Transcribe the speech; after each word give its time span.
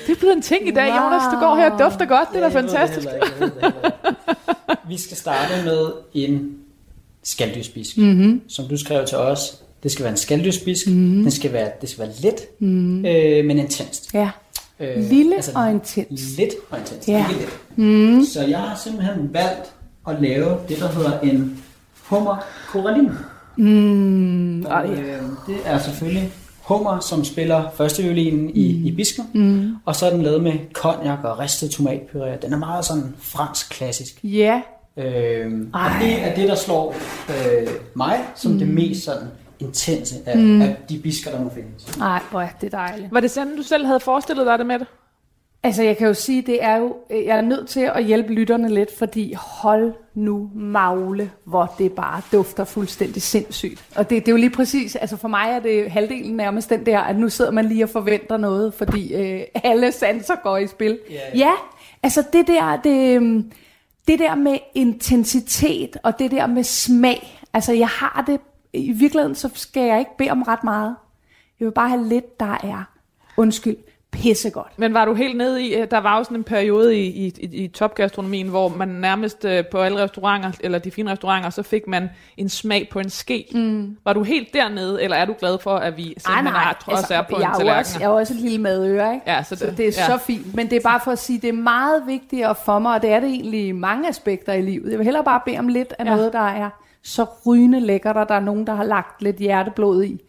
det 0.06 0.12
er 0.12 0.16
blevet 0.18 0.36
en 0.36 0.42
ting 0.42 0.68
i 0.68 0.70
dag, 0.70 0.92
Wow. 0.92 1.02
Jonas. 1.04 1.22
Du 1.34 1.38
går 1.40 1.56
her 1.56 1.70
og 1.70 1.78
dufter 1.78 2.06
godt. 2.06 2.28
Det 2.32 2.36
er 2.42 2.48
da 2.48 2.54
Jeg 2.56 2.64
ved 2.64 2.70
fantastisk. 2.70 3.08
heller 3.08 3.26
ikke, 3.26 3.44
det. 3.44 3.52
Vi 4.88 4.98
skal 5.00 5.16
starte 5.16 5.52
med 5.64 5.92
en 6.14 6.54
skaldyrspisk, 7.22 7.98
mm-hmm. 7.98 8.40
som 8.48 8.64
du 8.68 8.76
skrev 8.76 9.06
til 9.06 9.18
os. 9.18 9.40
Det 9.82 9.92
skal 9.92 10.02
være 10.02 10.10
en 10.10 10.16
skaldyrspisk. 10.16 10.86
Mm-hmm. 10.86 11.22
Den 11.22 11.30
skal 11.30 11.52
være, 11.52 11.70
det 11.80 11.88
skal 11.88 12.04
være 12.06 12.14
let, 12.22 12.60
mm-hmm. 12.60 13.06
øh, 13.06 13.44
men 13.44 13.58
intenst. 13.58 14.14
Ja. 14.14 14.30
Øh, 14.80 14.96
Lille 15.10 15.36
og 15.54 15.70
intens. 15.70 16.20
Let 16.38 16.50
og 16.70 16.78
intens, 16.78 17.08
Ja. 17.08 17.26
ikke 17.30 17.40
let. 17.40 17.58
Mm. 17.76 18.24
Så 18.24 18.44
jeg 18.48 18.58
har 18.58 18.80
simpelthen 18.84 19.30
valgt 19.32 19.72
at 20.08 20.16
lave 20.22 20.56
det, 20.68 20.78
der 20.80 20.88
hedder 20.88 21.20
en 21.20 21.64
hummer 22.08 22.36
corallin. 22.72 23.10
Mm, 23.56 24.66
Og, 24.66 24.88
øh, 24.90 25.22
det 25.46 25.56
er 25.64 25.78
selvfølgelig 25.78 26.32
hummer, 26.62 27.00
som 27.00 27.24
spiller 27.24 27.62
første 27.74 28.02
violinen 28.02 28.50
i, 28.50 28.88
i 28.88 28.92
bisken. 28.96 29.24
Mm. 29.34 29.76
Og 29.84 29.96
så 29.96 30.06
er 30.06 30.10
den 30.10 30.22
lavet 30.22 30.42
med 30.42 30.52
cognac 30.72 31.18
og 31.24 31.38
ristet 31.38 31.68
tomatpuré. 31.68 32.40
Den 32.42 32.52
er 32.52 32.58
meget 32.58 32.84
sådan 32.84 33.14
fransk 33.18 33.70
klassisk. 33.70 34.20
ja. 34.24 34.62
Øh, 34.96 35.52
og 35.72 35.80
Ej. 35.80 35.98
det 36.02 36.24
er 36.24 36.34
det, 36.34 36.48
der 36.48 36.54
slår 36.54 36.94
øh, 37.28 37.68
mig 37.94 38.18
som 38.34 38.52
mm. 38.52 38.58
det 38.58 38.68
mest 38.68 39.04
sådan 39.04 39.28
intense 39.60 40.14
af, 40.26 40.38
mm. 40.38 40.62
af 40.62 40.76
de 40.88 40.98
bisker, 40.98 41.30
der 41.30 41.40
nu 41.40 41.50
findes. 41.54 41.98
Nej, 41.98 42.20
hvor 42.30 42.40
er 42.40 42.48
det 42.60 42.72
dejligt. 42.72 43.12
Var 43.12 43.20
det 43.20 43.30
sådan, 43.30 43.56
du 43.56 43.62
selv 43.62 43.86
havde 43.86 44.00
forestillet 44.00 44.46
dig 44.46 44.58
det 44.58 44.66
med 44.66 44.78
det? 44.78 44.86
Altså, 45.62 45.82
jeg 45.82 45.96
kan 45.96 46.06
jo 46.06 46.14
sige, 46.14 46.42
det 46.42 46.64
er 46.64 46.76
jo, 46.76 46.96
jeg 47.10 47.36
er 47.36 47.40
nødt 47.40 47.68
til 47.68 47.80
at 47.80 48.04
hjælpe 48.04 48.32
lytterne 48.32 48.74
lidt, 48.74 48.98
fordi 48.98 49.34
hold 49.36 49.92
nu 50.14 50.50
magle, 50.54 51.30
hvor 51.44 51.74
det 51.78 51.92
bare 51.92 52.22
dufter 52.32 52.64
fuldstændig 52.64 53.22
sindssygt. 53.22 53.84
Og 53.96 54.10
det, 54.10 54.26
det 54.26 54.28
er 54.28 54.32
jo 54.32 54.38
lige 54.38 54.50
præcis, 54.50 54.96
altså 54.96 55.16
for 55.16 55.28
mig 55.28 55.50
er 55.50 55.58
det 55.60 55.90
halvdelen 55.90 56.36
nærmest 56.36 56.70
den 56.70 56.86
der, 56.86 57.00
at 57.00 57.18
nu 57.18 57.28
sidder 57.28 57.50
man 57.50 57.64
lige 57.64 57.84
og 57.84 57.88
forventer 57.88 58.36
noget, 58.36 58.74
fordi 58.74 59.14
øh, 59.14 59.40
alle 59.54 59.92
sanser 59.92 60.34
går 60.42 60.56
i 60.56 60.66
spil. 60.66 60.98
Ja, 61.10 61.38
ja. 61.38 61.52
altså 62.02 62.24
det 62.32 62.46
der, 62.46 62.76
det, 62.76 63.16
øhm, 63.16 63.52
det 64.08 64.18
der 64.18 64.34
med 64.34 64.58
intensitet 64.74 65.96
og 66.02 66.18
det 66.18 66.30
der 66.30 66.46
med 66.46 66.62
smag, 66.62 67.40
altså 67.52 67.72
jeg 67.72 67.88
har 67.88 68.24
det, 68.26 68.40
i 68.72 68.92
virkeligheden 68.92 69.34
så 69.34 69.50
skal 69.54 69.82
jeg 69.82 69.98
ikke 69.98 70.16
bede 70.18 70.30
om 70.30 70.42
ret 70.42 70.64
meget. 70.64 70.96
Jeg 71.60 71.66
vil 71.66 71.72
bare 71.72 71.88
have 71.88 72.08
lidt, 72.08 72.40
der 72.40 72.58
er, 72.62 72.84
undskyld, 73.36 73.76
pissegodt. 74.12 74.72
Men 74.76 74.94
var 74.94 75.04
du 75.04 75.14
helt 75.14 75.36
nede 75.36 75.64
i, 75.66 75.74
øh, 75.74 75.90
der 75.90 75.98
var 75.98 76.18
jo 76.18 76.24
sådan 76.24 76.36
en 76.36 76.44
periode 76.44 76.96
i, 76.96 77.06
i, 77.26 77.32
i, 77.52 77.68
topgastronomien, 77.68 78.48
hvor 78.48 78.68
man 78.68 78.88
nærmest 78.88 79.44
øh, 79.44 79.64
på 79.70 79.78
alle 79.78 80.02
restauranter, 80.02 80.50
eller 80.60 80.78
de 80.78 80.90
fine 80.90 81.10
restauranter, 81.10 81.50
så 81.50 81.62
fik 81.62 81.86
man 81.86 82.10
en 82.36 82.48
smag 82.48 82.88
på 82.92 82.98
en 82.98 83.10
ske. 83.10 83.46
Mm. 83.54 83.96
Var 84.04 84.12
du 84.12 84.22
helt 84.22 84.54
dernede, 84.54 85.02
eller 85.02 85.16
er 85.16 85.24
du 85.24 85.34
glad 85.38 85.58
for, 85.58 85.76
at 85.76 85.96
vi 85.96 86.02
simpelthen 86.02 86.46
har 86.46 86.78
trods 86.84 87.10
er 87.10 87.22
på 87.22 87.36
Altså, 87.36 87.36
jeg, 87.36 87.46
en 87.48 87.52
er 87.52 87.58
tallerken? 87.58 87.78
også, 87.80 87.98
jeg 88.00 88.06
er 88.06 88.10
også 88.10 88.34
et 88.34 88.40
lille 88.40 88.58
madøre, 88.58 89.14
ikke? 89.14 89.30
Ja, 89.30 89.42
så 89.42 89.56
så 89.56 89.66
det- 89.66 89.76
det 89.76 89.88
er 89.88 89.92
ja. 90.08 90.18
så 90.18 90.24
fint. 90.24 90.54
Men 90.54 90.70
det 90.70 90.76
er 90.76 90.80
bare 90.80 91.00
for 91.04 91.10
at 91.10 91.18
sige, 91.18 91.38
det 91.40 91.48
er 91.48 91.52
meget 91.52 92.02
vigtigere 92.06 92.54
for 92.64 92.78
mig, 92.78 92.94
og 92.94 93.02
det 93.02 93.10
er 93.10 93.20
det 93.20 93.28
egentlig 93.30 93.76
mange 93.76 94.08
aspekter 94.08 94.52
i 94.52 94.62
livet. 94.62 94.90
Jeg 94.90 94.98
vil 94.98 95.04
hellere 95.04 95.24
bare 95.24 95.40
bede 95.46 95.58
om 95.58 95.68
lidt 95.68 95.94
af 95.98 96.04
ja. 96.04 96.10
noget, 96.16 96.32
der 96.32 96.48
er 96.48 96.70
så 97.02 97.26
rygende 97.46 97.80
lækkert, 97.80 98.16
og 98.16 98.28
der 98.28 98.34
er 98.34 98.40
nogen, 98.40 98.66
der 98.66 98.74
har 98.74 98.84
lagt 98.84 99.22
lidt 99.22 99.36
hjerteblod 99.36 100.04
i, 100.04 100.20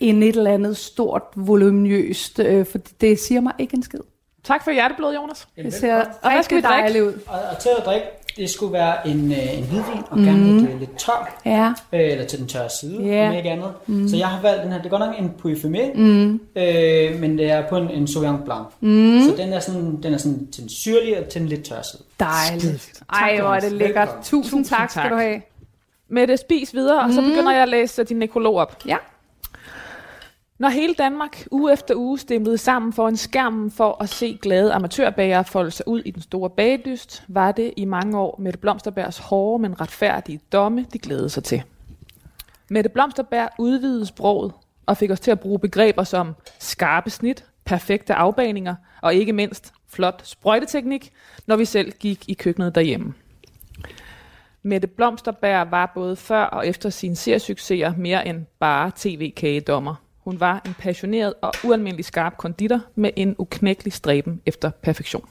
end 0.00 0.24
et 0.24 0.36
eller 0.36 0.50
andet 0.50 0.76
stort, 0.76 1.22
voluminøst, 1.36 2.38
øh, 2.38 2.66
for 2.66 2.78
det 3.00 3.18
siger 3.18 3.40
mig 3.40 3.52
ikke 3.58 3.76
en 3.76 3.82
skid. 3.82 4.00
Tak 4.44 4.64
for 4.64 4.70
hjerteblod, 4.70 5.14
Jonas. 5.14 5.48
Det 5.56 5.74
ser 5.74 6.04
Og 6.22 6.32
hvad 6.32 6.42
skal 6.42 6.56
vi 6.56 6.62
drikke? 6.62 7.04
ud. 7.06 7.12
Og, 7.26 7.38
og 7.52 7.58
til 7.58 7.68
at 7.78 7.84
drikke, 7.86 8.06
det 8.36 8.50
skulle 8.50 8.72
være 8.72 9.08
en, 9.08 9.32
øh, 9.32 9.58
en 9.58 9.64
hvidvin, 9.64 10.02
og 10.10 10.18
gerne 10.18 10.58
lidt, 10.60 10.70
øh, 10.70 10.80
lidt 10.80 10.98
tør, 10.98 11.40
Ja, 11.44 11.72
øh, 11.92 12.00
eller 12.12 12.24
til 12.26 12.38
den 12.38 12.48
tørre 12.48 12.68
side, 12.80 13.02
Ja. 13.02 13.28
om 13.28 13.34
ikke 13.34 13.50
andet. 13.50 13.72
Mm. 13.86 14.08
Så 14.08 14.16
jeg 14.16 14.26
har 14.28 14.42
valgt 14.42 14.62
den 14.62 14.72
her, 14.72 14.78
det 14.78 14.86
er 14.86 14.90
godt 14.90 15.00
nok 15.00 15.14
en 15.18 15.30
Puy 15.38 15.56
mm. 15.94 16.40
øh, 16.56 17.20
men 17.20 17.38
det 17.38 17.50
er 17.50 17.68
på 17.68 17.76
en, 17.76 17.90
en 17.90 18.06
Sauvignon 18.08 18.42
Blanc. 18.44 18.66
Mm. 18.80 19.20
Så 19.28 19.34
den 19.36 19.52
er, 19.52 19.60
sådan, 19.60 20.02
den 20.02 20.14
er 20.14 20.18
sådan 20.18 20.48
til 20.52 20.62
den 20.62 20.70
syrlige 20.70 21.18
og 21.18 21.28
til 21.28 21.40
den 21.40 21.48
lidt 21.48 21.64
tørre 21.64 21.84
side. 21.84 22.02
dejligt. 22.20 23.02
Ej, 23.12 23.40
hvor 23.40 23.54
er 23.54 23.60
det 23.60 23.72
lækkert. 23.72 24.08
Velkommen. 24.08 24.24
Tusind 24.24 24.64
tak 24.64 24.90
skal 24.90 25.02
tak. 25.02 25.10
du 25.10 25.16
have. 25.16 25.40
Mette, 26.08 26.36
spis 26.36 26.74
videre, 26.74 27.00
og 27.02 27.12
så 27.12 27.20
begynder 27.22 27.52
jeg 27.52 27.62
at 27.62 27.68
læse 27.68 28.04
din 28.04 28.16
nekrolog 28.16 28.56
op. 28.56 28.76
Ja. 28.86 28.96
Når 30.58 30.68
hele 30.68 30.94
Danmark 30.94 31.46
uge 31.50 31.72
efter 31.72 31.94
uge 31.94 32.18
stemlede 32.18 32.58
sammen 32.58 32.92
for 32.92 33.08
en 33.08 33.16
skærm 33.16 33.70
for 33.70 34.02
at 34.02 34.08
se 34.08 34.38
glade 34.42 34.72
amatørbagere 34.72 35.44
folde 35.44 35.70
sig 35.70 35.88
ud 35.88 36.02
i 36.04 36.10
den 36.10 36.22
store 36.22 36.50
bagedyst, 36.50 37.24
var 37.28 37.52
det 37.52 37.74
i 37.76 37.84
mange 37.84 38.18
år 38.18 38.36
Mette 38.38 38.58
Blomsterbergs 38.58 39.18
hårde, 39.18 39.62
men 39.62 39.80
retfærdige 39.80 40.40
domme, 40.52 40.86
de 40.92 40.98
glædede 40.98 41.30
sig 41.30 41.44
til. 41.44 41.62
Mette 42.68 42.90
Blomsterberg 42.90 43.48
udvidede 43.58 44.06
sproget 44.06 44.52
og 44.86 44.96
fik 44.96 45.10
os 45.10 45.20
til 45.20 45.30
at 45.30 45.40
bruge 45.40 45.58
begreber 45.58 46.04
som 46.04 46.34
skarpe 46.58 47.10
snit, 47.10 47.44
perfekte 47.64 48.14
afbaninger 48.14 48.74
og 49.02 49.14
ikke 49.14 49.32
mindst 49.32 49.72
flot 49.86 50.26
sprøjteteknik, 50.26 51.12
når 51.46 51.56
vi 51.56 51.64
selv 51.64 51.92
gik 51.92 52.28
i 52.28 52.34
køkkenet 52.34 52.74
derhjemme. 52.74 53.14
Mette 54.62 54.86
Blomsterberg 54.88 55.70
var 55.70 55.92
både 55.94 56.16
før 56.16 56.44
og 56.44 56.66
efter 56.66 56.90
sine 56.90 57.16
seriesucceser 57.16 57.92
mere 57.96 58.28
end 58.28 58.46
bare 58.58 58.92
tv-kagedommer. 58.96 59.94
Hun 60.28 60.40
var 60.40 60.62
en 60.66 60.74
passioneret 60.78 61.34
og 61.42 61.52
ualmindelig 61.64 62.04
skarp 62.04 62.36
konditor 62.36 62.80
med 62.94 63.10
en 63.16 63.34
uknækkelig 63.38 63.92
stræben 63.92 64.40
efter 64.46 64.70
perfektion. 64.70 65.28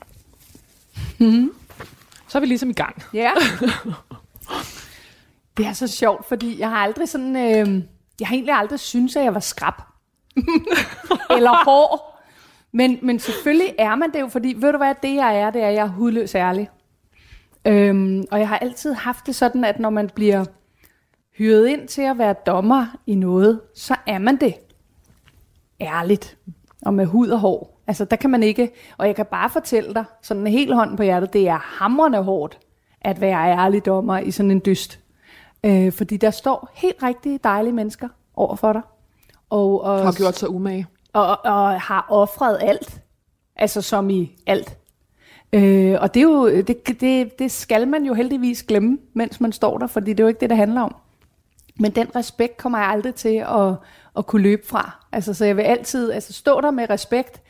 Så 2.28 2.38
er 2.38 2.40
vi 2.40 2.46
ligesom 2.46 2.70
i 2.70 2.74
gang. 2.74 3.04
Ja. 3.14 3.32
det 5.58 5.66
er 5.66 5.74
så 5.74 5.88
sjovt, 5.88 6.28
fordi 6.28 6.60
jeg 6.60 6.70
har 6.70 6.78
aldrig 6.78 7.10
sådan... 7.10 7.36
Øh, 7.36 7.84
jeg 8.20 8.28
har 8.28 8.36
egentlig 8.36 8.54
aldrig 8.54 8.80
syntes, 8.80 9.16
at 9.16 9.24
jeg 9.24 9.34
var 9.34 9.40
skrab. 9.40 9.74
Eller 11.38 11.64
hård. 11.66 12.20
Men, 12.74 13.00
men 13.02 13.20
selvfølgelig 13.20 13.76
er 13.80 13.96
man 13.96 14.14
det 14.14 14.20
jo, 14.20 14.28
fordi 14.28 14.56
ved 14.58 14.72
du 14.72 14.78
hvad, 14.78 14.96
det 15.04 15.16
jeg 15.16 15.40
er, 15.40 15.52
det 15.52 15.62
er, 15.62 15.68
at 15.68 15.74
jeg 15.74 15.84
er 15.84 15.90
hudløs 15.90 16.36
ærlig. 16.36 16.70
Øhm, 17.66 18.24
og 18.32 18.40
jeg 18.40 18.48
har 18.48 18.58
altid 18.58 18.94
haft 18.94 19.28
det 19.28 19.36
sådan, 19.36 19.64
at 19.64 19.80
når 19.80 19.90
man 19.90 20.10
bliver 20.16 20.46
hyret 21.38 21.68
ind 21.68 21.88
til 21.88 22.02
at 22.02 22.18
være 22.18 22.36
dommer 22.46 22.86
i 23.08 23.16
noget, 23.16 23.62
så 23.76 23.96
er 24.08 24.18
man 24.18 24.36
det 24.36 24.54
ærligt 25.82 26.38
og 26.82 26.94
med 26.94 27.06
hud 27.06 27.28
og 27.30 27.40
hår. 27.40 27.82
Altså 27.88 28.06
der 28.06 28.16
kan 28.16 28.30
man 28.30 28.44
ikke, 28.44 28.72
og 28.98 29.08
jeg 29.08 29.16
kan 29.16 29.26
bare 29.26 29.50
fortælle 29.50 29.94
dig, 29.94 30.04
sådan 30.22 30.42
en 30.42 30.54
helt 30.54 30.74
hånd 30.76 30.98
på 30.98 31.04
hjertet, 31.04 31.34
det 31.34 31.48
er 31.48 31.58
hamrende 31.58 32.24
hårdt 32.24 32.60
at 33.02 33.22
være 33.22 33.52
ærlig 33.58 33.86
dommer 33.86 34.20
i 34.20 34.32
sådan 34.32 34.52
en 34.52 34.62
dyst. 34.66 35.00
Øh, 35.64 35.92
fordi 35.92 36.18
der 36.18 36.32
står 36.32 36.70
helt 36.74 37.04
rigtige 37.04 37.40
dejlige 37.44 37.74
mennesker 37.74 38.08
over 38.36 38.56
for 38.56 38.74
dig. 38.74 38.82
Og, 39.50 39.82
og, 39.82 40.00
Har 40.00 40.12
gjort 40.18 40.38
sig 40.38 40.50
umage. 40.50 40.88
og, 41.14 41.46
og 41.46 41.82
har 41.82 42.06
offret 42.10 42.58
alt. 42.62 43.02
Altså 43.56 43.82
som 43.82 44.10
i 44.10 44.36
alt. 44.48 44.78
Øh, 45.54 45.98
og 46.02 46.14
det, 46.14 46.20
er 46.20 46.24
jo, 46.24 46.50
det, 46.50 47.02
det, 47.02 47.40
det 47.40 47.52
skal 47.52 47.88
man 47.88 48.04
jo 48.06 48.14
heldigvis 48.14 48.64
glemme, 48.64 48.98
mens 49.14 49.42
man 49.42 49.52
står 49.52 49.78
der, 49.78 49.88
fordi 49.88 50.12
det 50.14 50.20
er 50.20 50.24
jo 50.24 50.28
ikke 50.28 50.40
det, 50.40 50.50
det 50.50 50.58
handler 50.58 50.82
om. 50.82 50.96
Men 51.80 51.92
den 51.92 52.16
respekt 52.16 52.58
kommer 52.58 52.78
jeg 52.80 52.88
aldrig 52.88 53.16
til 53.16 53.36
at, 53.38 53.74
at 54.18 54.26
kunne 54.28 54.42
løbe 54.42 54.68
fra. 54.68 55.06
Altså, 55.12 55.34
så 55.34 55.46
jeg 55.46 55.58
vil 55.58 55.64
altid 55.64 56.12
altså, 56.12 56.34
stå 56.34 56.62
der 56.62 56.72
med 56.72 56.90
respekt 56.90 57.42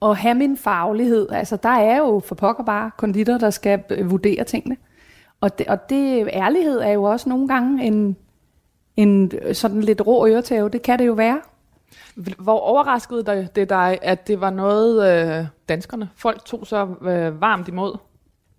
og 0.00 0.16
have 0.16 0.34
min 0.34 0.56
faglighed. 0.56 1.28
Altså, 1.30 1.56
der 1.56 1.68
er 1.68 1.98
jo 1.98 2.22
for 2.26 2.34
pokker 2.34 2.64
bare 2.64 2.90
konditor, 2.96 3.38
der 3.38 3.50
skal 3.50 3.82
øh, 3.90 4.10
vurdere 4.10 4.44
tingene. 4.44 4.76
Og 5.40 5.58
det, 5.58 5.66
og 5.66 5.88
det 5.90 6.28
ærlighed 6.32 6.80
er 6.80 6.90
jo 6.90 7.02
også 7.02 7.28
nogle 7.28 7.48
gange 7.48 7.84
en, 7.84 8.16
en 8.96 9.32
øh, 9.42 9.54
sådan 9.54 9.80
lidt 9.80 10.06
rå 10.06 10.26
øretæve. 10.26 10.68
Det 10.68 10.82
kan 10.82 10.98
det 10.98 11.06
jo 11.06 11.12
være. 11.12 11.40
Hvor 12.38 12.58
overraskede 12.60 13.24
det- 13.24 13.56
det 13.56 13.68
dig, 13.68 13.98
at 14.02 14.28
det 14.28 14.40
var 14.40 14.50
noget, 14.50 15.12
øh, 15.40 15.46
danskerne, 15.68 16.08
folk 16.16 16.44
tog 16.44 16.66
så 16.66 16.86
øh, 17.02 17.40
varmt 17.40 17.68
imod? 17.68 17.96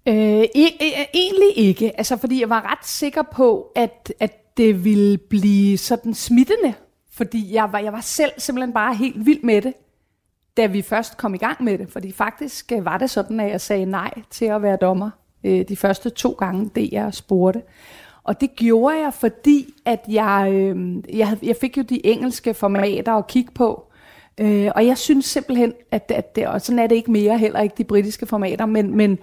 Øh, 0.08 0.42
e- 0.44 0.82
e- 0.82 1.10
egentlig 1.14 1.58
ikke, 1.58 1.98
altså 1.98 2.18
fordi 2.18 2.42
jeg 2.42 2.50
var 2.50 2.72
ret 2.72 2.86
sikker 2.88 3.22
på, 3.22 3.72
at, 3.76 4.14
at 4.20 4.45
det 4.58 4.84
ville 4.84 5.18
blive 5.18 5.78
sådan 5.78 6.14
smittende, 6.14 6.74
fordi 7.12 7.54
jeg 7.54 7.70
var, 7.72 7.80
jeg 7.80 7.94
var 7.94 8.02
selv 8.02 8.32
simpelthen 8.38 8.74
bare 8.74 8.96
helt 8.96 9.26
vild 9.26 9.44
med 9.44 9.62
det, 9.62 9.74
da 10.58 10.66
vi 10.66 10.82
først 10.82 11.18
kom 11.18 11.34
i 11.34 11.38
gang 11.38 11.64
med 11.64 11.78
det, 11.78 11.90
fordi 11.90 12.12
faktisk 12.12 12.72
øh, 12.72 12.86
var 12.86 12.98
det 12.98 13.10
sådan, 13.10 13.40
at 13.40 13.52
jeg 13.52 13.62
sagde 13.62 13.86
nej 13.86 14.14
til 14.30 14.46
at 14.46 14.62
være 14.62 14.78
dommer 14.82 15.10
øh, 15.44 15.68
de 15.68 15.76
første 15.76 16.10
to 16.10 16.32
gange, 16.32 16.72
det 16.76 16.90
jeg 16.92 17.14
spurgte. 17.14 17.62
Og 18.24 18.42
det 18.42 18.56
gjorde 18.56 18.98
jeg, 18.98 19.14
fordi 19.14 19.74
at 19.86 20.00
jeg, 20.08 20.50
øh, 20.54 20.96
jeg, 21.18 21.38
jeg 21.44 21.56
fik 21.62 21.78
jo 21.78 21.82
de 21.82 22.06
engelske 22.06 22.54
formater 22.54 23.14
at 23.14 23.28
kigge 23.28 23.52
på, 23.52 23.92
øh, 24.38 24.72
og 24.76 24.86
jeg 24.86 24.98
synes 24.98 25.26
simpelthen, 25.26 25.74
at, 25.92 26.12
at 26.16 26.36
det, 26.36 26.48
og 26.48 26.62
sådan 26.62 26.80
er 26.80 26.88
det 26.88 26.96
ikke 26.96 27.12
mere, 27.12 27.38
heller 27.38 27.60
ikke 27.60 27.76
de 27.78 27.84
britiske 27.84 28.26
formater, 28.26 28.66
men, 28.66 28.98
men 28.98 29.20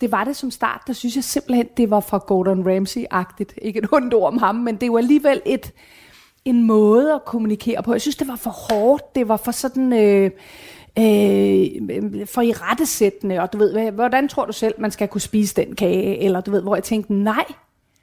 det 0.00 0.12
var 0.12 0.24
det 0.24 0.36
som 0.36 0.50
start, 0.50 0.80
der 0.86 0.92
synes 0.92 1.16
jeg 1.16 1.24
simpelthen, 1.24 1.66
det 1.76 1.90
var 1.90 2.00
fra 2.00 2.18
Gordon 2.18 2.66
Ramsay-agtigt. 2.66 3.54
Ikke 3.62 3.78
et 3.78 3.88
ondt 3.92 4.14
ord 4.14 4.32
om 4.32 4.38
ham, 4.38 4.54
men 4.54 4.76
det 4.76 4.92
var 4.92 4.98
alligevel 4.98 5.42
et, 5.46 5.72
en 6.44 6.62
måde 6.62 7.14
at 7.14 7.24
kommunikere 7.24 7.82
på. 7.82 7.92
Jeg 7.92 8.00
synes, 8.00 8.16
det 8.16 8.28
var 8.28 8.36
for 8.36 8.50
hårdt. 8.50 9.14
Det 9.14 9.28
var 9.28 9.36
for 9.36 9.50
sådan... 9.50 9.92
Øh, 9.92 10.30
øh, 10.98 12.26
for 12.26 12.40
i 12.40 12.52
rettesættende, 12.52 13.40
og 13.40 13.52
du 13.52 13.58
ved, 13.58 13.90
hvordan 13.90 14.28
tror 14.28 14.44
du 14.44 14.52
selv, 14.52 14.74
man 14.78 14.90
skal 14.90 15.08
kunne 15.08 15.20
spise 15.20 15.56
den 15.56 15.76
kage? 15.76 16.18
Eller 16.18 16.40
du 16.40 16.50
ved, 16.50 16.62
hvor 16.62 16.76
jeg 16.76 16.84
tænkte, 16.84 17.12
nej, 17.12 17.44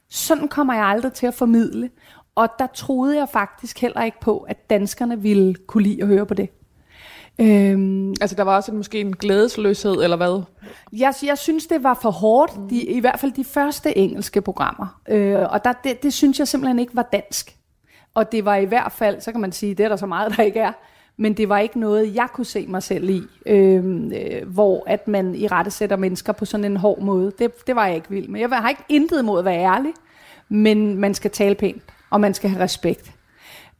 sådan 0.09 0.47
kommer 0.47 0.73
jeg 0.73 0.85
aldrig 0.85 1.13
til 1.13 1.27
at 1.27 1.33
formidle. 1.33 1.89
Og 2.35 2.49
der 2.59 2.67
troede 2.67 3.17
jeg 3.17 3.29
faktisk 3.29 3.81
heller 3.81 4.03
ikke 4.03 4.19
på, 4.19 4.37
at 4.37 4.69
danskerne 4.69 5.21
ville 5.21 5.55
kunne 5.55 5.83
lide 5.83 6.01
at 6.01 6.07
høre 6.07 6.25
på 6.25 6.33
det. 6.33 6.49
Øhm, 7.39 8.13
Altså, 8.21 8.35
der 8.35 8.43
var 8.43 8.55
også 8.55 8.71
en, 8.71 8.77
måske 8.77 8.99
en 8.99 9.15
glædesløshed, 9.15 10.03
eller 10.03 10.17
hvad? 10.17 10.43
jeg, 10.93 11.13
jeg 11.23 11.37
synes, 11.37 11.67
det 11.67 11.83
var 11.83 11.99
for 12.01 12.11
hårdt, 12.11 12.51
de, 12.69 12.81
i 12.81 12.99
hvert 12.99 13.19
fald 13.19 13.31
de 13.31 13.43
første 13.43 13.97
engelske 13.97 14.41
programmer. 14.41 15.01
Øh, 15.09 15.39
og 15.49 15.63
der, 15.63 15.73
det, 15.83 16.03
det 16.03 16.13
synes 16.13 16.39
jeg 16.39 16.47
simpelthen 16.47 16.79
ikke 16.79 16.95
var 16.95 17.09
dansk. 17.11 17.55
Og 18.13 18.31
det 18.31 18.45
var 18.45 18.55
i 18.55 18.65
hvert 18.65 18.91
fald, 18.91 19.21
så 19.21 19.31
kan 19.31 19.41
man 19.41 19.51
sige, 19.51 19.75
det 19.75 19.83
er 19.83 19.89
der 19.89 19.95
så 19.95 20.05
meget, 20.05 20.37
der 20.37 20.43
ikke 20.43 20.59
er, 20.59 20.71
men 21.17 21.33
det 21.33 21.49
var 21.49 21.59
ikke 21.59 21.79
noget, 21.79 22.15
jeg 22.15 22.27
kunne 22.33 22.45
se 22.45 22.67
mig 22.67 22.83
selv 22.83 23.09
i, 23.09 23.21
øh, 23.45 23.83
øh, 23.85 24.47
hvor 24.47 24.83
at 24.87 25.07
man 25.07 25.35
i 25.35 25.47
rette 25.47 25.71
sætter 25.71 25.95
mennesker 25.95 26.33
på 26.33 26.45
sådan 26.45 26.65
en 26.65 26.77
hård 26.77 27.01
måde. 27.01 27.31
Det, 27.39 27.67
det 27.67 27.75
var 27.75 27.85
jeg 27.85 27.95
ikke 27.95 28.09
vild 28.09 28.27
med. 28.27 28.39
Jeg 28.39 28.49
har 28.49 28.69
ikke 28.69 28.83
intet 28.89 29.19
imod 29.19 29.39
at 29.39 29.45
være 29.45 29.63
ærlig, 29.63 29.93
men 30.49 30.97
man 30.97 31.13
skal 31.13 31.31
tale 31.31 31.55
pænt, 31.55 31.83
og 32.09 32.21
man 32.21 32.33
skal 32.33 32.49
have 32.49 32.63
respekt. 32.63 33.14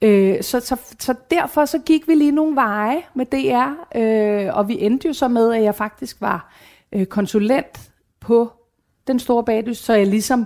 Øh, 0.06 0.44
så, 0.44 0.60
så, 0.60 0.76
så 1.00 1.16
derfor 1.32 1.66
så 1.66 1.80
gik 1.80 2.08
vi 2.08 2.16
lige 2.16 2.32
nogle 2.32 2.56
veje 2.56 3.04
med 3.14 3.26
DR, 3.26 4.00
øh, 4.00 4.58
og 4.58 4.68
vi 4.68 4.82
endte 4.82 5.08
jo 5.08 5.14
så 5.14 5.28
med, 5.28 5.54
at 5.54 5.64
jeg 5.64 5.76
faktisk 5.76 6.22
var 6.22 6.54
øh, 6.92 7.06
konsulent 7.06 7.92
på 8.20 8.52
den 9.08 9.20
store 9.20 9.44
bagdyst, 9.44 9.84
så 9.84 9.94
jeg 9.94 10.08
ligesom 10.08 10.46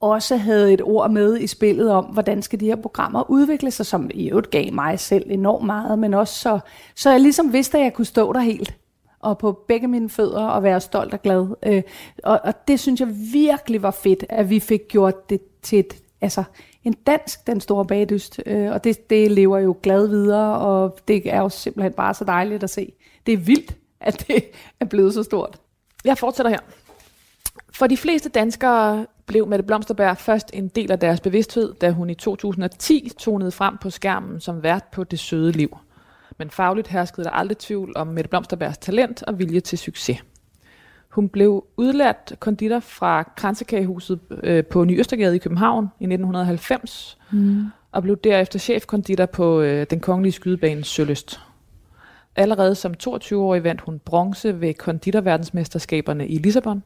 også 0.00 0.36
havde 0.36 0.72
et 0.72 0.82
ord 0.82 1.10
med 1.10 1.38
i 1.38 1.46
spillet 1.46 1.90
om, 1.90 2.04
hvordan 2.04 2.42
skal 2.42 2.60
de 2.60 2.66
her 2.66 2.76
programmer 2.76 3.30
udvikle 3.30 3.70
sig, 3.70 3.86
som 3.86 4.10
i 4.14 4.30
øvrigt 4.30 4.50
gav 4.50 4.72
mig 4.72 5.00
selv 5.00 5.30
enormt 5.30 5.66
meget, 5.66 5.98
men 5.98 6.14
også 6.14 6.34
så, 6.34 6.58
så 6.94 7.10
jeg 7.10 7.20
ligesom 7.20 7.52
vidste, 7.52 7.78
at 7.78 7.84
jeg 7.84 7.92
kunne 7.92 8.04
stå 8.04 8.32
der 8.32 8.40
helt 8.40 8.74
og 9.20 9.38
på 9.38 9.52
begge 9.68 9.88
mine 9.88 10.08
fødder 10.08 10.46
og 10.46 10.62
være 10.62 10.80
stolt 10.80 11.14
og 11.14 11.22
glad. 11.22 11.46
Øh, 11.62 11.82
og, 12.24 12.40
og 12.44 12.68
det 12.68 12.80
synes 12.80 13.00
jeg 13.00 13.08
virkelig 13.32 13.82
var 13.82 13.90
fedt, 13.90 14.24
at 14.28 14.50
vi 14.50 14.60
fik 14.60 14.80
gjort 14.88 15.30
det 15.30 15.40
til 15.62 15.78
et, 15.78 15.96
altså, 16.20 16.44
en 16.84 16.92
dansk, 16.92 17.46
den 17.46 17.60
store 17.60 17.86
bagdyst. 17.86 18.40
Øh, 18.46 18.70
og 18.72 18.84
det, 18.84 19.10
det 19.10 19.30
lever 19.30 19.58
jo 19.58 19.76
glad 19.82 20.08
videre, 20.08 20.58
og 20.58 20.98
det 21.08 21.34
er 21.34 21.38
jo 21.38 21.48
simpelthen 21.48 21.92
bare 21.92 22.14
så 22.14 22.24
dejligt 22.24 22.62
at 22.62 22.70
se. 22.70 22.92
Det 23.26 23.32
er 23.32 23.38
vildt, 23.38 23.76
at 24.00 24.24
det 24.28 24.44
er 24.80 24.84
blevet 24.84 25.14
så 25.14 25.22
stort. 25.22 25.58
Jeg 26.04 26.18
fortsætter 26.18 26.50
her. 26.50 26.58
For 27.72 27.86
de 27.86 27.96
fleste 27.96 28.28
danskere 28.28 29.06
blev 29.26 29.46
Mette 29.46 29.62
Blomsterberg 29.62 30.16
først 30.16 30.50
en 30.52 30.68
del 30.68 30.92
af 30.92 30.98
deres 30.98 31.20
bevidsthed, 31.20 31.74
da 31.74 31.90
hun 31.90 32.10
i 32.10 32.14
2010 32.14 33.10
tonede 33.18 33.50
frem 33.50 33.76
på 33.78 33.90
skærmen 33.90 34.40
som 34.40 34.62
vært 34.62 34.84
på 34.92 35.04
Det 35.04 35.18
Søde 35.18 35.52
Liv. 35.52 35.78
Men 36.38 36.50
fagligt 36.50 36.88
herskede 36.88 37.24
der 37.24 37.30
aldrig 37.30 37.58
tvivl 37.58 37.92
om 37.96 38.06
Mette 38.06 38.30
Blomsterbergs 38.30 38.78
talent 38.78 39.22
og 39.22 39.38
vilje 39.38 39.60
til 39.60 39.78
succes. 39.78 40.18
Hun 41.10 41.28
blev 41.28 41.64
udlært 41.76 42.32
konditor 42.40 42.80
fra 42.80 43.22
Kransekagehuset 43.36 44.20
øh, 44.42 44.64
på 44.64 44.84
Ny 44.84 45.00
Østergade 45.00 45.36
i 45.36 45.38
København 45.38 45.84
i 46.00 46.04
1990, 46.04 47.18
mm. 47.30 47.64
og 47.92 48.02
blev 48.02 48.16
derefter 48.16 48.58
chefkonditor 48.58 49.26
på 49.26 49.60
øh, 49.60 49.86
den 49.90 50.00
kongelige 50.00 50.32
skydebane 50.32 50.84
Søløst. 50.84 51.40
Allerede 52.36 52.74
som 52.74 52.94
22-årig 53.02 53.64
vandt 53.64 53.80
hun 53.80 53.98
bronze 53.98 54.60
ved 54.60 54.74
konditorverdensmesterskaberne 54.74 56.28
i 56.28 56.38
Lissabon, 56.38 56.82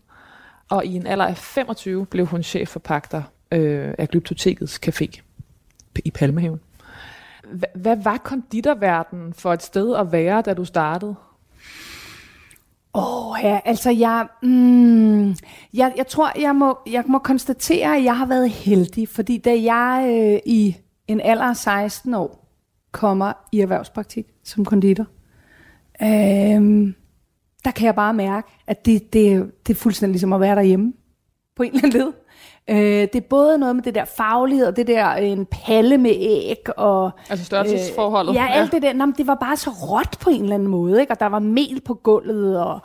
og 0.70 0.84
i 0.84 0.94
en 0.94 1.06
alder 1.06 1.24
af 1.24 1.36
25 1.36 2.06
blev 2.06 2.26
hun 2.26 2.42
chef 2.42 2.68
for 2.68 2.80
pakter 2.80 3.22
øh, 3.52 3.94
af 3.98 4.08
Glyptotekets 4.08 4.80
Café 4.86 5.20
i 6.04 6.10
Palmehaven. 6.10 6.60
Hva- 7.44 7.78
Hvad 7.78 7.96
var 8.04 8.16
konditorverdenen 8.16 9.32
for 9.34 9.52
et 9.52 9.62
sted 9.62 9.96
at 9.96 10.12
være, 10.12 10.42
da 10.42 10.54
du 10.54 10.64
startede? 10.64 11.14
Åh 12.96 13.30
oh, 13.30 13.38
ja, 13.42 13.60
altså 13.64 13.90
jeg, 13.90 14.26
mm, 14.42 15.28
jeg, 15.74 15.92
jeg 15.96 16.06
tror, 16.08 16.40
jeg 16.40 16.56
må, 16.56 16.78
jeg 16.86 17.04
må 17.06 17.18
konstatere, 17.18 17.96
at 17.96 18.04
jeg 18.04 18.18
har 18.18 18.26
været 18.26 18.50
heldig, 18.50 19.08
fordi 19.08 19.38
da 19.38 19.62
jeg 19.62 20.06
øh, 20.08 20.40
i 20.46 20.76
en 21.08 21.20
alder 21.20 21.44
af 21.44 21.56
16 21.56 22.14
år 22.14 22.50
kommer 22.92 23.32
i 23.52 23.60
erhvervspraktik 23.60 24.26
som 24.44 24.64
konditor, 24.64 25.06
øh, 26.02 26.92
der 27.64 27.70
kan 27.70 27.86
jeg 27.86 27.94
bare 27.94 28.14
mærke, 28.14 28.48
at 28.66 28.86
det, 28.86 29.12
det, 29.12 29.52
det 29.66 29.74
er 29.74 29.78
fuldstændig 29.78 30.12
ligesom 30.12 30.32
at 30.32 30.40
være 30.40 30.56
derhjemme 30.56 30.92
på 31.56 31.62
en 31.62 31.70
eller 31.74 31.84
anden 31.84 32.00
led. 32.00 32.12
Øh, 32.70 32.76
det 32.76 33.16
er 33.16 33.20
både 33.20 33.58
noget 33.58 33.76
med 33.76 33.82
det 33.82 33.94
der 33.94 34.04
faglighed, 34.04 34.66
og 34.66 34.76
det 34.76 34.86
der 34.86 35.16
øh, 35.16 35.28
en 35.28 35.46
palle 35.46 35.98
med 35.98 36.12
æg, 36.16 36.78
og 36.78 37.10
Altså 37.30 37.44
størrelsesforholdet? 37.44 38.30
Øh, 38.30 38.34
ja, 38.36 38.46
alt 38.50 38.72
det 38.72 38.82
der. 38.82 38.92
Nå, 38.92 39.12
det 39.18 39.26
var 39.26 39.34
bare 39.34 39.56
så 39.56 39.70
råt 39.70 40.18
på 40.20 40.30
en 40.30 40.42
eller 40.42 40.54
anden 40.54 40.68
måde, 40.68 41.00
ikke? 41.00 41.12
og 41.12 41.20
der 41.20 41.26
var 41.26 41.38
mel 41.38 41.80
på 41.80 41.94
gulvet, 41.94 42.60
og 42.60 42.80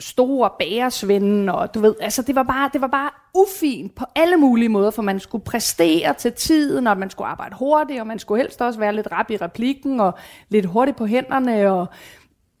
store 0.00 0.50
bagersvende, 0.58 1.54
og 1.54 1.74
du 1.74 1.80
ved, 1.80 1.94
altså 2.00 2.22
det 2.22 2.34
var 2.34 2.42
bare, 2.42 2.70
det 2.72 2.80
var 2.80 2.86
bare 2.86 3.10
ufint 3.34 3.94
på 3.94 4.04
alle 4.14 4.36
mulige 4.36 4.68
måder, 4.68 4.90
for 4.90 5.02
man 5.02 5.20
skulle 5.20 5.44
præstere 5.44 6.14
til 6.14 6.32
tiden, 6.32 6.86
og 6.86 6.98
man 6.98 7.10
skulle 7.10 7.28
arbejde 7.28 7.54
hurtigt, 7.58 8.00
og 8.00 8.06
man 8.06 8.18
skulle 8.18 8.42
helst 8.42 8.62
også 8.62 8.78
være 8.78 8.94
lidt 8.94 9.08
rap 9.12 9.30
i 9.30 9.36
replikken, 9.36 10.00
og 10.00 10.14
lidt 10.48 10.66
hurtigt 10.66 10.96
på 10.96 11.06
hænderne, 11.06 11.72
og 11.72 11.86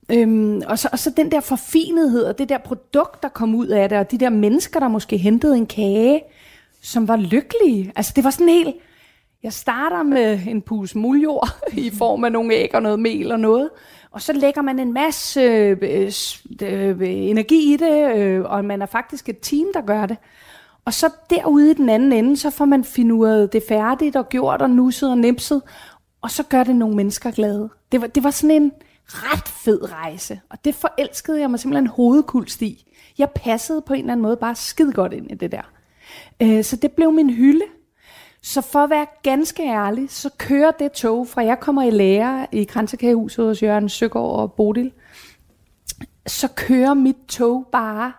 Øhm, 0.08 0.62
og, 0.66 0.78
så, 0.78 0.88
og 0.92 0.98
så 0.98 1.10
den 1.16 1.30
der 1.30 1.40
forfinethed, 1.40 2.24
og 2.24 2.38
det 2.38 2.48
der 2.48 2.58
produkt, 2.58 3.22
der 3.22 3.28
kom 3.28 3.54
ud 3.54 3.66
af 3.66 3.88
det, 3.88 3.98
og 3.98 4.10
de 4.10 4.18
der 4.18 4.30
mennesker, 4.30 4.80
der 4.80 4.88
måske 4.88 5.16
hentede 5.16 5.56
en 5.56 5.66
kage, 5.66 6.22
som 6.82 7.08
var 7.08 7.16
lykkelige. 7.16 7.92
Altså 7.96 8.12
det 8.16 8.24
var 8.24 8.30
sådan 8.30 8.48
helt, 8.48 8.76
jeg 9.42 9.52
starter 9.52 10.02
med 10.02 10.40
en 10.48 10.62
pus 10.62 10.94
muljord 10.94 11.48
i 11.72 11.90
form 11.90 12.24
af 12.24 12.32
nogle 12.32 12.54
æg 12.54 12.74
og 12.74 12.82
noget 12.82 13.00
mel 13.00 13.32
og 13.32 13.40
noget, 13.40 13.70
og 14.10 14.22
så 14.22 14.32
lægger 14.32 14.62
man 14.62 14.78
en 14.78 14.92
masse 14.92 15.40
øh, 15.40 16.10
øh, 16.62 16.96
energi 17.02 17.74
i 17.74 17.76
det, 17.76 18.16
øh, 18.16 18.44
og 18.44 18.64
man 18.64 18.82
er 18.82 18.86
faktisk 18.86 19.28
et 19.28 19.38
team, 19.42 19.66
der 19.74 19.80
gør 19.80 20.06
det. 20.06 20.16
Og 20.84 20.94
så 20.94 21.10
derude 21.30 21.70
i 21.70 21.74
den 21.74 21.88
anden 21.88 22.12
ende, 22.12 22.36
så 22.36 22.50
får 22.50 22.64
man 22.64 22.84
finuret 22.84 23.52
det 23.52 23.62
færdigt 23.68 24.16
og 24.16 24.28
gjort 24.28 24.62
og 24.62 24.70
nusset 24.70 25.10
og 25.10 25.18
nipset, 25.18 25.62
og 26.22 26.30
så 26.30 26.42
gør 26.42 26.64
det 26.64 26.76
nogle 26.76 26.96
mennesker 26.96 27.30
glade. 27.30 27.68
Det 27.92 28.00
var, 28.00 28.06
det 28.06 28.24
var 28.24 28.30
sådan 28.30 28.62
en 28.62 28.72
ret 29.08 29.48
fed 29.48 29.92
rejse, 29.92 30.40
og 30.50 30.64
det 30.64 30.74
forelskede 30.74 31.40
jeg 31.40 31.50
mig 31.50 31.60
simpelthen 31.60 31.86
hovedkulst 31.86 32.62
i. 32.62 32.92
Jeg 33.18 33.30
passede 33.30 33.82
på 33.82 33.94
en 33.94 34.00
eller 34.00 34.12
anden 34.12 34.22
måde 34.22 34.36
bare 34.36 34.54
skide 34.54 34.92
godt 34.92 35.12
ind 35.12 35.30
i 35.30 35.34
det 35.34 35.52
der. 35.52 35.70
Øh, 36.42 36.64
så 36.64 36.76
det 36.76 36.92
blev 36.92 37.12
min 37.12 37.30
hylde. 37.30 37.64
Så 38.42 38.60
for 38.60 38.78
at 38.78 38.90
være 38.90 39.06
ganske 39.22 39.62
ærlig, 39.62 40.10
så 40.10 40.30
kører 40.38 40.70
det 40.70 40.92
tog, 40.92 41.28
fra 41.28 41.44
jeg 41.44 41.60
kommer 41.60 41.82
i 41.82 41.90
lære 41.90 42.46
i 42.52 42.64
Kransekagehuset 42.64 43.44
hos 43.44 43.62
Jørgen 43.62 43.88
Søgaard 43.88 44.40
og 44.40 44.52
Bodil, 44.52 44.92
så 46.26 46.48
kører 46.56 46.94
mit 46.94 47.16
tog 47.28 47.66
bare, 47.72 48.12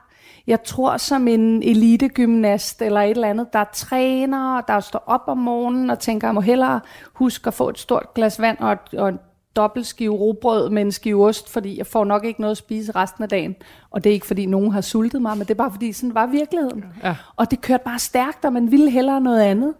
jeg 0.48 0.63
tror 0.63 0.98
som 0.98 1.27
en 1.27 1.63
elitegymnast 1.63 2.82
eller 2.82 3.01
et 3.01 3.10
eller 3.10 3.27
andet, 3.27 3.53
der 3.53 3.63
træner, 3.74 4.62
der 4.62 4.79
står 4.79 5.03
op 5.06 5.24
om 5.27 5.38
morgenen 5.38 5.89
og 5.89 6.00
tænker, 6.00 6.27
jeg 6.27 6.36
må 6.36 6.41
hellere 6.41 6.82
huske 7.13 7.48
at 7.48 7.53
få 7.53 7.70
et 7.70 7.79
stort 7.79 8.13
glas 8.15 8.41
vand 8.41 8.58
og, 8.60 8.72
et, 8.72 9.00
og 9.00 9.10
en 9.10 9.20
dobbelt 9.57 9.87
skive 9.87 10.13
robrød 10.13 10.69
med 10.69 10.81
en 10.81 10.91
skive 10.91 11.25
ost, 11.25 11.49
fordi 11.49 11.77
jeg 11.77 11.87
får 11.87 12.05
nok 12.05 12.25
ikke 12.25 12.41
noget 12.41 12.51
at 12.51 12.57
spise 12.57 12.91
resten 12.91 13.23
af 13.23 13.29
dagen. 13.29 13.55
Og 13.91 14.03
det 14.03 14.09
er 14.09 14.13
ikke, 14.13 14.27
fordi 14.27 14.45
nogen 14.45 14.71
har 14.71 14.81
sultet 14.81 15.21
mig, 15.21 15.37
men 15.37 15.47
det 15.47 15.51
er 15.51 15.55
bare, 15.55 15.71
fordi 15.71 15.91
sådan 15.91 16.15
var 16.15 16.25
virkeligheden. 16.25 16.85
Ja. 17.03 17.15
Og 17.35 17.51
det 17.51 17.61
kørte 17.61 17.83
bare 17.83 17.99
stærkt, 17.99 18.45
og 18.45 18.53
man 18.53 18.71
ville 18.71 18.89
hellere 18.89 19.21
noget 19.21 19.41
andet. 19.41 19.73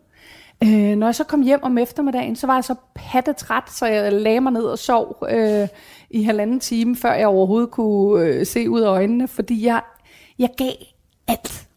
Øh, 0.63 0.96
når 0.96 1.07
jeg 1.07 1.15
så 1.15 1.24
kom 1.24 1.41
hjem 1.41 1.60
om 1.63 1.77
eftermiddagen, 1.77 2.36
så 2.36 2.48
var 2.48 2.53
jeg 2.53 2.63
så 2.63 2.75
pattetræt, 2.96 3.72
så 3.72 3.86
jeg 3.86 4.13
lagde 4.13 4.41
mig 4.41 4.51
ned 4.53 4.63
og 4.63 4.79
sov 4.79 5.17
øh, 5.29 5.67
i 6.10 6.24
halvanden 6.24 6.60
time, 6.60 6.96
før 6.96 7.13
jeg 7.13 7.27
overhovedet 7.27 7.72
kunne 7.72 8.25
øh, 8.25 8.46
se 8.46 8.69
ud 8.69 8.81
af 8.81 8.89
øjnene, 8.89 9.27
fordi 9.27 9.65
jeg, 9.65 9.81
jeg 10.39 10.50
gav 10.57 10.72
alt. 11.27 11.67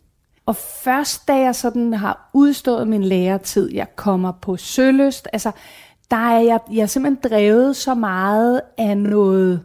Og 0.47 0.57
først 0.57 1.28
da 1.28 1.37
jeg 1.37 1.54
sådan 1.54 1.95
har 1.95 2.30
udstået 2.33 2.88
min 2.88 3.04
læretid, 3.04 3.73
jeg 3.73 3.97
kommer 3.97 4.33
på 4.33 4.57
søløst, 4.57 5.28
altså 5.33 5.50
der 6.11 6.17
er 6.17 6.40
jeg, 6.40 6.61
jeg 6.73 6.83
er 6.83 6.87
simpelthen 6.87 7.31
drevet 7.33 7.76
så 7.76 7.95
meget 7.95 8.61
af 8.79 8.99
noget 8.99 9.62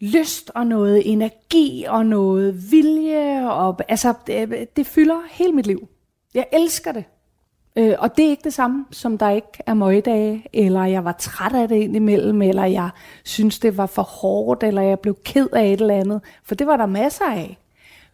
lyst 0.00 0.50
og 0.54 0.66
noget 0.66 1.12
energi 1.12 1.84
og 1.88 2.06
noget 2.06 2.70
vilje. 2.70 3.50
Og, 3.50 3.78
altså, 3.88 4.14
det, 4.26 4.76
det 4.76 4.86
fylder 4.86 5.20
hele 5.30 5.52
mit 5.52 5.66
liv. 5.66 5.88
Jeg 6.34 6.46
elsker 6.52 6.92
det. 6.92 7.04
Øh, 7.76 7.94
og 7.98 8.16
det 8.16 8.24
er 8.24 8.30
ikke 8.30 8.44
det 8.44 8.54
samme, 8.54 8.86
som 8.90 9.18
der 9.18 9.30
ikke 9.30 9.62
er 9.66 9.74
møgdage, 9.74 10.44
eller 10.52 10.84
jeg 10.84 11.04
var 11.04 11.12
træt 11.12 11.54
af 11.54 11.68
det 11.68 11.76
indimellem, 11.76 12.42
eller 12.42 12.64
jeg 12.64 12.90
synes, 13.24 13.58
det 13.58 13.76
var 13.76 13.86
for 13.86 14.02
hårdt, 14.02 14.62
eller 14.62 14.82
jeg 14.82 15.00
blev 15.00 15.16
ked 15.24 15.48
af 15.52 15.72
et 15.72 15.80
eller 15.80 15.94
andet. 15.94 16.20
For 16.42 16.54
det 16.54 16.66
var 16.66 16.76
der 16.76 16.86
masser 16.86 17.24
af. 17.24 17.58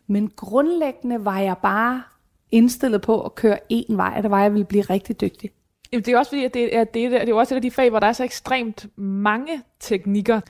Men 0.06 0.30
grundlæggende 0.36 1.24
var 1.24 1.38
jeg 1.38 1.56
bare 1.62 2.02
indstillet 2.50 3.02
på 3.02 3.20
at 3.20 3.34
køre 3.34 3.58
én 3.72 3.96
vej, 3.96 4.14
og 4.16 4.22
det 4.22 4.30
var, 4.30 4.38
at 4.38 4.42
jeg 4.42 4.52
ville 4.52 4.64
blive 4.64 4.82
rigtig 4.82 5.20
dygtig. 5.20 5.50
Jamen, 5.94 6.04
det 6.04 6.14
er 6.14 6.18
også 6.18 6.30
fordi, 6.30 6.44
at 6.44 6.54
det 6.54 6.76
er, 6.76 6.84
det, 6.84 7.04
er, 7.04 7.08
det 7.08 7.22
er 7.22 7.28
jo 7.28 7.38
også 7.38 7.54
et 7.54 7.56
af 7.56 7.62
de 7.62 7.70
fag, 7.70 7.90
hvor 7.90 7.98
der 7.98 8.06
er 8.06 8.12
så 8.12 8.24
ekstremt 8.24 8.86
mange 8.98 9.62
teknikker. 9.80 10.40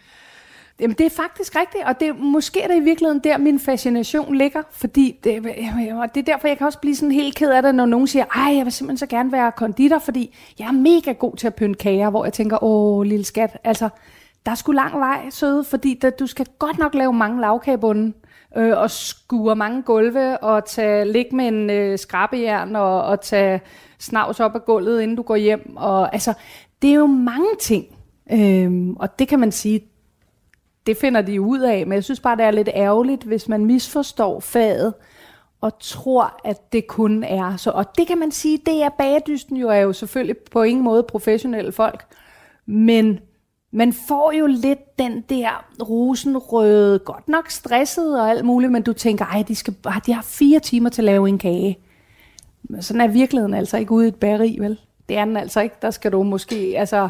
Jamen, 0.80 0.96
det 0.98 1.06
er 1.06 1.10
faktisk 1.10 1.56
rigtigt, 1.56 1.84
og 1.84 2.00
det 2.00 2.08
er 2.08 2.12
måske 2.12 2.60
er 2.60 2.68
det 2.68 2.76
i 2.76 2.80
virkeligheden 2.80 3.20
der, 3.24 3.38
min 3.38 3.60
fascination 3.60 4.34
ligger, 4.34 4.62
fordi 4.70 5.20
det, 5.24 5.36
og 5.92 6.14
det 6.14 6.20
er 6.20 6.32
derfor, 6.32 6.48
jeg 6.48 6.58
kan 6.58 6.66
også 6.66 6.78
blive 6.78 6.96
sådan 6.96 7.12
helt 7.12 7.36
ked 7.36 7.50
af 7.50 7.62
det, 7.62 7.74
når 7.74 7.86
nogen 7.86 8.06
siger, 8.06 8.24
ej, 8.24 8.56
jeg 8.56 8.64
vil 8.64 8.72
simpelthen 8.72 8.98
så 8.98 9.06
gerne 9.06 9.32
være 9.32 9.52
konditor, 9.52 9.98
fordi 9.98 10.36
jeg 10.58 10.68
er 10.68 10.72
mega 10.72 11.12
god 11.12 11.36
til 11.36 11.46
at 11.46 11.54
pynte 11.54 11.78
kager, 11.78 12.10
hvor 12.10 12.24
jeg 12.24 12.32
tænker, 12.32 12.64
åh, 12.64 13.02
lille 13.02 13.24
skat, 13.24 13.58
altså, 13.64 13.88
der 14.46 14.50
er 14.50 14.56
sgu 14.56 14.72
lang 14.72 14.98
vej, 14.98 15.30
søde, 15.30 15.64
fordi 15.64 15.98
der, 16.02 16.10
du 16.10 16.26
skal 16.26 16.46
godt 16.58 16.78
nok 16.78 16.94
lave 16.94 17.12
mange 17.12 17.40
lavkagebunden, 17.40 18.14
øh, 18.56 18.78
og 18.78 18.90
skure 18.90 19.56
mange 19.56 19.82
gulve, 19.82 20.38
og 20.38 20.64
tage, 20.64 21.12
ligge 21.12 21.36
med 21.36 21.48
en 21.48 21.70
øh, 21.70 21.98
skrabejern, 21.98 22.76
og, 22.76 23.02
og 23.02 23.20
tage 23.20 23.60
snavs 24.04 24.40
op 24.40 24.54
af 24.54 24.64
gulvet, 24.64 25.02
inden 25.02 25.16
du 25.16 25.22
går 25.22 25.36
hjem, 25.36 25.76
og 25.76 26.12
altså, 26.12 26.34
det 26.82 26.90
er 26.90 26.94
jo 26.94 27.06
mange 27.06 27.48
ting, 27.60 27.86
Øhm, 28.32 28.96
og 28.96 29.18
det 29.18 29.28
kan 29.28 29.40
man 29.40 29.52
sige, 29.52 29.80
det 30.86 30.96
finder 30.96 31.22
de 31.22 31.40
ud 31.40 31.60
af, 31.60 31.86
men 31.86 31.92
jeg 31.94 32.04
synes 32.04 32.20
bare, 32.20 32.36
det 32.36 32.44
er 32.44 32.50
lidt 32.50 32.68
ærgerligt, 32.74 33.24
hvis 33.24 33.48
man 33.48 33.64
misforstår 33.64 34.40
faget, 34.40 34.94
og 35.60 35.78
tror, 35.80 36.40
at 36.44 36.72
det 36.72 36.86
kun 36.86 37.24
er 37.24 37.56
så. 37.56 37.70
Og 37.70 37.96
det 37.98 38.06
kan 38.06 38.18
man 38.18 38.30
sige, 38.30 38.58
det 38.66 38.82
er 38.82 38.88
bagedysten 38.88 39.56
jo, 39.56 39.68
er 39.68 39.76
jo 39.76 39.92
selvfølgelig 39.92 40.36
på 40.50 40.62
ingen 40.62 40.84
måde 40.84 41.02
professionelle 41.02 41.72
folk, 41.72 42.04
men 42.66 43.20
man 43.72 43.92
får 43.92 44.32
jo 44.32 44.46
lidt 44.46 44.98
den 44.98 45.20
der 45.28 45.64
rosenrøde, 45.88 46.98
godt 46.98 47.28
nok 47.28 47.50
stresset 47.50 48.20
og 48.20 48.30
alt 48.30 48.44
muligt, 48.44 48.72
men 48.72 48.82
du 48.82 48.92
tænker, 48.92 49.24
ej, 49.24 49.44
de, 49.48 49.54
skal, 49.54 49.74
de 50.06 50.12
har 50.12 50.22
fire 50.22 50.60
timer 50.60 50.90
til 50.90 51.02
at 51.02 51.06
lave 51.06 51.28
en 51.28 51.38
kage. 51.38 51.78
Men 52.68 52.82
sådan 52.82 53.00
er 53.00 53.08
virkeligheden 53.08 53.54
altså 53.54 53.76
ikke 53.76 53.92
ude 53.92 54.04
i 54.04 54.08
et 54.08 54.16
bageri, 54.16 54.56
vel? 54.60 54.78
Det 55.08 55.16
er 55.16 55.24
den 55.24 55.36
altså 55.36 55.60
ikke. 55.60 55.76
Der 55.82 55.90
skal 55.90 56.12
du 56.12 56.22
måske, 56.22 56.74
altså, 56.76 57.08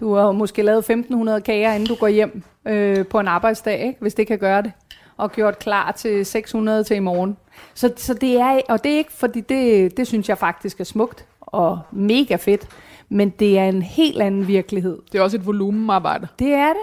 du 0.00 0.14
har 0.14 0.32
måske 0.32 0.62
lavet 0.62 0.78
1500 0.78 1.40
kager, 1.40 1.72
inden 1.72 1.88
du 1.88 1.94
går 1.94 2.08
hjem 2.08 2.42
øh, 2.66 3.06
på 3.06 3.20
en 3.20 3.28
arbejdsdag, 3.28 3.80
ikke? 3.86 4.00
hvis 4.00 4.14
det 4.14 4.26
kan 4.26 4.38
gøre 4.38 4.62
det. 4.62 4.72
Og 5.16 5.32
gjort 5.32 5.58
klar 5.58 5.92
til 5.92 6.26
600 6.26 6.84
til 6.84 6.96
i 6.96 7.00
morgen. 7.00 7.36
Så, 7.74 7.92
så 7.96 8.14
det 8.14 8.40
er, 8.40 8.60
og 8.68 8.84
det 8.84 8.92
er 8.92 8.96
ikke, 8.96 9.12
fordi 9.12 9.40
det, 9.40 9.96
det 9.96 10.06
synes 10.06 10.28
jeg 10.28 10.38
faktisk 10.38 10.80
er 10.80 10.84
smukt 10.84 11.26
og 11.40 11.80
mega 11.92 12.36
fedt. 12.36 12.68
Men 13.08 13.30
det 13.30 13.58
er 13.58 13.68
en 13.68 13.82
helt 13.82 14.22
anden 14.22 14.48
virkelighed. 14.48 14.98
Det 15.12 15.18
er 15.18 15.22
også 15.22 15.36
et 15.36 15.46
volumenarbejde. 15.46 16.28
Det 16.38 16.52
er 16.52 16.68
det. 16.68 16.82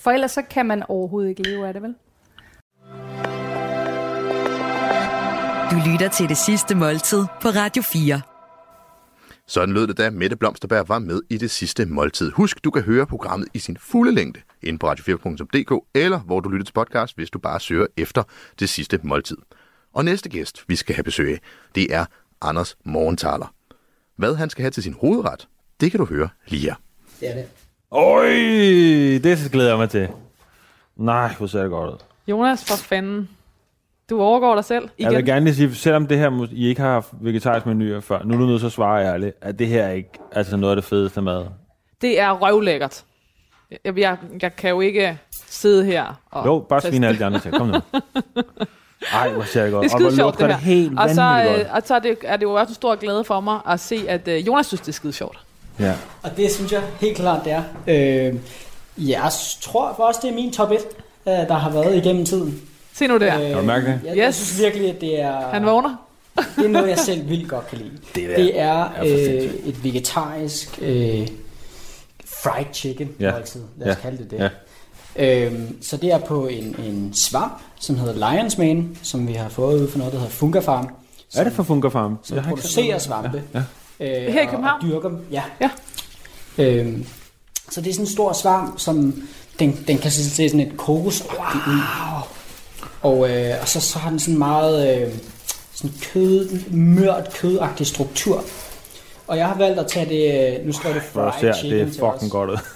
For 0.00 0.10
ellers 0.10 0.30
så 0.30 0.42
kan 0.42 0.66
man 0.66 0.82
overhovedet 0.88 1.28
ikke 1.28 1.42
leve 1.42 1.66
af 1.66 1.72
det, 1.72 1.82
vel? 1.82 1.94
Du 5.76 5.80
lytter 5.90 6.08
til 6.08 6.28
det 6.28 6.36
sidste 6.36 6.74
måltid 6.74 7.24
på 7.42 7.48
Radio 7.48 7.82
4. 7.82 8.20
Sådan 9.46 9.74
lød 9.74 9.86
det, 9.86 9.98
da 9.98 10.10
Mette 10.10 10.36
Blomsterberg 10.36 10.88
var 10.88 10.98
med 10.98 11.22
i 11.30 11.38
det 11.38 11.50
sidste 11.50 11.86
måltid. 11.86 12.30
Husk, 12.30 12.64
du 12.64 12.70
kan 12.70 12.82
høre 12.82 13.06
programmet 13.06 13.48
i 13.54 13.58
sin 13.58 13.76
fulde 13.80 14.14
længde 14.14 14.40
inde 14.62 14.78
på 14.78 14.92
radio4.dk, 14.92 15.84
eller 15.94 16.18
hvor 16.18 16.40
du 16.40 16.48
lytter 16.48 16.64
til 16.64 16.72
podcast, 16.72 17.16
hvis 17.16 17.30
du 17.30 17.38
bare 17.38 17.60
søger 17.60 17.86
efter 17.96 18.22
det 18.60 18.68
sidste 18.68 19.00
måltid. 19.02 19.36
Og 19.94 20.04
næste 20.04 20.28
gæst, 20.28 20.64
vi 20.68 20.76
skal 20.76 20.94
have 20.94 21.04
besøg 21.04 21.32
af, 21.32 21.40
det 21.74 21.94
er 21.94 22.04
Anders 22.40 22.76
Morgenthaler. 22.84 23.54
Hvad 24.16 24.34
han 24.34 24.50
skal 24.50 24.62
have 24.62 24.70
til 24.70 24.82
sin 24.82 24.96
hovedret, 25.00 25.48
det 25.80 25.90
kan 25.90 26.00
du 26.00 26.06
høre 26.06 26.28
lige 26.46 26.62
her. 26.62 26.74
Det 27.20 27.30
er 27.30 27.34
det. 27.34 27.46
Øj, 27.90 28.28
det 29.18 29.48
glæder 29.52 29.68
jeg 29.68 29.78
mig 29.78 29.90
til. 29.90 30.08
Nej, 30.96 31.34
hvor 31.38 31.46
ser 31.46 31.62
det 31.62 31.70
godt 31.70 31.90
ud. 31.90 31.98
Jonas, 32.26 32.64
for 32.64 32.76
fanden. 32.76 33.28
Du 34.10 34.20
overgår 34.20 34.54
dig 34.54 34.64
selv 34.64 34.88
igen. 34.98 35.10
Jeg 35.12 35.16
vil 35.18 35.26
gerne 35.26 35.44
lige 35.44 35.54
sige, 35.54 35.74
selvom 35.74 36.06
det 36.06 36.18
her, 36.18 36.46
I 36.52 36.68
ikke 36.68 36.80
har 36.80 36.92
haft 36.92 37.08
vegetarisk 37.20 37.66
menuer 37.66 38.00
før, 38.00 38.22
nu 38.24 38.34
er 38.34 38.38
du 38.38 38.46
nødt 38.46 38.60
til 38.60 38.66
at 38.66 38.72
svare 38.72 39.04
ærligt, 39.04 39.36
at 39.40 39.58
det 39.58 39.66
her 39.66 39.82
er 39.84 39.92
ikke 39.92 40.10
altså 40.32 40.56
noget 40.56 40.72
af 40.72 40.76
det 40.76 40.84
fedeste 40.84 41.22
mad. 41.22 41.44
Det 42.00 42.20
er 42.20 42.30
røvlækkert. 42.30 43.04
Jeg, 43.84 43.98
jeg, 43.98 44.16
jeg 44.42 44.56
kan 44.56 44.70
jo 44.70 44.80
ikke 44.80 45.18
sidde 45.48 45.84
her 45.84 46.20
og... 46.30 46.46
Jo, 46.46 46.66
bare 46.68 46.80
svine 46.80 47.06
alle 47.08 47.18
de 47.18 47.24
andre 47.24 47.40
til. 47.40 47.52
Kom 47.52 47.66
nu. 47.66 47.74
Ej, 49.12 49.28
hvor 49.32 49.42
ser 49.42 49.62
det 49.62 49.72
godt. 49.72 49.84
Det 49.84 49.90
er 49.90 49.94
Og 49.94 50.00
skide 50.00 50.16
sjovt, 50.16 50.18
lugter 50.18 50.46
det 50.46 50.56
det 50.56 50.64
her. 50.64 50.72
helt 50.74 50.98
og 50.98 51.10
så, 51.10 51.54
øh, 51.68 51.74
og 51.74 51.82
så 51.84 51.94
er 51.94 51.98
det, 51.98 52.18
er 52.24 52.36
det 52.36 52.42
jo 52.42 52.52
også 52.52 52.70
en 52.70 52.74
stor 52.74 52.94
glæde 52.96 53.24
for 53.24 53.40
mig 53.40 53.58
at 53.68 53.80
se, 53.80 53.98
at 54.08 54.28
øh, 54.28 54.46
Jonas 54.46 54.66
synes, 54.66 54.80
det 54.80 54.88
er 54.88 54.92
skide 54.92 55.12
sjovt. 55.12 55.38
godt. 55.78 55.86
Ja. 55.88 55.94
Og 56.22 56.36
det 56.36 56.50
synes 56.52 56.72
jeg 56.72 56.82
helt 57.00 57.16
klart, 57.16 57.44
det 57.44 57.52
er. 57.52 57.62
Øh, 57.86 58.34
jeg 59.10 59.30
tror 59.62 59.88
også, 59.88 60.20
det 60.22 60.30
er 60.30 60.34
min 60.34 60.52
top 60.52 60.70
1, 60.72 60.78
øh, 61.28 61.32
der 61.32 61.54
har 61.54 61.70
været 61.70 61.96
igennem 61.96 62.24
tiden. 62.24 62.60
Se 62.98 63.06
nu 63.06 63.18
der. 63.18 63.34
Øh, 63.40 63.46
Kan 63.48 63.56
du 63.56 63.62
mærke 63.62 63.86
det? 63.86 64.00
Jeg, 64.04 64.16
jeg 64.16 64.28
Yes. 64.28 64.34
synes 64.34 64.60
virkelig, 64.62 64.90
at 64.94 65.00
det 65.00 65.20
er, 65.20 65.40
Han 65.52 65.66
vågner. 65.66 65.96
det 66.56 66.64
er 66.64 66.68
noget, 66.68 66.88
jeg 66.88 66.98
selv 66.98 67.28
vildt 67.28 67.48
godt 67.48 67.68
kan 67.68 67.78
lide. 67.78 67.90
Det 68.14 68.28
der 68.28 68.36
Det 68.36 68.60
er 68.60 68.84
er 68.84 69.04
øh, 69.04 69.50
et 69.66 69.84
vegetarisk 69.84 70.78
øh, 70.82 71.28
fried 72.26 72.64
chicken 72.74 73.08
Ja. 73.20 73.32
måltid. 73.32 73.60
Lad 73.78 73.88
os 73.90 73.96
Ja. 73.96 74.00
kalde 74.02 74.18
det 74.22 74.30
det. 74.30 74.38
Ja. 74.38 74.48
Øhm, 75.46 75.82
så 75.82 75.96
det 75.96 76.12
er 76.12 76.18
på 76.18 76.46
en, 76.46 76.76
en 76.84 77.10
svamp, 77.14 77.52
som 77.80 77.96
hedder 77.98 78.14
Lion's 78.30 78.58
Mane, 78.58 78.84
som 79.02 79.28
vi 79.28 79.32
har 79.32 79.48
fået 79.48 79.80
ud 79.80 79.90
for 79.90 79.98
noget, 79.98 80.12
der 80.12 80.18
hedder 80.18 80.32
Funga 80.32 80.58
Farm. 80.60 80.88
Er 81.36 81.44
det 81.44 81.52
for 81.52 81.62
Funker 81.62 81.90
Farm? 81.90 82.18
som 82.22 82.36
Jeg 82.36 82.44
producerer 82.44 82.98
svampe. 82.98 83.42
Ja. 83.54 83.58
Øh, 84.00 84.32
Her 84.32 84.40
i 84.42 84.44
og- 84.44 84.50
København? 84.50 84.80
Og 84.82 84.88
dyrker 84.88 85.08
dem. 85.08 85.18
Ja. 85.30 85.42
Ja. 85.60 85.70
Øhm, 86.58 87.06
så 87.70 87.80
det 87.80 87.90
er 87.90 87.94
sådan 87.94 88.06
en 88.06 88.10
stor 88.12 88.32
svamp, 88.32 88.78
som 88.78 89.22
den, 89.58 89.84
den 89.88 89.98
kan 89.98 90.10
se 90.10 90.48
sådan 90.48 90.60
et 90.66 90.76
kokosagtigt 90.76 91.66
ud. 91.68 91.80
Og, 93.06 93.30
øh, 93.30 93.54
og 93.62 93.68
så, 93.68 93.80
så 93.80 93.98
har 93.98 94.10
den 94.10 94.18
sådan 94.18 94.38
meget 94.38 94.96
øh, 95.02 95.12
sådan 95.74 95.96
kød, 96.12 96.48
mørt 96.70 97.34
kødagtig 97.34 97.86
struktur. 97.86 98.44
Og 99.26 99.36
jeg 99.38 99.46
har 99.46 99.54
valgt 99.58 99.78
at 99.78 99.86
tage 99.86 100.08
det, 100.08 100.58
øh, 100.60 100.66
nu 100.66 100.72
står 100.72 100.92
det 100.92 101.02
fried 101.12 101.32
ser 101.40 101.54
chicken 101.60 101.78
det 101.86 101.92
til 101.92 102.00
fucking 102.00 102.22
os. 102.22 102.30
godt 102.30 102.50
ud. 102.50 102.56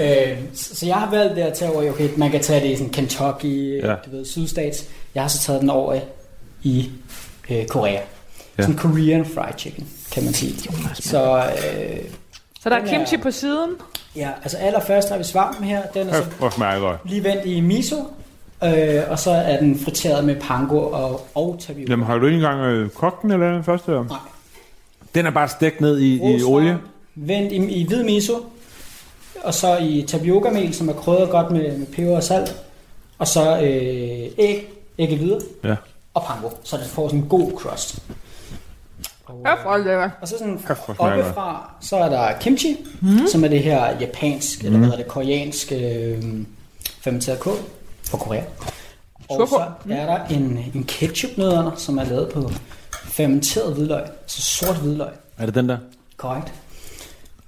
Øh, 0.00 0.38
så 0.54 0.74
så 0.76 0.86
jeg 0.86 0.94
har 0.96 1.10
valgt 1.10 1.36
det 1.36 1.42
at 1.42 1.52
tage 1.54 1.70
over 1.72 1.82
i, 1.82 1.88
okay, 1.90 2.08
man 2.16 2.30
kan 2.30 2.40
tage 2.42 2.60
det 2.66 2.72
i 2.72 2.76
sådan 2.76 2.92
Kentucky, 2.92 3.82
Ja. 3.84 3.94
du 4.06 4.10
ved, 4.10 4.24
sydstats. 4.24 4.84
Jeg 5.14 5.22
har 5.22 5.28
så 5.28 5.38
taget 5.38 5.60
den 5.60 5.70
over 5.70 6.00
i 6.62 6.90
øh, 7.50 7.66
Korea. 7.66 7.92
Ja. 8.58 8.62
Sådan 8.62 8.76
Korean 8.76 9.26
fried 9.26 9.54
chicken, 9.58 9.88
kan 10.12 10.24
man 10.24 10.34
sige. 10.34 10.54
Så 10.94 11.36
øh, 11.38 11.98
Så 12.62 12.68
der 12.70 12.76
er 12.76 12.80
Den 12.80 12.88
er- 12.88 12.92
kimchi 12.98 13.16
på 13.16 13.30
siden. 13.30 13.70
ja, 14.16 14.28
altså 14.42 14.56
allerførst 14.56 15.08
har 15.08 15.18
vi 15.18 15.24
svampen 15.24 15.64
her. 15.64 15.82
Den 15.94 16.08
er 16.08 16.12
så 16.12 16.96
lige 17.04 17.24
vendt 17.24 17.46
i 17.46 17.60
miso. 17.60 17.96
Øh, 18.64 19.02
og 19.10 19.18
så 19.18 19.30
er 19.30 19.60
den 19.60 19.78
friteret 19.78 20.24
med 20.24 20.36
pango 20.40 20.78
og, 20.78 21.26
og 21.34 21.56
tapioca. 21.60 21.90
Jamen, 21.90 22.06
har 22.06 22.18
du 22.18 22.26
ikke 22.26 22.36
engang 22.36 22.60
øh, 22.60 22.90
kogt 22.90 23.22
den 23.22 23.30
eller 23.30 23.52
den 23.52 23.64
første? 23.64 23.90
Nej. 23.90 24.18
Den 25.14 25.26
er 25.26 25.30
bare 25.30 25.48
stegt 25.48 25.80
ned 25.80 25.98
i, 25.98 26.36
i 26.36 26.42
olie. 26.42 26.78
Vendt 27.14 27.52
i, 27.52 27.56
i 27.56 27.86
hvid 27.86 28.02
miso. 28.04 28.34
Og 29.44 29.54
så 29.54 29.76
i 29.76 30.04
tapioca-mel, 30.08 30.74
som 30.74 30.88
er 30.88 30.92
krydret 30.92 31.30
godt 31.30 31.50
med, 31.50 31.78
med 31.78 31.86
peber 31.86 32.16
og 32.16 32.22
salt. 32.22 32.56
Og 33.18 33.26
så 33.26 33.56
øh, 33.60 34.30
æg, 34.38 34.72
æggehvide 34.98 35.40
Ja. 35.64 35.76
og 36.14 36.22
pango. 36.24 36.48
Så 36.64 36.76
den 36.76 36.86
får 36.86 37.08
sådan 37.08 37.20
en 37.20 37.28
god 37.28 37.52
crust. 37.56 37.98
Og, 39.64 39.80
lækker. 39.80 40.10
og 40.20 40.28
så 40.28 40.38
sådan 40.38 40.58
det 40.58 40.78
oppefra, 40.98 41.70
så 41.80 41.96
er 41.96 42.08
der 42.08 42.38
kimchi, 42.40 42.76
mm. 43.00 43.26
som 43.32 43.44
er 43.44 43.48
det 43.48 43.62
her 43.62 43.98
japansk, 44.00 44.62
mm. 44.62 44.66
eller 44.66 44.78
hvad 44.78 44.88
hedder 44.88 45.02
det, 45.02 45.08
koreansk 45.12 45.72
øh, 45.72 46.22
fermenteret 47.00 47.40
kål 47.40 47.56
fra 48.10 48.18
Korea. 48.18 48.42
Og 49.28 49.48
så 49.48 49.62
er 49.90 50.06
der 50.06 50.24
en, 50.24 50.58
en 50.74 50.84
ketchup-nødderne, 50.84 51.70
som 51.76 51.98
er 51.98 52.04
lavet 52.04 52.28
på 52.28 52.50
fermenteret 53.04 53.74
hvidløg, 53.74 54.02
så 54.26 54.42
sort 54.42 54.76
hvidløg. 54.76 55.08
Er 55.38 55.46
det 55.46 55.54
den 55.54 55.68
der? 55.68 55.78
Korrekt. 56.16 56.52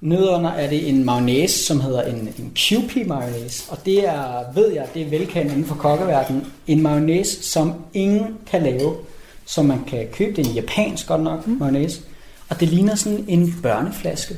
Nedenunder 0.00 0.50
er 0.50 0.69
det 0.69 0.88
en 0.88 1.05
mayonnaise, 1.05 1.64
som 1.64 1.81
hedder 1.81 2.02
en, 2.02 2.29
en 2.38 2.52
QP 2.57 2.97
mayonnaise. 3.07 3.64
Og 3.71 3.79
det 3.85 4.09
er, 4.09 4.52
ved 4.55 4.73
jeg, 4.73 4.87
det 4.95 5.02
er 5.02 5.11
velkendt 5.11 5.52
inden 5.52 5.67
for 5.67 5.75
kokkeverdenen. 5.75 6.47
En 6.67 6.83
mayonnaise, 6.83 7.43
som 7.43 7.75
ingen 7.95 8.37
kan 8.47 8.62
lave. 8.62 8.97
Så 9.45 9.62
man 9.62 9.85
kan 9.85 10.09
købe 10.12 10.37
det 10.37 10.47
er 10.47 10.50
en 10.50 10.55
japansk 10.55 11.07
godt 11.07 11.23
nok 11.23 11.47
mm. 11.47 11.52
mayonnaise. 11.52 12.00
Og 12.49 12.61
det 12.61 12.69
ligner 12.69 12.95
sådan 12.95 13.25
en 13.29 13.55
børneflaske. 13.62 14.37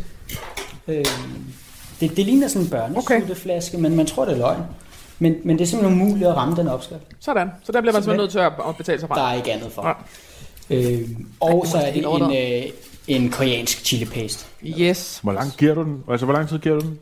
Øhm, 0.89 1.05
det, 2.01 2.17
det 2.17 2.27
ligner 2.27 2.49
sådan 2.49 2.63
en 2.63 2.71
børnesutteflaske, 2.71 3.77
okay. 3.77 3.83
men 3.83 3.97
man 3.97 4.07
tror 4.07 4.25
det 4.25 4.35
er 4.35 4.39
løgn. 4.39 4.63
Men, 5.23 5.35
men 5.45 5.59
det 5.59 5.65
er 5.65 5.69
simpelthen 5.69 6.03
umuligt 6.03 6.29
at 6.29 6.37
ramme 6.37 6.57
den 6.57 6.69
opskrift. 6.69 7.03
Sådan. 7.21 7.49
Så 7.63 7.73
der 7.73 7.81
bliver 7.81 7.93
man 7.93 8.03
Simpelthen. 8.03 8.23
nødt 8.23 8.31
til 8.31 8.39
at, 8.39 8.53
betale 8.79 9.01
sig 9.01 9.09
Der 9.09 9.15
fra. 9.15 9.33
er 9.33 9.37
ikke 9.37 9.53
andet 9.53 9.73
for. 9.73 9.97
Ja. 10.71 10.93
Øh, 10.93 11.09
og 11.41 11.67
så 11.67 11.79
er 11.79 11.93
det 11.93 12.05
en, 12.05 12.63
øh, 12.63 12.71
en 13.09 13.31
koreansk 13.31 13.85
chili 13.85 14.05
paste. 14.05 14.47
Yes. 14.65 15.19
Hvor 15.23 15.33
lang 15.33 15.51
giver 15.59 15.75
du 15.75 15.83
den? 15.83 16.05
Altså, 16.11 16.27
hvor 16.27 16.35
lang 16.35 16.49
tid 16.49 16.59
giver 16.59 16.79
du 16.79 16.87
den? 16.87 16.99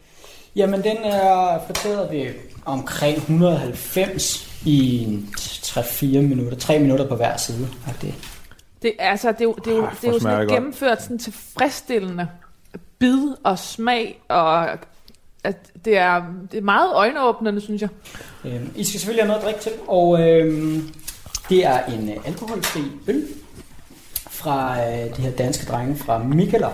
Jamen, 0.57 0.83
den 0.83 0.97
er 1.03 1.59
friteret 1.67 2.11
ved 2.11 2.27
omkring 2.65 3.17
190 3.17 4.49
i 4.65 5.05
en 5.05 5.29
3-4 5.37 6.07
minutter. 6.07 6.57
3 6.59 6.79
minutter 6.79 7.09
på 7.09 7.17
hver 7.17 7.37
side. 7.37 7.69
Det, 8.01 8.15
Det, 8.83 8.93
er, 8.99 9.11
altså, 9.11 9.33
det 9.33 9.41
er 9.41 9.45
jo, 9.45 9.55
det 9.65 9.73
er 9.73 9.77
jo, 9.77 9.85
Ah, 9.87 9.93
det 10.01 10.09
er 10.09 10.13
jo 10.13 10.19
sådan 10.19 10.43
et 10.43 10.49
gennemført 10.49 11.03
sådan 11.03 11.19
tilfredsstillende 11.19 12.29
bid 12.99 13.29
og 13.45 13.59
smag, 13.59 14.21
og 14.29 14.69
at 15.45 15.57
det, 15.85 15.97
er, 15.97 16.23
det 16.53 16.59
er 16.59 16.63
meget 16.63 16.95
øjenåbnende, 16.95 17.61
synes 17.61 17.83
jeg. 17.83 17.89
øh, 18.45 18.61
I 18.77 18.85
skal 18.85 19.01
selvfølgelig 19.01 19.25
have 19.25 19.29
noget 19.29 19.41
at 19.41 19.45
drikke 19.45 19.61
til, 19.61 19.73
og 19.89 20.21
øh, 20.21 20.83
det 21.49 21.67
er 21.67 21.85
en 21.85 22.09
øh, 22.09 22.17
alkoholfri 22.27 22.81
øl 23.09 23.27
fra 24.31 24.77
øh, 24.81 25.17
de 25.17 25.23
her 25.23 25.31
danske 25.31 25.67
drenge 25.67 25.97
fra 25.97 26.19
Mikkeler. 26.19 26.71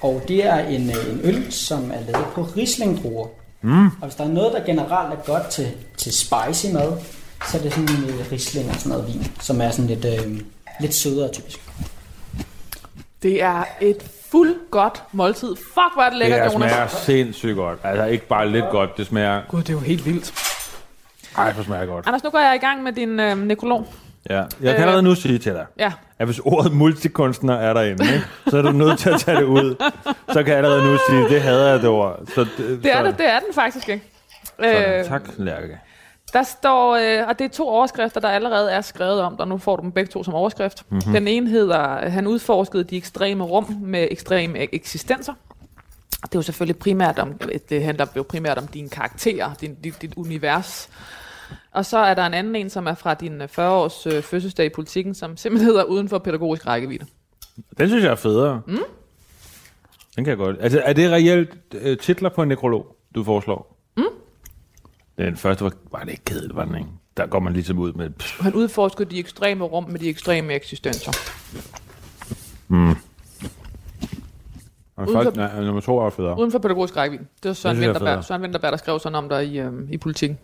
Og 0.00 0.22
det 0.28 0.46
er 0.46 0.58
en, 0.58 0.90
øh, 0.90 1.12
en 1.12 1.20
øl, 1.22 1.52
som 1.52 1.90
er 1.90 2.00
lavet 2.00 2.26
på 2.34 2.42
rislingdruer. 2.42 3.28
Mm. 3.62 3.86
Og 3.86 4.02
hvis 4.02 4.14
der 4.14 4.24
er 4.24 4.28
noget, 4.28 4.52
der 4.52 4.64
generelt 4.64 5.12
er 5.12 5.24
godt 5.26 5.46
til, 5.46 5.68
til 5.96 6.12
spicy 6.12 6.66
mad, 6.72 6.92
så 7.50 7.58
er 7.58 7.62
det 7.62 7.72
sådan 7.72 7.88
en 7.88 8.04
øh, 8.04 8.32
risling 8.32 8.68
og 8.68 8.74
sådan 8.74 8.90
noget 8.90 9.14
vin, 9.14 9.26
som 9.40 9.60
er 9.60 9.70
sådan 9.70 9.86
lidt, 9.86 10.04
øh, 10.04 10.40
lidt 10.80 10.94
sødere 10.94 11.32
typisk. 11.32 11.60
Det 13.22 13.42
er 13.42 13.64
et 13.80 14.10
fuld 14.30 14.54
godt 14.70 15.02
måltid. 15.12 15.56
Fuck, 15.56 15.94
hvor 15.94 16.02
er 16.02 16.10
det 16.10 16.20
Det 16.20 16.28
lækkert, 16.30 16.52
Jonas. 16.54 16.70
smager 16.72 16.86
sindssygt 16.86 17.56
godt. 17.56 17.78
Altså, 17.84 18.04
ikke 18.04 18.26
bare 18.26 18.48
lidt 18.48 18.64
godt, 18.70 18.96
det 18.96 19.06
smager... 19.06 19.40
Gud, 19.48 19.60
det 19.60 19.68
er 19.68 19.72
jo 19.72 19.78
helt 19.80 20.06
vildt. 20.06 20.32
Ej, 21.38 21.52
hvor 21.52 21.62
smager 21.62 21.86
godt. 21.86 22.06
Anders, 22.06 22.24
nu 22.24 22.30
går 22.30 22.38
jeg 22.38 22.54
i 22.54 22.58
gang 22.58 22.82
med 22.82 22.92
din 22.92 23.20
øh, 23.20 23.38
nekrolog. 23.38 23.86
Ja. 24.30 24.36
Jeg 24.36 24.46
kan 24.60 24.74
Øh. 24.74 24.80
allerede 24.80 25.02
nu 25.02 25.14
sige 25.14 25.38
til 25.38 25.52
dig, 25.52 25.66
Ja, 25.78 25.92
at 26.18 26.26
hvis 26.26 26.38
ordet 26.44 26.72
multikunstner 26.72 27.54
er 27.54 27.72
derinde, 27.72 28.04
ikke, 28.12 28.24
så 28.48 28.58
er 28.58 28.62
du 28.62 28.72
nødt 28.72 28.98
til 28.98 29.10
at 29.10 29.20
tage 29.20 29.36
det 29.36 29.44
ud. 29.44 29.74
Så 30.32 30.42
kan 30.42 30.46
jeg 30.48 30.56
allerede 30.56 30.84
nu 30.84 30.98
sige, 31.10 31.28
det 31.28 31.40
hader 31.42 31.70
jeg 31.70 31.80
det 31.80 31.88
ord. 31.88 32.20
Så 32.34 32.40
det, 32.40 32.80
det 32.82 32.92
er, 32.92 32.96
så, 33.02 33.06
det, 33.06 33.18
det 33.18 33.30
er 33.30 33.38
den 33.38 33.54
faktisk 33.54 33.88
ikke. 33.88 34.04
Sådan. 34.58 34.98
Øh, 35.00 35.04
Tak, 35.04 35.22
Lærke. 35.36 35.78
Der 36.32 36.42
står, 36.42 36.96
øh, 36.96 37.28
og 37.28 37.38
det 37.38 37.44
er 37.44 37.48
to 37.48 37.68
overskrifter, 37.68 38.20
der 38.20 38.28
allerede 38.28 38.70
er 38.70 38.80
skrevet 38.80 39.20
om 39.20 39.36
dig. 39.36 39.46
Nu 39.46 39.58
får 39.58 39.76
du 39.76 39.82
dem 39.82 39.92
begge 39.92 40.10
to 40.10 40.24
som 40.24 40.34
overskrift. 40.34 40.84
Mhm. 40.88 40.96
Mm-hmm. 40.96 41.12
Den 41.12 41.28
ene 41.28 41.50
hedder, 41.50 42.08
han 42.08 42.26
udforskede 42.26 42.84
de 42.84 42.96
ekstreme 42.96 43.44
rum 43.44 43.76
med 43.80 44.08
ekstreme 44.10 44.74
eksistenser. 44.74 45.34
Det 46.22 46.34
er 46.34 46.38
jo 46.38 46.42
selvfølgelig 46.42 46.78
primært 46.78 47.18
om, 47.18 47.40
det 47.68 47.84
handler 47.84 48.06
jo 48.16 48.22
primært 48.22 48.58
om 48.58 48.66
dine 48.66 48.88
karakterer, 48.88 49.54
din, 49.54 49.74
dit, 49.74 50.02
dit 50.02 50.14
univers. 50.16 50.88
Og 51.72 51.86
så 51.86 51.98
er 51.98 52.14
der 52.14 52.26
en 52.26 52.34
anden 52.34 52.56
en, 52.56 52.70
som 52.70 52.86
er 52.86 52.94
fra 52.94 53.14
din 53.14 53.42
40-års 53.42 54.06
øh, 54.06 54.22
fødselsdag 54.22 54.66
i 54.66 54.68
politikken, 54.68 55.14
som 55.14 55.36
simpelthen 55.36 55.66
hedder 55.66 55.84
uden 55.84 56.08
for 56.08 56.18
pædagogisk 56.18 56.66
rækkevidde. 56.66 57.06
Den 57.78 57.88
synes 57.88 58.04
jeg 58.04 58.10
er 58.10 58.16
federe. 58.16 58.62
Mm. 58.66 58.78
Den 60.16 60.24
kan 60.24 60.30
jeg 60.30 60.38
godt. 60.38 60.56
Altså, 60.60 60.82
er 60.84 60.92
det 60.92 61.10
reelt 61.10 61.50
øh, 61.74 61.98
titler 61.98 62.28
på 62.28 62.42
en 62.42 62.48
nekrolog, 62.48 62.96
du 63.14 63.24
foreslår? 63.24 63.76
Mm. 63.96 64.04
Den 65.26 65.36
første 65.36 65.64
var, 65.64 65.72
var 65.92 66.00
det 66.04 66.10
ikke 66.10 66.24
kedeligt, 66.24 66.56
var 66.56 66.64
den 66.64 66.74
ikke? 66.74 66.88
Der 67.16 67.26
går 67.26 67.40
man 67.40 67.52
ligesom 67.52 67.78
ud 67.78 67.92
med... 67.92 68.10
Pff, 68.10 68.40
Han 68.40 68.54
udforskede 68.54 69.10
de 69.10 69.18
ekstreme 69.18 69.64
rum 69.64 69.84
med 69.90 69.98
de 70.00 70.08
ekstreme 70.08 70.52
eksistenser. 70.54 71.12
og 74.96 75.06
Uden 75.06 75.12
folk, 75.16 75.28
for- 75.28 75.36
nej, 75.36 75.60
nummer 75.64 75.80
to 75.80 75.98
er 75.98 76.10
federe. 76.10 76.38
Uden 76.38 76.52
for 76.52 76.58
pædagogisk 76.58 76.96
rækkevidde. 76.96 77.28
Det 77.42 77.48
var 77.48 77.54
Søren 77.54 77.76
Det 77.76 77.82
synes 77.84 77.88
er 77.96 78.00
Vinterberg. 78.00 78.24
Søren 78.24 78.42
Vinterberg, 78.42 78.72
der 78.72 78.78
skrev 78.78 78.98
sådan 78.98 79.16
om 79.16 79.28
dig 79.28 79.46
i, 79.46 79.58
øh, 79.58 79.72
i 79.90 79.96
politikken. 79.98 80.38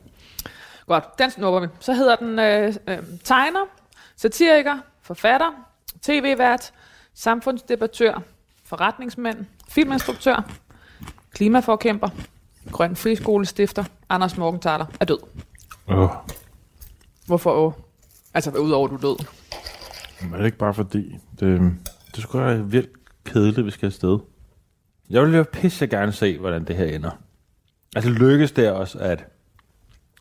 Godt, 0.87 1.19
den 1.19 1.31
snupper 1.31 1.61
vi. 1.61 1.67
Så 1.81 1.93
hedder 1.95 2.17
den 2.17 2.39
øh, 2.39 2.75
øh, 2.89 2.99
tegner, 3.25 3.61
satiriker, 4.17 4.79
forfatter, 5.03 5.51
tv-vært, 6.03 6.73
samfundsdebattør, 7.15 8.23
forretningsmand, 8.65 9.45
filminstruktør, 9.69 10.51
klimaforkæmper, 11.35 12.09
grøn 12.73 12.97
friskolestifter, 12.97 13.85
Anders 14.09 14.37
Morgenthaler 14.37 14.87
er 15.01 15.05
død. 15.05 15.19
Oh. 15.87 16.11
Hvorfor 17.27 17.53
åh? 17.53 17.73
Altså, 18.35 18.51
udover 18.51 18.89
du 18.89 18.95
er 18.95 18.99
død. 18.99 19.27
Men 20.23 20.33
er 20.33 20.39
det 20.39 20.47
ikke 20.47 20.59
bare 20.59 20.75
fordi, 20.75 21.19
det, 21.41 21.73
det 22.15 22.23
skulle 22.23 22.45
være 22.45 22.65
vildt 22.65 22.91
kedeligt, 23.25 23.67
vi 23.67 23.71
skal 23.71 23.87
afsted. 23.87 24.19
Jeg 25.11 25.23
vil 25.23 25.35
jo 25.35 25.45
pisse 25.53 25.87
gerne 25.87 26.13
se, 26.13 26.39
hvordan 26.39 26.65
det 26.65 26.77
her 26.77 26.85
ender. 26.85 27.11
Altså 27.97 28.11
lykkes 28.11 28.53
det 28.53 28.73
os 28.73 28.95
at 28.95 29.25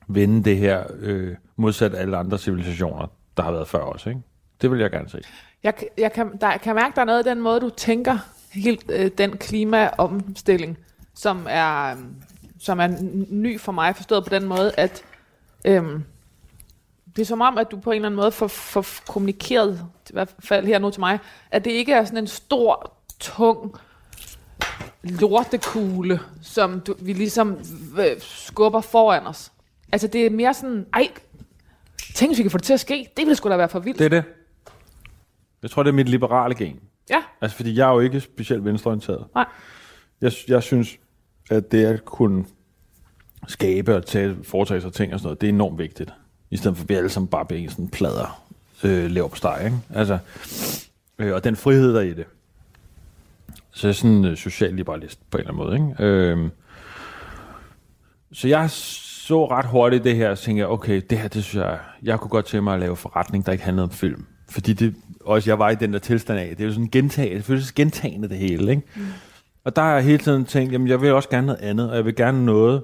vende 0.08 0.44
det 0.44 0.58
her 0.58 0.84
øh, 1.00 1.36
modsat 1.56 1.96
alle 1.96 2.18
andre 2.18 2.38
civilisationer, 2.38 3.08
der 3.38 3.44
har 3.44 3.52
været 3.52 3.68
før 3.68 3.80
os, 3.80 4.06
ikke? 4.06 4.22
Det 4.62 4.72
vil 4.72 4.80
jeg 4.80 4.92
gerne 4.92 5.10
se. 5.10 5.22
Jeg, 5.64 5.74
jeg 5.98 6.14
kan, 6.14 6.38
der, 6.42 6.52
jeg 6.52 6.62
kan 6.62 6.76
mærke, 6.76 6.96
der 6.96 7.02
er 7.02 7.06
noget 7.06 7.26
i 7.26 7.30
den 7.30 7.42
måde, 7.42 7.60
du 7.60 7.70
tænker 7.70 8.18
helt 8.54 8.86
øh, 8.90 9.12
den 9.18 9.38
klimaomstilling, 9.38 10.78
som 11.16 11.48
er, 11.50 11.92
øh, 11.92 11.98
som 12.66 12.80
er 12.80 12.88
ny 13.30 13.60
for 13.60 13.72
mig, 13.72 13.96
forstået 13.96 14.24
på 14.24 14.30
den 14.30 14.46
måde, 14.46 14.72
at 14.78 15.04
øhm, 15.66 16.04
det 17.16 17.22
er 17.22 17.26
som 17.26 17.42
om, 17.42 17.58
at 17.58 17.72
du 17.72 17.78
på 17.80 17.92
en 17.92 17.96
eller 17.96 18.08
anden 18.08 18.16
måde 18.22 18.32
får, 18.32 18.48
får 18.48 18.86
kommunikeret, 19.08 19.86
i 20.10 20.14
hvert 20.14 20.36
fald 20.40 20.66
her 20.66 20.80
nu 20.80 20.90
til 20.90 21.00
mig, 21.00 21.20
at 21.52 21.66
det 21.66 21.72
ikke 21.72 21.94
er 21.94 22.06
sådan 22.06 22.18
en 22.18 22.28
stor, 22.28 22.94
tung 23.20 23.76
lortekugle, 25.04 26.20
som 26.42 26.80
du, 26.80 26.96
vi 27.00 27.14
ligesom 27.14 27.58
øh, 28.00 28.20
skubber 28.20 28.82
foran 28.82 29.28
os. 29.28 29.52
Altså 29.92 30.08
det 30.08 30.26
er 30.26 30.30
mere 30.30 30.54
sådan, 30.54 30.86
ej, 30.94 31.08
tænk 32.16 32.30
hvis 32.30 32.38
vi 32.38 32.44
kan 32.44 32.52
få 32.52 32.58
det 32.58 32.66
til 32.66 32.74
at 32.74 32.80
ske, 32.80 33.08
det 33.18 33.26
ville 33.26 33.36
sgu 33.36 33.50
da 33.50 33.56
være 33.58 33.70
for 33.70 33.80
vildt. 33.80 34.00
Det 34.00 34.06
er 34.06 34.10
det. 34.10 34.24
Jeg 35.62 35.72
tror, 35.72 35.84
det 35.84 35.90
er 35.90 35.94
mit 35.94 36.10
liberale 36.10 36.56
gen. 36.56 36.80
Ja, 37.10 37.24
Altså, 37.42 37.58
fordi 37.58 37.78
jeg 37.78 37.90
er 37.90 37.94
jo 37.94 38.00
ikke 38.00 38.22
specielt 38.22 38.66
venstreorienteret. 38.66 39.26
nej. 39.36 39.46
Jeg, 40.22 40.32
jeg 40.48 40.64
synes, 40.64 40.98
at 41.50 41.72
det 41.72 41.86
at 41.86 42.06
kunne 42.06 42.46
skabe 43.48 43.96
og 43.96 44.06
tage, 44.06 44.36
foretage 44.44 44.82
sig 44.82 44.94
ting 44.94 45.14
og 45.14 45.20
sådan 45.20 45.28
noget, 45.28 45.42
det 45.42 45.50
er 45.50 45.54
enormt 45.54 45.80
vigtigt. 45.80 46.14
I 46.52 46.58
stedet 46.58 46.78
for 46.78 46.84
at 46.84 46.90
vi 46.90 46.96
alle 46.96 47.10
sammen 47.10 47.28
bare 47.28 47.46
bliver 47.46 47.70
sådan 47.70 47.88
plader 47.88 48.42
øh, 48.84 49.06
lever 49.06 49.28
på 49.28 49.36
steg, 49.36 49.62
ikke? 49.66 49.78
Altså, 49.94 50.18
øh, 51.20 51.34
og 51.34 51.44
den 51.44 51.56
frihed 51.56 51.94
der 51.94 52.00
er 52.00 52.04
i 52.04 52.14
det. 52.14 52.26
Så 53.72 53.88
jeg 53.88 53.90
er 53.90 53.94
sådan 53.96 54.12
en 54.12 54.26
øh, 54.26 54.38
socialliberalist 54.38 55.20
på 55.32 55.38
en 55.38 55.42
eller 55.42 55.54
anden 55.54 55.66
måde, 55.66 55.76
ikke? 55.76 56.04
Øh, 56.04 56.50
så 58.32 58.48
jeg 58.48 58.70
så 58.70 59.46
ret 59.46 59.66
hurtigt 59.66 60.04
det 60.04 60.16
her, 60.16 60.30
og 60.30 60.40
tænkte 60.40 60.60
jeg, 60.60 60.68
okay, 60.68 61.02
det 61.10 61.18
her, 61.18 61.28
det 61.28 61.44
synes 61.44 61.66
jeg, 61.66 61.80
jeg 62.04 62.20
kunne 62.20 62.30
godt 62.30 62.46
tænke 62.46 62.64
mig 62.64 62.74
at 62.74 62.80
lave 62.80 62.96
forretning, 62.96 63.46
der 63.46 63.52
ikke 63.52 63.64
handlede 63.64 63.84
om 63.84 63.92
film. 63.92 64.26
Fordi 64.50 64.74
det, 64.74 64.96
også 65.22 65.50
jeg 65.50 65.60
var 65.60 65.70
i 65.70 65.76
den 65.76 65.94
der 65.94 66.00
tilstand 66.00 66.40
af, 66.40 66.50
det 66.50 66.64
er 66.64 66.68
jo 66.68 66.74
sådan 66.74 66.90
gentagende, 66.92 67.38
det 67.38 67.46
føles 67.46 67.72
gentagende 67.72 68.30
det 68.30 68.38
hele, 68.38 68.72
ikke? 68.72 68.84
Mm. 68.96 69.06
Og 69.64 69.76
der 69.76 69.82
har 69.82 69.94
jeg 69.94 70.04
hele 70.04 70.18
tiden 70.18 70.46
tænkt, 70.46 70.74
jamen 70.74 70.88
jeg 70.88 71.02
vil 71.02 71.14
også 71.14 71.30
gerne 71.30 71.48
noget 71.48 71.62
andet, 71.62 71.90
og 71.90 71.96
jeg 71.96 72.06
vil 72.06 72.16
gerne 72.16 72.46
noget, 72.46 72.84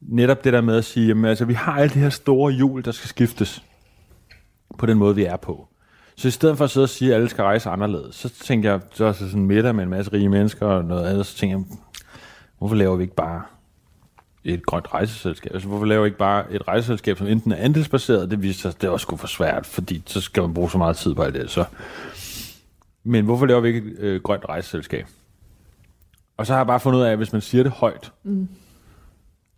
netop 0.00 0.44
det 0.44 0.52
der 0.52 0.60
med 0.60 0.76
at 0.76 0.84
sige, 0.84 1.06
jamen 1.06 1.24
altså 1.24 1.44
vi 1.44 1.54
har 1.54 1.72
alle 1.72 1.94
de 1.94 1.98
her 1.98 2.10
store 2.10 2.52
hjul, 2.52 2.84
der 2.84 2.92
skal 2.92 3.08
skiftes, 3.08 3.62
på 4.78 4.86
den 4.86 4.98
måde 4.98 5.14
vi 5.14 5.24
er 5.24 5.36
på. 5.36 5.68
Så 6.16 6.28
i 6.28 6.30
stedet 6.30 6.58
for 6.58 6.64
at 6.64 6.70
sidde 6.70 6.84
og 6.84 6.88
sige, 6.88 7.10
at 7.10 7.16
alle 7.16 7.28
skal 7.28 7.42
rejse 7.42 7.70
anderledes, 7.70 8.14
så 8.14 8.28
tænker 8.28 8.70
jeg, 8.70 8.80
så 8.92 9.04
er 9.04 9.12
sådan 9.12 9.46
middag 9.46 9.74
med 9.74 9.84
en 9.84 9.90
masse 9.90 10.12
rige 10.12 10.28
mennesker 10.28 10.66
og 10.66 10.84
noget 10.84 11.06
andet, 11.06 11.26
så 11.26 11.36
tænker 11.36 11.56
jeg, 11.56 11.64
hvorfor 12.58 12.74
laver 12.74 12.96
vi 12.96 13.02
ikke 13.02 13.14
bare 13.14 13.42
et 14.44 14.66
grønt 14.66 14.94
rejseselskab? 14.94 15.52
Altså, 15.54 15.68
hvorfor 15.68 15.86
laver 15.86 16.02
vi 16.02 16.06
ikke 16.06 16.18
bare 16.18 16.52
et 16.52 16.68
rejseselskab, 16.68 17.18
som 17.18 17.26
enten 17.26 17.52
er 17.52 17.56
andelsbaseret, 17.56 18.30
det 18.30 18.42
viser 18.42 18.60
sig, 18.60 18.68
at 18.68 18.82
det 18.82 18.90
også 18.90 19.02
skulle 19.02 19.20
for 19.20 19.26
svært, 19.26 19.66
fordi 19.66 20.02
så 20.06 20.20
skal 20.20 20.42
man 20.42 20.54
bruge 20.54 20.70
så 20.70 20.78
meget 20.78 20.96
tid 20.96 21.14
på 21.14 21.22
alt 21.22 21.34
det. 21.34 21.50
Så. 21.50 21.64
Men 23.04 23.24
hvorfor 23.24 23.46
laver 23.46 23.60
vi 23.60 23.68
ikke 23.68 23.78
et 23.78 23.98
øh, 23.98 24.22
grønt 24.22 24.44
rejseselskab? 24.48 25.06
Og 26.36 26.46
så 26.46 26.52
har 26.52 26.60
jeg 26.60 26.66
bare 26.66 26.80
fundet 26.80 26.98
ud 26.98 27.04
af, 27.04 27.10
at 27.10 27.16
hvis 27.16 27.32
man 27.32 27.42
siger 27.42 27.62
det 27.62 27.72
højt, 27.72 28.12
mm 28.22 28.48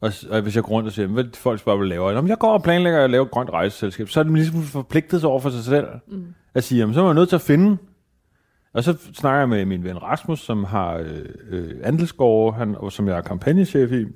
og, 0.01 0.13
og 0.31 0.41
hvis 0.41 0.57
jeg 0.57 0.65
går 0.65 0.71
rundt 0.71 0.87
og 0.87 0.93
siger, 0.93 1.07
hvad 1.07 1.25
folk 1.35 1.61
spørger, 1.61 1.79
hvad 1.79 1.87
du 1.87 1.91
laver, 1.91 2.13
Nå, 2.13 2.21
men 2.21 2.29
jeg 2.29 2.39
går 2.39 2.53
og 2.53 2.63
planlægger 2.63 3.05
at 3.05 3.11
lave 3.11 3.23
et 3.25 3.31
grønt 3.31 3.51
rejseselskab, 3.51 4.09
så 4.09 4.21
er 4.21 4.25
det 4.25 4.33
ligesom 4.33 4.63
forpligtet 4.63 5.25
over 5.25 5.41
for 5.41 5.51
sig 5.51 5.65
selv, 5.65 5.87
mm. 6.09 6.27
at 6.55 6.65
sige, 6.65 6.79
jamen, 6.79 6.95
så 6.95 7.01
er 7.01 7.05
man 7.07 7.17
nødt 7.17 7.29
til 7.29 7.37
at 7.37 7.43
finde 7.43 7.79
og 8.73 8.85
så 8.85 8.97
snakker 9.15 9.39
jeg 9.39 9.49
med 9.49 9.65
min 9.65 9.85
ven 9.85 10.03
Rasmus, 10.03 10.41
som 10.41 10.65
har 10.65 10.95
øh, 10.95 11.25
øh, 11.49 11.75
andelsgårde, 11.83 12.57
han, 12.57 12.77
og 12.79 12.93
som 12.93 13.09
jeg 13.09 13.17
er 13.17 13.21
kampagnechef 13.21 13.93
i. 13.93 14.07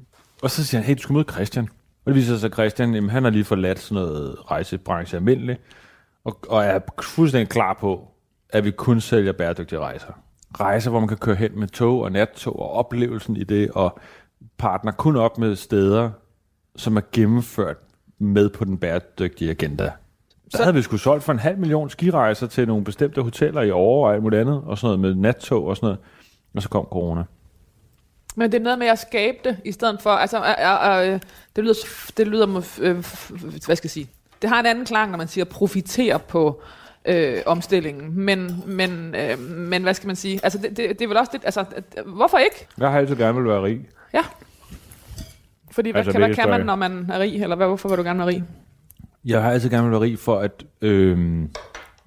Og 0.42 0.50
så 0.50 0.66
siger 0.66 0.80
han, 0.80 0.86
hey, 0.86 0.94
du 0.94 1.02
skal 1.02 1.12
møde 1.12 1.32
Christian. 1.32 1.68
Og 2.04 2.12
det 2.12 2.14
viser 2.14 2.36
sig, 2.36 2.46
at 2.46 2.52
Christian, 2.52 2.94
jamen, 2.94 3.10
han 3.10 3.24
har 3.24 3.30
lige 3.30 3.44
forladt 3.44 3.78
sådan 3.78 4.02
noget 4.02 4.50
rejsebranche 4.50 5.16
almindeligt, 5.16 5.60
og, 6.24 6.38
og 6.48 6.64
er 6.64 6.78
fuldstændig 7.02 7.48
klar 7.48 7.76
på, 7.80 8.08
at 8.50 8.64
vi 8.64 8.70
kun 8.70 9.00
sælger 9.00 9.32
bæredygtige 9.32 9.78
rejser. 9.78 10.12
Rejser, 10.60 10.90
hvor 10.90 11.00
man 11.00 11.08
kan 11.08 11.16
køre 11.16 11.34
hen 11.34 11.58
med 11.60 11.68
tog 11.68 12.00
og 12.00 12.12
nattog, 12.12 12.58
og 12.58 12.70
oplevelsen 12.70 13.36
i 13.36 13.44
det, 13.44 13.70
og 13.70 13.98
partner 14.58 14.92
kun 14.92 15.16
op 15.16 15.38
med 15.38 15.56
steder, 15.56 16.10
som 16.76 16.96
er 16.96 17.00
gennemført 17.12 17.76
med 18.18 18.48
på 18.48 18.64
den 18.64 18.78
bæredygtige 18.78 19.50
agenda. 19.50 19.92
Så 20.48 20.62
havde 20.62 20.74
vi 20.74 20.82
sgu 20.82 20.96
solgt 20.96 21.24
for 21.24 21.32
en 21.32 21.38
halv 21.38 21.58
million 21.58 21.90
skirejser 21.90 22.46
til 22.46 22.68
nogle 22.68 22.84
bestemte 22.84 23.22
hoteller 23.22 23.62
i 23.62 23.70
Aarhus 23.70 24.06
og 24.06 24.14
alt 24.14 24.22
muligt 24.22 24.40
andet, 24.40 24.62
og 24.66 24.78
sådan 24.78 24.98
noget 24.98 25.16
med 25.16 25.22
nattog 25.22 25.64
og 25.64 25.76
sådan 25.76 25.86
noget. 25.86 25.98
Og 26.54 26.62
så 26.62 26.68
kom 26.68 26.84
corona. 26.84 27.24
Men 28.36 28.52
det 28.52 28.58
er 28.58 28.62
noget 28.62 28.78
med 28.78 28.86
at 28.86 28.98
skabe 28.98 29.38
det, 29.44 29.56
i 29.64 29.72
stedet 29.72 30.02
for, 30.02 30.10
altså, 30.10 30.38
øh, 30.38 31.12
øh, 31.12 31.20
det 31.56 31.64
lyder, 31.64 31.74
det 32.16 32.26
lyder, 32.26 32.76
øh, 32.80 32.94
hvad 33.66 33.76
skal 33.76 33.86
jeg 33.86 33.90
sige, 33.90 34.08
det 34.42 34.50
har 34.50 34.60
en 34.60 34.66
anden 34.66 34.84
klang, 34.84 35.10
når 35.10 35.18
man 35.18 35.28
siger 35.28 35.44
profitere 35.44 36.18
på 36.18 36.62
øh, 37.04 37.42
omstillingen, 37.46 38.20
men, 38.20 38.62
men, 38.66 39.14
øh, 39.14 39.38
men 39.38 39.82
hvad 39.82 39.94
skal 39.94 40.06
man 40.06 40.16
sige, 40.16 40.40
altså 40.42 40.58
det, 40.58 40.76
det, 40.76 40.98
det 40.98 41.02
er 41.02 41.08
vel 41.08 41.16
også 41.16 41.30
det, 41.32 41.40
altså, 41.44 41.64
hvorfor 42.06 42.38
ikke? 42.38 42.66
Jeg 42.78 42.90
har 42.90 42.98
altid 42.98 43.16
gerne 43.16 43.38
vil 43.38 43.48
være 43.48 43.62
rig. 43.62 43.88
Fordi 45.74 45.90
hvad, 45.90 45.98
Altså, 45.98 46.12
kan, 46.12 46.20
hvad 46.20 46.34
kan 46.34 46.48
man, 46.48 46.66
når 46.66 46.76
man 46.76 47.10
er 47.12 47.18
rig, 47.18 47.42
eller 47.42 47.56
hvad, 47.56 47.66
hvorfor 47.66 47.88
vil 47.88 47.98
du 47.98 48.02
gerne 48.02 48.18
være 48.18 48.28
rig? 48.28 48.44
Jeg 49.24 49.42
har 49.42 49.50
altid 49.50 49.70
gerne 49.70 49.82
vil 49.82 49.90
være 49.90 50.00
rig 50.00 50.18
for, 50.18 50.38
at, 50.38 50.64
øh, 50.80 51.42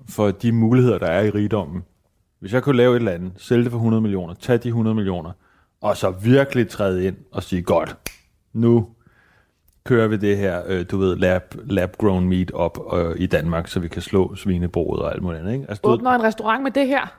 for 0.10 0.32
de 0.32 0.52
muligheder, 0.52 0.98
der 0.98 1.08
er 1.08 1.24
i 1.24 1.30
rigdommen. 1.30 1.84
Hvis 2.40 2.54
jeg 2.54 2.64
kunne 2.64 2.78
lave 2.78 2.92
et 2.96 3.00
eller 3.00 3.12
andet, 3.12 3.32
sælge 3.38 3.64
det 3.64 3.72
for 3.72 3.78
100 3.78 4.02
millioner, 4.02 4.34
tage 4.34 4.58
de 4.58 4.68
100 4.68 4.96
millioner, 4.96 5.32
og 5.82 5.98
så 5.98 6.10
virkelig 6.10 6.70
træde 6.70 7.06
ind 7.06 7.16
og 7.32 7.44
sige, 7.44 7.62
godt, 7.62 7.96
nu 8.54 8.88
kører 9.84 10.08
vi 10.08 10.18
det 10.18 10.38
her, 10.38 10.62
øh, 10.68 10.86
du 10.92 10.98
ved, 10.98 11.16
lab, 11.16 11.42
lab-grown 11.66 12.30
meat 12.30 12.52
op 12.52 12.94
øh, 12.94 13.16
i 13.18 13.26
Danmark, 13.26 13.68
så 13.68 13.80
vi 13.80 13.88
kan 13.88 14.02
slå 14.02 14.36
svinebruget 14.36 15.02
og 15.02 15.14
alt 15.14 15.24
muligt 15.24 15.42
andet. 15.42 15.54
Ikke? 15.54 15.66
Altså, 15.70 15.82
du 15.82 15.90
ved, 15.90 15.98
Åbner 15.98 16.12
en 16.12 16.24
restaurant 16.24 16.64
med 16.64 16.72
det 16.72 16.88
her? 16.88 17.18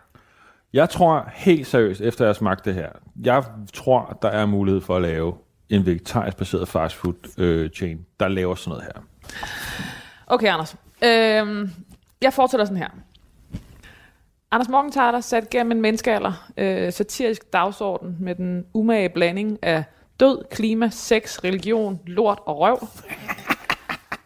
jeg 0.72 0.90
tror 0.90 1.28
helt 1.34 1.66
seriøst, 1.66 2.00
efter 2.00 2.24
jeg 2.24 2.28
har 2.28 2.34
smagt 2.34 2.64
det 2.64 2.74
her, 2.74 2.88
jeg 3.24 3.44
tror, 3.72 4.18
der 4.22 4.28
er 4.28 4.46
mulighed 4.46 4.80
for 4.80 4.96
at 4.96 5.02
lave 5.02 5.34
en 5.70 5.86
vegetarisk 5.86 6.36
baseret 6.36 6.68
fastfood 6.68 7.14
øh, 7.38 7.70
chain, 7.70 8.06
der 8.20 8.28
laver 8.28 8.54
sådan 8.54 8.70
noget 8.70 8.84
her. 8.84 9.02
Okay, 10.26 10.46
Anders. 10.46 10.76
Øhm, 11.04 11.70
jeg 12.22 12.32
fortsætter 12.32 12.64
sådan 12.64 12.78
her. 12.78 12.88
Anders 14.50 14.68
Morgenthaler 14.68 15.20
sat 15.20 15.50
gennem 15.50 15.72
en 15.72 15.80
menneskealder 15.80 16.50
øh, 16.56 16.92
satirisk 16.92 17.52
dagsorden 17.52 18.16
med 18.20 18.34
den 18.34 18.64
umage 18.74 19.08
blanding 19.08 19.58
af 19.62 19.84
død, 20.20 20.44
klima, 20.50 20.90
sex, 20.90 21.44
religion, 21.44 22.00
lort 22.06 22.38
og 22.46 22.58
røv. 22.58 22.88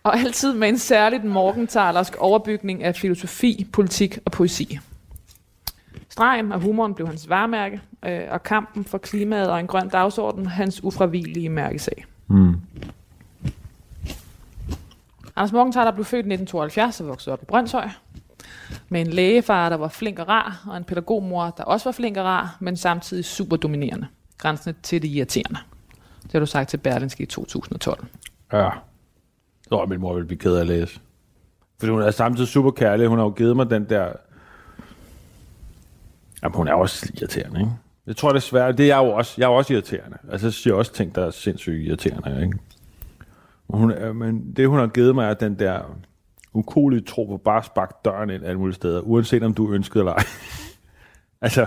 Og 0.02 0.18
altid 0.18 0.54
med 0.54 0.68
en 0.68 0.78
særligt 0.78 1.24
morgenthalersk 1.24 2.16
overbygning 2.18 2.84
af 2.84 2.96
filosofi, 2.96 3.66
politik 3.72 4.18
og 4.24 4.32
poesi. 4.32 4.78
Stregen 6.12 6.52
og 6.52 6.60
humoren 6.60 6.94
blev 6.94 7.06
hans 7.06 7.28
varemærke, 7.28 7.80
øh, 8.06 8.20
og 8.30 8.42
kampen 8.42 8.84
for 8.84 8.98
klimaet 8.98 9.50
og 9.50 9.60
en 9.60 9.66
grøn 9.66 9.88
dagsorden 9.88 10.46
hans 10.46 10.84
ufravigelige 10.84 11.48
mærkesag. 11.48 12.04
Mm. 12.26 12.54
Anders 15.36 15.52
Morgenthaler 15.52 15.90
blev 15.90 16.04
født 16.04 16.26
i 16.26 16.32
1972 16.32 17.00
og 17.00 17.08
voksede 17.08 17.32
op 17.32 17.42
i 17.42 17.44
Brøndshøj. 17.44 17.88
Med 18.88 19.00
en 19.00 19.06
lægefar, 19.06 19.68
der 19.68 19.76
var 19.76 19.88
flink 19.88 20.18
og 20.18 20.28
rar, 20.28 20.64
og 20.66 20.76
en 20.76 20.84
pædagogmor, 20.84 21.50
der 21.56 21.64
også 21.64 21.84
var 21.84 21.92
flink 21.92 22.16
og 22.16 22.24
rar, 22.24 22.56
men 22.60 22.76
samtidig 22.76 23.24
super 23.24 23.56
dominerende. 23.56 24.06
Grænsende 24.38 24.78
til 24.82 25.02
det 25.02 25.08
irriterende. 25.08 25.58
Det 26.22 26.32
har 26.32 26.40
du 26.40 26.46
sagt 26.46 26.70
til 26.70 26.76
Berlinske 26.76 27.22
i 27.22 27.26
2012. 27.26 28.04
Ja. 28.52 28.70
Tror, 29.68 29.86
min 29.86 30.00
mor 30.00 30.14
ville 30.14 30.26
blive 30.26 30.38
ked 30.38 30.56
af 30.56 30.60
at 30.60 30.66
læse. 30.66 31.00
Fordi 31.78 31.92
hun 31.92 32.02
er 32.02 32.10
samtidig 32.10 32.48
super 32.48 32.70
kærlig. 32.70 33.06
Hun 33.06 33.18
har 33.18 33.24
jo 33.24 33.30
givet 33.30 33.56
mig 33.56 33.70
den 33.70 33.84
der... 33.88 34.12
Jamen, 36.42 36.56
hun 36.56 36.68
er 36.68 36.74
også 36.74 37.12
irriterende, 37.14 37.60
ikke? 37.60 37.72
Jeg 38.06 38.16
tror, 38.16 38.28
det 38.28 38.36
er 38.36 38.40
svært. 38.40 38.78
Det 38.78 38.84
er 38.84 38.96
jeg 38.96 39.06
jo 39.06 39.12
også. 39.12 39.34
Jeg 39.38 39.44
er 39.44 39.50
jo 39.50 39.56
også 39.56 39.72
irriterende. 39.72 40.18
Altså, 40.30 40.46
jeg 40.46 40.52
siger 40.52 40.74
også 40.74 40.92
ting, 40.92 41.14
der 41.14 41.26
er 41.26 41.30
sindssygt 41.30 41.86
irriterende, 41.86 42.42
ikke? 42.42 42.58
Hun, 43.70 44.16
men 44.16 44.52
det, 44.56 44.68
hun 44.68 44.78
har 44.78 44.86
givet 44.86 45.14
mig, 45.14 45.30
er 45.30 45.34
den 45.34 45.58
der 45.58 45.80
ukulige 46.54 47.00
tro 47.00 47.24
på 47.24 47.36
bare 47.36 47.58
at 47.58 47.64
sparke 47.64 47.94
døren 48.04 48.30
ind 48.30 48.44
alle 48.44 48.58
mulige 48.58 48.74
steder, 48.74 49.00
uanset 49.00 49.42
om 49.42 49.54
du 49.54 49.72
ønskede 49.72 50.02
eller 50.02 50.12
ej. 50.12 50.24
altså, 51.40 51.60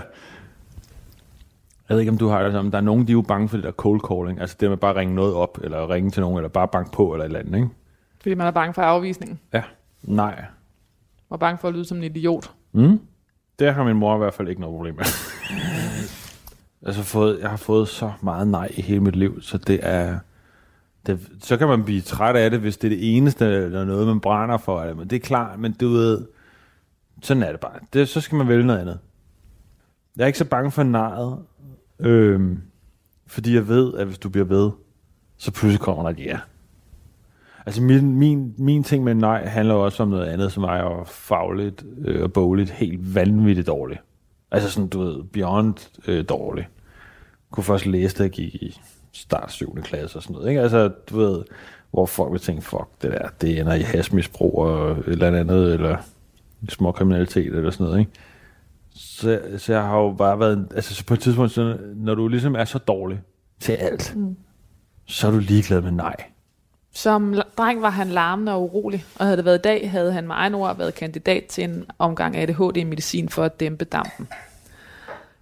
jeg 1.88 1.94
ved 1.94 2.00
ikke, 2.00 2.12
om 2.12 2.18
du 2.18 2.28
har 2.28 2.42
det 2.42 2.52
sådan, 2.52 2.70
der 2.70 2.76
er 2.78 2.82
nogen, 2.82 3.06
de 3.06 3.12
er 3.12 3.14
jo 3.14 3.22
bange 3.22 3.48
for 3.48 3.56
det 3.56 3.64
der 3.64 3.72
cold 3.72 4.00
calling, 4.00 4.40
altså 4.40 4.56
det 4.60 4.68
med 4.68 4.76
bare 4.76 4.90
at 4.90 4.96
ringe 4.96 5.14
noget 5.14 5.34
op, 5.34 5.58
eller 5.62 5.90
ringe 5.90 6.10
til 6.10 6.20
nogen, 6.20 6.36
eller 6.36 6.48
bare 6.48 6.68
banke 6.68 6.90
på, 6.92 7.12
eller 7.12 7.24
et 7.24 7.28
eller 7.28 7.40
andet, 7.40 7.54
ikke? 7.54 7.68
Fordi 8.20 8.34
man 8.34 8.46
er 8.46 8.50
bange 8.50 8.74
for 8.74 8.82
afvisningen. 8.82 9.40
Ja. 9.52 9.62
Nej. 10.02 10.44
Og 11.30 11.40
bange 11.40 11.58
for 11.58 11.68
at 11.68 11.74
lyde 11.74 11.84
som 11.84 11.96
en 11.96 12.02
idiot. 12.04 12.50
Mm. 12.72 13.00
Det 13.58 13.74
har 13.74 13.84
min 13.84 13.96
mor 13.96 14.14
i 14.14 14.18
hvert 14.18 14.34
fald 14.34 14.48
ikke 14.48 14.60
noget 14.60 14.74
problem 14.74 14.94
med. 14.94 15.04
altså, 16.86 17.02
fået, 17.02 17.38
jeg 17.40 17.50
har 17.50 17.56
fået 17.56 17.88
så 17.88 18.12
meget 18.22 18.48
nej 18.48 18.68
i 18.74 18.82
hele 18.82 19.00
mit 19.00 19.16
liv, 19.16 19.42
så 19.42 19.58
det 19.58 19.80
er... 19.82 20.18
Det, 21.06 21.28
så 21.40 21.56
kan 21.56 21.68
man 21.68 21.84
blive 21.84 22.00
træt 22.00 22.36
af 22.36 22.50
det, 22.50 22.60
hvis 22.60 22.76
det 22.76 22.92
er 22.92 22.96
det 22.96 23.16
eneste, 23.16 23.44
eller 23.44 23.84
noget, 23.84 24.06
man 24.06 24.20
brænder 24.20 24.56
for. 24.56 24.80
Eller, 24.80 24.94
men 24.94 25.10
det 25.10 25.16
er 25.16 25.20
klart, 25.20 25.58
men 25.58 25.72
du 25.72 25.88
ved... 25.88 26.26
Sådan 27.22 27.42
er 27.42 27.50
det 27.50 27.60
bare. 27.60 27.78
Det, 27.92 28.08
så 28.08 28.20
skal 28.20 28.36
man 28.36 28.48
vælge 28.48 28.66
noget 28.66 28.80
andet. 28.80 28.98
Jeg 30.16 30.22
er 30.22 30.26
ikke 30.26 30.38
så 30.38 30.44
bange 30.44 30.70
for 30.70 30.82
nejet, 30.82 31.38
øhm, 31.98 32.62
fordi 33.26 33.54
jeg 33.54 33.68
ved, 33.68 33.94
at 33.94 34.06
hvis 34.06 34.18
du 34.18 34.28
bliver 34.28 34.44
ved, 34.44 34.70
så 35.36 35.50
pludselig 35.50 35.80
kommer 35.80 36.02
der 36.02 36.10
et 36.10 36.18
ja. 36.18 36.38
Altså 37.66 37.82
min, 37.82 38.16
min, 38.16 38.54
min 38.58 38.82
ting 38.82 39.04
med 39.04 39.14
nej 39.14 39.46
handler 39.46 39.74
også 39.74 40.02
om 40.02 40.08
noget 40.08 40.26
andet, 40.26 40.52
som 40.52 40.62
er 40.62 41.04
fagligt 41.06 41.84
øh, 41.98 42.22
og 42.22 42.32
bogligt 42.32 42.70
helt 42.70 43.14
vanvittigt 43.14 43.66
dårligt. 43.66 44.00
Altså 44.50 44.70
sådan, 44.70 44.88
du 44.88 45.00
ved, 45.00 45.22
beyond 45.22 45.74
øh, 46.08 46.24
dårligt. 46.28 46.68
Kunne 47.50 47.64
først 47.64 47.86
læse 47.86 48.18
det, 48.18 48.24
jeg 48.24 48.30
gik 48.30 48.54
i 48.54 48.80
start 49.12 49.52
7. 49.52 49.74
klasse 49.82 50.18
og 50.18 50.22
sådan 50.22 50.34
noget. 50.34 50.48
Ikke? 50.48 50.60
Altså, 50.60 50.88
du 50.88 51.16
ved, 51.18 51.44
hvor 51.90 52.06
folk 52.06 52.32
vil 52.32 52.40
tænke, 52.40 52.62
fuck, 52.62 52.86
det 53.02 53.10
der, 53.10 53.28
det 53.40 53.60
ender 53.60 53.74
i 53.74 53.82
hasmisbrug 53.82 54.58
og 54.58 54.90
et 54.90 55.04
eller 55.06 55.40
andet, 55.40 55.74
eller 55.74 55.96
små 56.68 56.92
kriminalitet 56.92 57.54
eller 57.54 57.70
sådan 57.70 57.86
noget. 57.86 57.98
Ikke? 57.98 58.10
Så, 58.94 59.40
så 59.58 59.72
jeg 59.72 59.82
har 59.82 59.98
jo 59.98 60.12
bare 60.12 60.40
været, 60.40 60.68
altså 60.74 60.94
så 60.94 61.06
på 61.06 61.14
et 61.14 61.20
tidspunkt, 61.20 61.52
så, 61.52 61.78
når 61.94 62.14
du 62.14 62.28
ligesom 62.28 62.54
er 62.54 62.64
så 62.64 62.78
dårlig 62.78 63.20
til 63.60 63.72
alt, 63.72 64.12
mm. 64.16 64.36
så 65.06 65.26
er 65.26 65.30
du 65.30 65.38
ligeglad 65.38 65.80
med 65.80 65.90
nej. 65.92 66.16
Som 66.96 67.34
dreng 67.58 67.82
var 67.82 67.90
han 67.90 68.08
larmende 68.08 68.52
og 68.52 68.62
urolig, 68.62 69.04
og 69.18 69.24
havde 69.24 69.36
det 69.36 69.44
været 69.44 69.58
i 69.58 69.62
dag, 69.62 69.90
havde 69.90 70.12
han 70.12 70.26
med 70.26 70.34
egen 70.34 70.54
ord 70.54 70.76
været 70.76 70.94
kandidat 70.94 71.44
til 71.44 71.64
en 71.64 71.86
omgang 71.98 72.36
ADHD-medicin 72.36 73.28
for 73.28 73.44
at 73.44 73.60
dæmpe 73.60 73.84
dampen. 73.84 74.28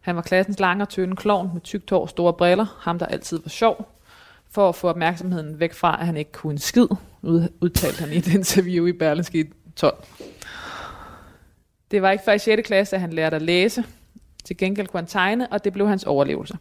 Han 0.00 0.16
var 0.16 0.22
klassens 0.22 0.60
lange 0.60 0.84
og 0.84 0.88
tynde 0.88 1.16
klovn 1.16 1.50
med 1.52 1.60
tykt 1.60 1.90
hår 1.90 2.00
og 2.00 2.08
store 2.08 2.32
briller, 2.32 2.66
ham 2.80 2.98
der 2.98 3.06
altid 3.06 3.40
var 3.42 3.48
sjov, 3.48 3.88
for 4.50 4.68
at 4.68 4.74
få 4.74 4.88
opmærksomheden 4.88 5.60
væk 5.60 5.74
fra, 5.74 5.96
at 6.00 6.06
han 6.06 6.16
ikke 6.16 6.32
kunne 6.32 6.52
en 6.52 6.58
skid, 6.58 6.86
udtalte 7.60 8.00
han 8.00 8.12
i 8.12 8.16
et 8.16 8.34
interview 8.38 8.86
i 8.86 8.92
Berlingske 8.92 9.50
12. 9.76 10.04
Det 11.90 12.02
var 12.02 12.10
ikke 12.10 12.24
før 12.24 12.32
i 12.32 12.38
6. 12.38 12.66
klasse, 12.66 12.96
at 12.96 13.00
han 13.00 13.12
lærte 13.12 13.36
at 13.36 13.42
læse. 13.42 13.84
Til 14.44 14.56
gengæld 14.56 14.86
kunne 14.86 15.00
han 15.00 15.06
tegne, 15.06 15.52
og 15.52 15.64
det 15.64 15.72
blev 15.72 15.88
hans 15.88 16.04
overlevelse. 16.04 16.58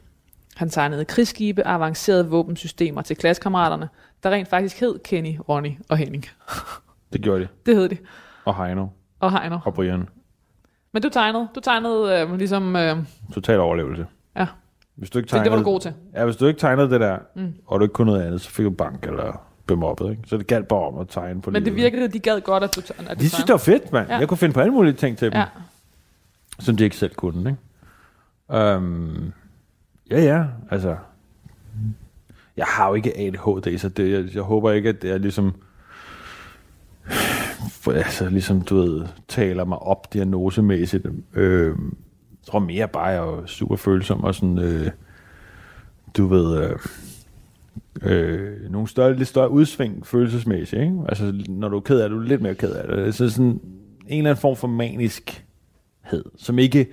Han 0.55 0.69
tegnede 0.69 1.05
krigsskibe 1.05 1.65
og 1.65 1.71
avancerede 1.71 2.29
våbensystemer 2.29 3.01
til 3.01 3.15
klassekammeraterne, 3.15 3.89
der 4.23 4.29
rent 4.31 4.47
faktisk 4.47 4.79
hed 4.79 4.99
Kenny, 4.99 5.35
Ronny 5.49 5.71
og 5.89 5.97
Henning. 5.97 6.25
Det 7.13 7.21
gjorde 7.21 7.41
de. 7.41 7.47
Det 7.65 7.75
hed 7.75 7.89
de. 7.89 7.97
Og 8.45 8.65
Heino. 8.65 8.87
Og 9.19 9.39
Heiner. 9.39 9.59
Og 9.65 9.73
Brian. 9.73 10.07
Men 10.93 11.01
du 11.01 11.09
tegnede. 11.09 11.47
Du 11.55 11.59
tegnede 11.59 12.21
øh, 12.21 12.37
ligesom... 12.37 12.75
Øh, 12.75 12.97
Total 13.33 13.59
overlevelse. 13.59 14.05
ja, 14.35 14.47
Hvis 14.95 15.09
du 15.09 15.17
ikke 15.19 15.25
det, 15.25 15.29
tegnede, 15.31 15.43
det 15.43 15.51
var 15.51 15.57
du 15.57 15.63
god 15.63 15.79
til. 15.79 15.93
Ja, 16.13 16.25
hvis 16.25 16.35
du 16.35 16.45
ikke 16.45 16.59
tegnede 16.59 16.89
det 16.89 16.99
der, 17.01 17.17
Mm. 17.35 17.53
og 17.65 17.79
du 17.79 17.85
ikke 17.85 17.93
kunne 17.93 18.11
noget 18.11 18.23
andet, 18.25 18.41
så 18.41 18.49
fik 18.49 18.65
du 18.65 18.69
bank 18.69 19.03
eller 19.07 19.41
bemobbet, 19.67 20.09
ikke? 20.11 20.23
Så 20.27 20.37
det 20.37 20.47
galt 20.47 20.67
bare 20.67 20.79
om 20.87 20.97
at 20.97 21.07
tegne 21.09 21.41
på 21.41 21.51
Men 21.51 21.65
det 21.65 21.75
virkede, 21.75 22.03
at 22.03 22.13
de 22.13 22.19
gad 22.19 22.41
godt, 22.41 22.63
at 22.63 22.75
du, 22.75 22.81
at 22.81 23.17
du 23.17 23.23
De 23.23 23.29
synes, 23.29 23.43
det 23.45 23.51
var 23.53 23.57
fedt, 23.57 23.91
mand. 23.91 24.09
Ja. 24.09 24.17
Jeg 24.17 24.27
kunne 24.27 24.37
finde 24.37 24.53
på 24.53 24.59
alle 24.59 24.73
mulige 24.73 24.93
ting 24.93 25.17
til 25.17 25.31
dem, 25.31 25.39
ja. 25.39 25.45
som 26.59 26.77
de 26.77 26.83
ikke 26.83 26.95
selv 26.97 27.15
kunne, 27.15 27.49
ikke? 28.49 28.75
Um, 28.77 29.33
ja, 30.11 30.21
ja, 30.21 30.45
altså... 30.71 30.95
Jeg 32.57 32.65
har 32.65 32.87
jo 32.87 32.93
ikke 32.93 33.17
ADHD, 33.17 33.77
så 33.77 33.89
det, 33.89 34.11
jeg, 34.11 34.35
jeg 34.35 34.43
håber 34.43 34.71
ikke, 34.71 34.89
at 34.89 35.01
det 35.01 35.11
er 35.11 35.17
ligesom... 35.17 35.53
For, 37.69 37.91
altså, 37.91 38.29
ligesom, 38.29 38.61
du 38.61 38.75
ved, 38.75 39.05
taler 39.27 39.65
mig 39.65 39.77
op 39.77 40.13
diagnosemæssigt. 40.13 41.05
Øh, 41.33 41.67
jeg 41.67 42.47
tror 42.47 42.59
mere 42.59 42.87
bare, 42.87 43.05
jeg 43.05 43.23
er 43.23 43.45
super 43.45 43.75
følsom 43.75 44.23
og 44.23 44.35
sådan... 44.35 44.59
Øh, 44.59 44.91
du 46.17 46.27
ved... 46.27 46.63
Øh, 46.63 46.79
øh, 48.01 48.71
nogle 48.71 48.87
større, 48.87 49.15
lidt 49.15 49.27
større 49.27 49.49
udsving 49.49 50.07
følelsesmæssigt. 50.07 50.81
Ikke? 50.81 50.99
Altså, 51.09 51.43
når 51.49 51.69
du 51.69 51.77
er 51.77 51.81
ked 51.81 51.99
af 51.99 52.09
det, 52.09 52.15
du 52.15 52.21
er 52.21 52.27
lidt 52.27 52.41
mere 52.41 52.55
ked 52.55 52.71
af 52.71 52.87
det. 52.87 53.15
Så 53.15 53.29
sådan 53.29 53.45
en 53.45 53.61
eller 54.07 54.29
anden 54.29 54.41
form 54.41 54.55
for 54.55 54.67
maniskhed, 54.67 56.23
som 56.37 56.59
ikke, 56.59 56.87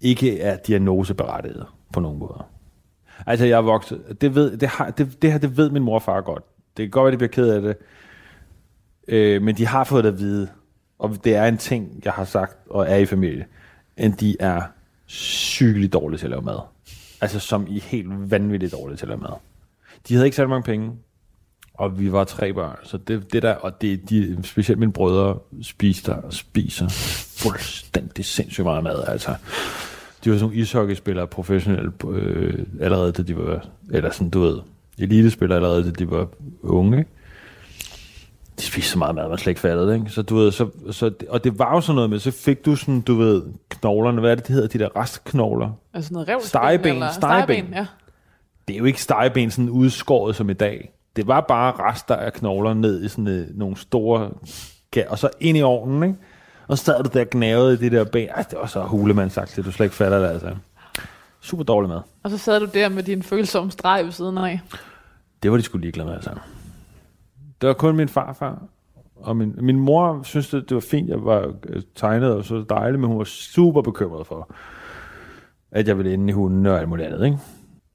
ikke 0.00 0.40
er 0.40 0.56
diagnoseberettiget 0.56 1.66
på 1.92 2.00
nogen 2.00 2.18
måde. 2.18 2.44
Altså, 3.26 3.46
jeg 3.46 3.56
er 3.56 3.62
vokset. 3.62 4.20
Det, 4.20 4.34
ved, 4.34 4.56
det, 4.56 4.68
har, 4.68 4.90
det, 4.90 5.22
det 5.22 5.32
her, 5.32 5.38
det 5.38 5.56
ved 5.56 5.70
min 5.70 5.82
mor 5.82 5.94
og 5.94 6.02
far 6.02 6.20
godt. 6.20 6.42
Det 6.76 6.82
kan 6.82 6.90
godt 6.90 7.04
være, 7.04 7.12
de 7.12 7.16
bliver 7.16 7.30
ked 7.30 7.48
af 7.48 7.62
det. 7.62 7.76
Øh, 9.08 9.42
men 9.42 9.56
de 9.56 9.66
har 9.66 9.84
fået 9.84 10.04
det 10.04 10.12
at 10.12 10.18
vide. 10.18 10.48
Og 10.98 11.24
det 11.24 11.34
er 11.36 11.44
en 11.44 11.58
ting, 11.58 12.00
jeg 12.04 12.12
har 12.12 12.24
sagt, 12.24 12.56
og 12.70 12.90
er 12.90 12.96
i 12.96 13.06
familie. 13.06 13.46
End 13.96 14.14
de 14.14 14.36
er 14.40 14.62
sygeligt 15.06 15.92
dårlige 15.92 16.18
til 16.18 16.26
at 16.26 16.30
lave 16.30 16.42
mad. 16.42 16.60
Altså, 17.20 17.40
som 17.40 17.66
i 17.68 17.78
helt 17.78 18.30
vanvittigt 18.30 18.72
dårlige 18.72 18.96
til 18.96 19.04
at 19.04 19.08
lave 19.08 19.20
mad. 19.20 19.36
De 20.08 20.14
havde 20.14 20.26
ikke 20.26 20.36
særlig 20.36 20.50
mange 20.50 20.62
penge, 20.62 20.92
og 21.74 21.98
vi 21.98 22.12
var 22.12 22.24
tre 22.24 22.52
børn, 22.52 22.76
så 22.82 22.98
det, 22.98 23.32
det 23.32 23.42
der, 23.42 23.54
og 23.54 23.82
det, 23.82 24.10
de, 24.10 24.38
specielt 24.42 24.78
mine 24.78 24.92
brødre, 24.92 25.38
spiser, 25.62 26.30
spiser 26.30 26.88
fuldstændig 27.38 28.24
sindssygt 28.24 28.64
meget 28.64 28.84
mad, 28.84 29.04
altså. 29.08 29.34
De 30.24 30.30
var 30.30 30.36
sådan 30.36 30.40
nogle 30.48 30.56
ishockeyspillere, 30.56 31.26
professionelle, 31.26 31.92
øh, 32.08 32.58
allerede 32.80 33.12
da 33.12 33.22
de 33.22 33.36
var, 33.36 33.66
eller 33.90 34.10
sådan, 34.10 34.30
du 34.30 34.40
ved, 34.40 34.58
elitespillere 34.98 35.56
allerede 35.56 35.84
da 35.84 35.90
de 35.90 36.10
var 36.10 36.28
unge, 36.62 36.98
ikke? 36.98 37.10
De 38.58 38.64
spiste 38.64 38.90
så 38.90 38.98
meget 38.98 39.14
mad, 39.14 39.28
man 39.28 39.38
slet 39.38 39.50
ikke 39.50 39.60
fattede, 39.60 39.94
ikke? 39.94 40.10
Så 40.10 40.22
du 40.22 40.36
ved, 40.36 40.52
så, 40.52 40.68
så, 40.90 41.10
og 41.28 41.44
det 41.44 41.58
var 41.58 41.74
jo 41.74 41.80
sådan 41.80 41.94
noget 41.94 42.10
med, 42.10 42.18
så 42.18 42.30
fik 42.30 42.64
du 42.66 42.76
sådan, 42.76 43.00
du 43.00 43.14
ved, 43.14 43.42
knoglerne, 43.68 44.20
hvad 44.20 44.30
er 44.30 44.34
det, 44.34 44.48
de 44.48 44.52
hedder, 44.52 44.68
de 44.68 44.78
der 44.78 44.96
restknogler? 44.96 45.70
Altså 45.94 46.12
noget 46.12 46.28
revsben, 46.28 46.48
Stegeben, 46.48 46.92
eller- 46.94 47.12
stegeben. 47.12 47.74
ja. 47.74 47.86
Det 48.68 48.74
er 48.74 48.78
jo 48.78 48.84
ikke 48.84 49.02
stegeben 49.02 49.50
sådan 49.50 49.70
udskåret 49.70 50.36
som 50.36 50.50
i 50.50 50.52
dag. 50.52 50.92
Det 51.16 51.26
var 51.26 51.40
bare 51.40 51.72
rester 51.72 52.16
af 52.16 52.32
knogler 52.32 52.74
ned 52.74 53.04
i 53.04 53.08
sådan 53.08 53.26
øh, 53.28 53.46
nogle 53.58 53.76
store, 53.76 54.30
og 55.08 55.18
så 55.18 55.28
ind 55.40 55.58
i 55.58 55.62
ovnen, 55.62 56.02
ikke? 56.02 56.14
Og 56.70 56.78
så 56.78 56.84
sad 56.84 57.02
du 57.02 57.10
der 57.12 57.24
gnavet 57.24 57.72
i 57.72 57.84
det 57.84 57.92
der 57.92 58.04
ben. 58.04 58.28
Ej, 58.28 58.44
det 58.50 58.58
var 58.58 58.66
så 58.66 58.82
hulemandsagt, 58.82 59.58
at 59.58 59.64
du 59.64 59.72
slet 59.72 59.86
ikke 59.86 59.96
fatter 59.96 60.18
det, 60.18 60.28
altså. 60.28 60.56
Super 61.40 61.64
dårlig 61.64 61.88
mad. 61.88 62.00
Og 62.22 62.30
så 62.30 62.38
sad 62.38 62.60
du 62.60 62.68
der 62.74 62.88
med 62.88 63.02
din 63.02 63.22
følsomme 63.22 63.70
streg 63.70 64.04
ved 64.04 64.12
siden 64.12 64.38
af. 64.38 64.60
Det 65.42 65.50
var 65.50 65.56
de 65.56 65.62
sgu 65.62 65.78
ligeglade 65.78 66.06
med, 66.06 66.14
altså. 66.14 66.30
Det 67.60 67.66
var 67.66 67.72
kun 67.72 67.96
min 67.96 68.08
farfar. 68.08 68.62
Og 69.16 69.36
min, 69.36 69.54
min 69.60 69.80
mor 69.80 70.20
synes, 70.22 70.48
det, 70.48 70.68
det 70.68 70.74
var 70.74 70.80
fint, 70.80 71.08
jeg 71.08 71.24
var 71.24 71.54
øh, 71.68 71.82
tegnet 71.94 72.32
og 72.32 72.44
så 72.44 72.64
dejligt, 72.68 73.00
men 73.00 73.08
hun 73.08 73.18
var 73.18 73.24
super 73.24 73.82
bekymret 73.82 74.26
for, 74.26 74.54
at 75.70 75.88
jeg 75.88 75.98
ville 75.98 76.14
ende 76.14 76.28
i 76.28 76.32
hunden 76.32 76.66
og 76.66 76.78
alt 76.78 76.88
muligt 76.88 77.08
andet. 77.08 77.24
Ikke? 77.24 77.38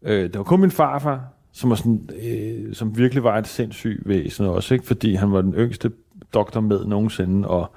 Øh, 0.04 0.24
det 0.24 0.38
var 0.38 0.44
kun 0.44 0.62
min 0.62 0.72
farfar, 0.72 1.24
som, 1.52 1.70
var 1.70 1.76
sådan, 1.76 2.10
øh, 2.24 2.76
som 2.76 2.98
virkelig 2.98 3.24
var 3.24 3.38
et 3.38 3.48
sindssygt 3.48 4.10
væsen 4.10 4.46
også, 4.46 4.74
ikke? 4.74 4.86
fordi 4.86 5.16
han 5.16 5.32
var 5.32 5.42
den 5.42 5.54
yngste 5.54 5.92
doktor 6.34 6.62
med 6.62 6.86
nogensinde, 6.86 7.48
og 7.48 7.72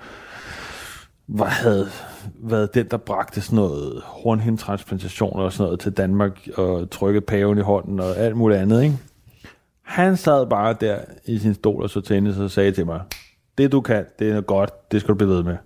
var, 1.28 1.44
havde 1.44 1.86
været 2.42 2.74
den, 2.74 2.86
der 2.90 2.96
bragte 2.96 3.40
sådan 3.40 3.56
noget 3.56 4.02
hornhindtransplantation 4.04 5.40
og 5.40 5.52
sådan 5.52 5.64
noget 5.64 5.80
til 5.80 5.92
Danmark, 5.92 6.48
og 6.56 6.90
trykket 6.90 7.24
paven 7.24 7.58
i 7.58 7.60
hånden 7.60 8.00
og 8.00 8.16
alt 8.16 8.36
muligt 8.36 8.60
andet, 8.60 8.82
ikke? 8.82 8.96
Han 9.82 10.16
sad 10.16 10.46
bare 10.46 10.76
der 10.80 10.98
i 11.26 11.38
sin 11.38 11.54
stol 11.54 11.82
og 11.82 11.90
så 11.90 12.00
tennis 12.00 12.38
og 12.38 12.50
sagde 12.50 12.72
til 12.72 12.86
mig, 12.86 13.00
det 13.58 13.72
du 13.72 13.80
kan, 13.80 14.04
det 14.18 14.30
er 14.30 14.40
godt, 14.40 14.92
det 14.92 15.00
skal 15.00 15.08
du 15.12 15.14
blive 15.14 15.30
ved 15.30 15.42
med. 15.42 15.56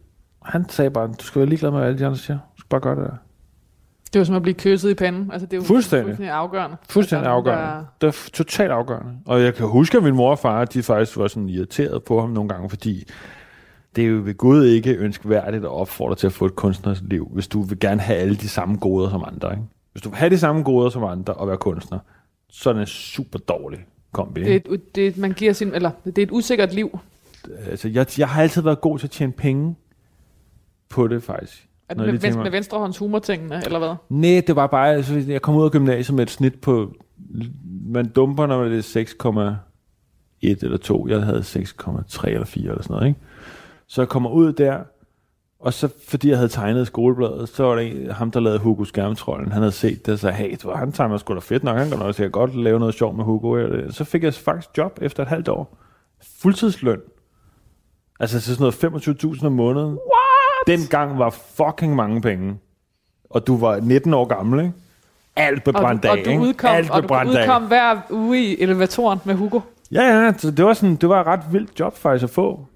Han 0.43 0.69
sagde 0.69 0.91
bare, 0.91 1.07
du 1.09 1.25
skal 1.25 1.39
være 1.41 1.49
ligeglad 1.49 1.71
med, 1.71 1.79
hvad 1.79 1.89
alle 1.89 1.99
de 1.99 2.07
andre 2.07 2.19
siger. 2.19 2.39
Du 2.57 2.61
skal 2.61 2.69
bare 2.69 2.81
gøre 2.81 2.97
det 2.97 3.05
der. 3.05 3.17
Det 4.13 4.19
var 4.19 4.25
som 4.25 4.37
at 4.37 4.43
blive 4.43 4.55
kysset 4.55 4.91
i 4.91 4.95
panden. 4.95 5.31
Altså, 5.33 5.47
det 5.47 5.53
er 5.53 5.57
jo 5.57 5.63
Fuldstændig. 5.65 6.07
fuldstændig 6.07 6.35
afgørende. 6.35 6.77
Fuldstændig 6.89 7.27
Altså, 7.27 7.37
afgørende. 7.37 7.65
der- 7.65 7.85
Det 8.01 8.07
var 8.07 8.29
totalt 8.33 8.71
afgørende. 8.73 9.13
Og 9.27 9.43
jeg 9.43 9.55
kan 9.55 9.67
huske, 9.67 9.97
at 9.97 10.03
min 10.05 10.15
mor 10.15 10.31
og 10.31 10.39
far, 10.39 10.65
de 10.65 10.83
faktisk 10.83 11.17
var 11.17 11.29
sådan 11.29 11.49
irriteret 11.49 12.05
på 12.05 12.21
ham 12.21 12.31
nogle 12.31 12.49
gange, 12.49 12.71
fordi 12.71 13.05
det 13.97 14.05
er 14.05 14.09
jo 14.09 14.21
ved 14.25 14.35
Gud 14.35 14.65
ikke 14.65 14.95
ønskværdigt 14.97 15.65
at 15.65 15.71
opfordre 15.71 16.15
til 16.15 16.27
at 16.27 16.33
få 16.33 16.47
et 16.47 16.57
kunstnerisk 16.57 17.03
liv, 17.05 17.29
hvis 17.33 17.49
du 17.49 17.63
vil 17.63 17.79
gerne 17.79 18.01
have 18.01 18.19
alle 18.19 18.35
de 18.37 18.49
samme 18.49 18.77
goder 18.77 19.11
som 19.11 19.25
andre. 19.27 19.51
Ikke? 19.51 19.63
Hvis 19.93 20.03
du 20.03 20.09
vil 20.09 20.17
have 20.19 20.31
de 20.31 20.39
samme 20.39 20.63
goder 20.63 20.91
som 20.91 21.05
andre 21.05 21.35
og 21.35 21.49
være 21.49 21.57
kunstner, 21.57 21.99
så 22.51 22.71
er 22.71 22.75
det 22.75 22.89
super 22.89 23.39
dårlig 23.39 23.79
kombi. 24.13 24.41
Det 24.41 24.51
er, 24.51 24.55
ikke? 24.55 24.71
et, 24.71 24.95
det, 24.95 25.19
man 25.19 25.33
giver 25.33 25.53
sin, 25.53 25.75
eller, 25.75 25.91
det 26.05 26.19
er 26.19 26.23
et 26.23 26.31
usikkert 26.33 26.75
liv. 26.75 26.99
Altså, 27.71 27.89
jeg, 27.89 28.07
jeg 28.19 28.29
har 28.29 28.43
altid 28.43 28.63
været 28.63 28.81
god 28.81 28.99
til 28.99 29.07
at 29.07 29.11
tjene 29.11 29.33
penge 29.33 29.75
på 30.89 31.09
det, 31.09 31.23
faktisk. 31.23 31.69
At 31.89 31.97
med, 31.97 32.07
tænker 32.19 32.35
mig- 32.37 32.43
med 32.43 32.51
venstrehånds 32.51 32.99
humortingene, 32.99 33.63
eller 33.65 33.79
hvad? 33.79 33.95
Nej, 34.09 34.43
det 34.47 34.57
var 34.57 34.67
bare, 34.67 34.95
altså, 34.95 35.15
jeg 35.29 35.43
kom 35.43 35.55
ud 35.57 35.65
af 35.65 35.71
gymnasiet 35.71 36.15
med 36.17 36.23
et 36.23 36.31
snit 36.31 36.61
på, 36.61 36.95
man 37.87 38.09
dumper, 38.09 38.47
når 38.47 38.65
det 38.65 38.79
er 38.97 39.57
6,1 40.43 40.65
eller 40.65 40.77
2. 40.77 41.09
Jeg 41.09 41.23
havde 41.23 41.41
6,3 41.41 42.29
eller 42.29 42.45
4 42.45 42.71
eller 42.71 42.83
sådan 42.83 42.95
noget, 42.95 43.07
ikke? 43.09 43.21
Så 43.93 44.03
jeg 44.03 44.09
kommer 44.09 44.31
ud 44.31 44.53
der, 44.53 44.79
og 45.61 45.73
så 45.73 45.89
fordi 46.09 46.29
jeg 46.29 46.37
havde 46.37 46.49
tegnet 46.49 46.87
skolebladet, 46.87 47.49
så 47.49 47.65
var 47.65 47.75
det 47.75 47.87
en, 47.87 48.11
ham, 48.11 48.31
der 48.31 48.41
lavede 48.41 48.59
Hugo 48.59 48.85
Skærmtrollen. 48.85 49.53
Han 49.53 49.63
havde 49.63 49.73
set 49.73 50.07
det 50.07 50.13
og 50.13 50.19
sagde, 50.19 50.37
hey, 50.37 50.57
var, 50.65 50.77
han 50.77 50.93
tegner 50.93 51.17
sgu 51.17 51.35
da 51.35 51.39
fedt 51.39 51.65
nok, 51.65 51.79
han 51.79 51.89
kan 51.89 51.99
nok 51.99 52.15
sikkert 52.15 52.33
godt 52.33 52.55
lave 52.57 52.79
noget 52.79 52.95
sjovt 52.95 53.17
med 53.17 53.25
Hugo. 53.25 53.69
Så 53.91 54.05
fik 54.05 54.23
jeg 54.23 54.35
faktisk 54.35 54.79
job 54.79 54.99
efter 55.03 55.23
et 55.23 55.29
halvt 55.29 55.49
år. 55.49 55.79
Fuldtidsløn. 56.41 57.01
Altså 58.21 58.41
så 58.41 58.55
sådan 58.55 58.73
noget 58.85 59.37
25.000 59.39 59.47
om 59.47 59.53
måneden. 59.53 59.89
What? 59.89 60.79
Dengang 60.79 61.19
var 61.19 61.31
fucking 61.31 61.97
mange 61.97 62.21
penge. 62.21 62.59
Og 63.31 63.47
du 63.47 63.57
var 63.57 63.81
19 63.81 64.15
år 64.15 64.25
gammel, 64.25 64.61
ikke? 64.61 64.73
Alt 65.37 65.65
blev 65.65 65.75
brændt 65.75 66.03
du, 66.03 66.09
af, 66.09 66.25
du 66.25 66.31
ikke? 66.31 66.43
udkom, 66.43 66.75
Alt 66.75 66.91
og 66.91 67.03
du 67.03 67.09
brændt 67.09 67.37
af. 67.37 67.43
udkom 67.43 67.63
hver 67.63 67.97
uge 68.11 68.39
i 68.39 68.63
elevatoren 68.63 69.19
med 69.25 69.35
Hugo. 69.35 69.61
Ja, 69.91 70.03
ja, 70.03 70.33
så 70.39 70.51
det 70.51 70.65
var, 70.65 70.73
sådan, 70.73 70.97
det 70.97 71.09
var 71.09 71.21
et 71.21 71.27
ret 71.27 71.53
vildt 71.53 71.81
job 71.81 71.97
faktisk 71.97 72.25
at 72.25 72.31
få. 72.31 72.67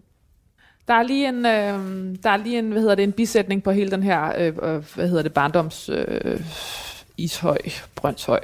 Der 0.88 0.94
er 0.94 1.03
lige 1.03 1.29
en, 1.29 1.46
øh, 1.46 2.16
der 2.22 2.31
er 2.31 2.37
lige 2.37 2.59
en, 2.59 2.70
hvad 2.70 2.81
hedder 2.81 2.94
det, 2.94 3.03
en 3.03 3.12
bisætning 3.12 3.62
på 3.62 3.70
hele 3.70 3.90
den 3.90 4.03
her, 4.03 4.33
øh, 4.38 4.46
øh, 4.46 4.85
hvad 4.94 5.09
hedder 5.09 5.22
det, 5.22 5.33
barndoms 5.35 5.88
øh, 5.88 6.40
Ishøj, 7.16 7.59
Brøndshøj, 7.94 8.40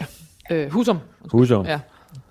øh, 0.50 0.70
Husum. 0.72 0.98
Husum. 1.32 1.66
Ja. 1.66 1.80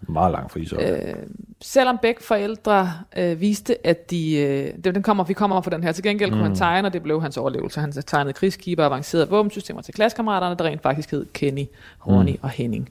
Meget 0.01 0.31
langt 0.31 0.51
fra 0.51 0.59
Ishøj. 0.59 0.91
Øh, 0.91 1.15
selvom 1.61 1.97
begge 2.01 2.23
forældre 2.23 2.91
øh, 3.17 3.41
viste, 3.41 3.87
at 3.87 4.11
de... 4.11 4.37
Øh, 4.37 4.73
det, 4.83 4.95
den 4.95 5.03
kommer, 5.03 5.23
vi 5.23 5.33
kommer 5.33 5.61
fra 5.61 5.71
den 5.71 5.83
her. 5.83 5.91
Til 5.91 6.03
gengæld 6.03 6.29
kunne 6.29 6.41
Mm. 6.41 6.47
han 6.47 6.55
tegne, 6.55 6.87
og 6.87 6.93
det 6.93 7.03
blev 7.03 7.21
hans 7.21 7.37
overlevelse. 7.37 7.79
Han 7.79 7.91
tegnede 7.91 8.33
krigsskiber 8.33 8.83
og 8.83 8.85
avancerede 8.91 9.29
våbensystemer 9.29 9.81
til 9.81 9.93
klassekammeraterne, 9.93 10.55
der 10.55 10.63
rent 10.65 10.81
faktisk 10.81 11.11
hed 11.11 11.25
Kenny, 11.33 11.65
Horny 11.97 12.31
mm. 12.31 12.39
og 12.41 12.49
Henning. 12.49 12.89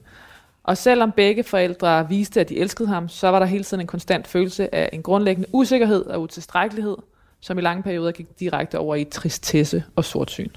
Og 0.63 0.77
selvom 0.77 1.11
begge 1.11 1.43
forældre 1.43 2.09
viste, 2.09 2.39
at 2.41 2.49
de 2.49 2.59
elskede 2.59 2.87
ham, 2.89 3.09
så 3.09 3.27
var 3.27 3.39
der 3.39 3.45
hele 3.45 3.63
tiden 3.63 3.81
en 3.81 3.87
konstant 3.87 4.27
følelse 4.27 4.75
af 4.75 4.89
en 4.93 5.01
grundlæggende 5.01 5.49
usikkerhed 5.53 6.05
og 6.05 6.21
utilstrækkelighed, 6.21 6.95
som 7.41 7.57
i 7.57 7.61
lange 7.61 7.83
perioder 7.83 8.11
gik 8.11 8.39
direkte 8.39 8.79
over 8.79 8.95
i 8.95 9.03
tristesse 9.03 9.83
og 9.95 10.05
sortsyn. 10.05 10.49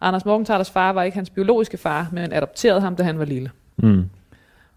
Anders 0.00 0.24
Morgenthalers 0.24 0.70
far 0.70 0.92
var 0.92 1.02
ikke 1.02 1.14
hans 1.14 1.30
biologiske 1.30 1.76
far, 1.76 2.08
men 2.12 2.32
adopterede 2.32 2.80
ham, 2.80 2.96
da 2.96 3.02
han 3.02 3.18
var 3.18 3.24
lille. 3.24 3.50
Mm. 3.76 4.10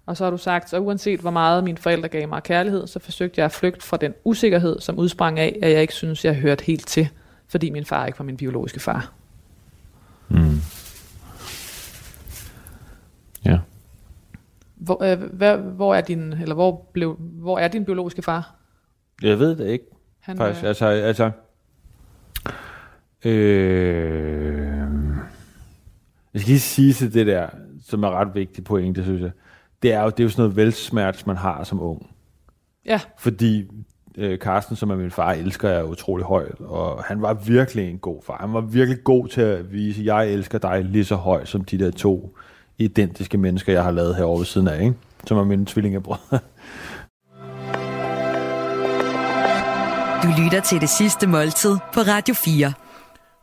Og 0.06 0.18
så 0.18 0.24
har 0.24 0.32
du 0.32 0.38
sagt, 0.38 0.70
så 0.70 0.80
uanset 0.80 1.20
hvor 1.20 1.32
meget 1.32 1.64
mine 1.64 1.78
forældre 1.78 2.08
gav 2.08 2.28
mig 2.28 2.44
kærlighed, 2.44 2.88
så 2.88 3.00
forsøgte 3.00 3.40
jeg 3.40 3.46
at 3.46 3.52
flygte 3.52 3.86
fra 3.86 3.98
den 3.98 4.14
usikkerhed, 4.24 4.80
som 4.80 5.00
udsprang 5.00 5.40
af, 5.40 5.60
at 5.62 5.72
jeg 5.72 5.82
ikke 5.82 5.94
synes, 5.94 6.26
jeg 6.26 6.36
hørte 6.36 6.64
helt 6.64 6.88
til, 6.88 7.10
fordi 7.48 7.70
min 7.70 7.86
far 7.86 8.06
ikke 8.06 8.20
var 8.20 8.26
min 8.26 8.38
biologiske 8.38 8.80
far. 8.80 9.14
Mm. 10.30 10.62
Ja. 13.46 13.60
Hvor, 14.76 15.04
øh, 15.04 15.22
hvad, 15.34 15.58
hvor, 15.58 15.96
er 15.96 16.02
din, 16.02 16.34
eller 16.34 16.56
hvor, 16.56 16.88
blev, 16.94 17.16
hvor 17.20 17.60
er 17.60 17.68
din 17.68 17.86
biologiske 17.86 18.22
far? 18.22 18.56
Jeg 19.22 19.40
ved 19.40 19.56
det 19.56 19.68
ikke, 19.68 19.86
Han, 20.28 20.38
faktisk. 20.38 20.64
øh, 20.64 20.68
Altså, 20.68 20.86
altså... 20.86 21.32
Øh, 23.26 24.78
jeg 26.34 26.42
skal 26.42 26.50
lige 26.50 26.60
sige 26.60 26.94
til 26.94 27.14
det 27.14 27.28
der, 27.28 27.48
som 27.86 28.04
er 28.04 28.10
ret 28.10 28.36
vigtigt 28.36 28.68
pointe, 28.68 29.04
synes 29.04 29.22
jeg. 29.22 29.32
Det 29.84 29.94
er 29.94 30.04
jo, 30.04 30.10
det 30.10 30.20
er 30.20 30.24
jo 30.24 30.30
sådan 30.30 30.42
noget 30.42 30.56
velsmert, 30.56 31.28
man 31.28 31.38
har 31.38 31.64
som 31.64 31.82
ung. 31.82 32.10
Ja, 32.86 33.00
Fordi 33.20 33.66
øh, 34.18 34.38
Carsten, 34.38 34.76
som 34.76 34.90
er 34.90 34.96
min 34.96 35.12
far, 35.12 35.32
elsker 35.32 35.70
jeg 35.70 35.86
utrolig 35.86 36.26
højt, 36.26 36.60
og 36.60 37.04
han 37.04 37.22
var 37.22 37.34
virkelig 37.34 37.90
en 37.90 37.98
god 37.98 38.22
far. 38.24 38.38
Han 38.40 38.54
var 38.54 38.62
virkelig 38.62 39.04
god 39.04 39.28
til 39.28 39.42
at 39.42 39.72
vise, 39.72 40.00
at 40.02 40.06
jeg 40.06 40.30
elsker 40.30 40.58
dig 40.58 40.86
lige 40.86 41.06
så 41.06 41.16
højt 41.16 41.48
som 41.48 41.64
de 41.64 41.80
der 41.80 41.92
to 41.92 42.38
identiske 42.78 43.38
mennesker, 43.38 43.74
jeg 43.74 43.84
har 43.84 43.92
lavet 43.92 44.16
herovre 44.16 44.40
ved 44.40 44.46
siden 44.46 44.68
af, 44.68 44.82
ikke? 44.82 44.94
som 45.28 45.38
er 45.38 45.44
mine 45.44 45.66
tvillingebrødre. 45.66 46.40
Du 50.24 50.28
lytter 50.44 50.62
til 50.62 50.82
det 50.82 50.90
sidste 50.90 51.28
måltid 51.28 51.78
på 51.94 52.00
Radio 52.00 52.34
4. 52.36 52.74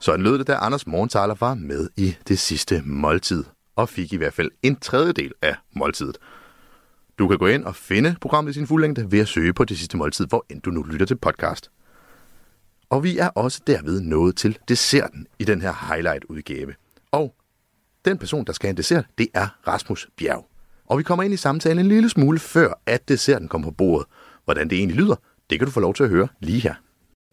Sådan 0.00 0.22
lød 0.24 0.38
det, 0.38 0.46
da 0.46 0.54
Anders 0.54 0.86
Morgenthaler 0.86 1.34
var 1.40 1.54
med 1.54 1.88
i 1.96 2.16
det 2.28 2.38
sidste 2.38 2.82
måltid, 2.84 3.44
og 3.76 3.88
fik 3.88 4.12
i 4.12 4.16
hvert 4.16 4.32
fald 4.32 4.50
en 4.62 4.76
tredjedel 4.76 5.32
af 5.42 5.54
måltidet. 5.76 6.18
Du 7.18 7.28
kan 7.28 7.38
gå 7.38 7.46
ind 7.46 7.64
og 7.64 7.76
finde 7.76 8.16
programmet 8.20 8.50
i 8.50 8.54
sin 8.54 8.66
fuldlængde 8.66 9.12
ved 9.12 9.18
at 9.20 9.28
søge 9.28 9.52
på 9.52 9.64
det 9.64 9.78
sidste 9.78 9.96
måltid, 9.96 10.26
hvor 10.26 10.46
end 10.50 10.62
du 10.62 10.70
nu 10.70 10.82
lytter 10.82 11.06
til 11.06 11.16
podcast. 11.16 11.70
Og 12.90 13.04
vi 13.04 13.18
er 13.18 13.28
også 13.28 13.60
derved 13.66 14.00
nået 14.00 14.36
til 14.36 14.58
desserten 14.68 15.26
i 15.38 15.44
den 15.44 15.60
her 15.60 15.72
highlight-udgave. 15.88 16.74
Og 17.12 17.34
den 18.04 18.18
person, 18.18 18.44
der 18.44 18.52
skal 18.52 18.66
have 18.66 18.70
en 18.72 18.76
dessert, 18.76 19.04
det 19.18 19.28
er 19.34 19.48
Rasmus 19.66 20.08
Bjerg. 20.16 20.46
Og 20.86 20.98
vi 20.98 21.02
kommer 21.02 21.22
ind 21.22 21.34
i 21.34 21.36
samtalen 21.36 21.78
en 21.78 21.88
lille 21.88 22.08
smule 22.08 22.38
før, 22.38 22.80
at 22.86 23.08
desserten 23.08 23.48
kommer 23.48 23.68
på 23.70 23.74
bordet. 23.74 24.06
Hvordan 24.44 24.70
det 24.70 24.78
egentlig 24.78 24.96
lyder, 24.96 25.16
det 25.50 25.58
kan 25.58 25.66
du 25.66 25.72
få 25.72 25.80
lov 25.80 25.94
til 25.94 26.04
at 26.04 26.10
høre 26.10 26.28
lige 26.40 26.60
her. 26.60 26.74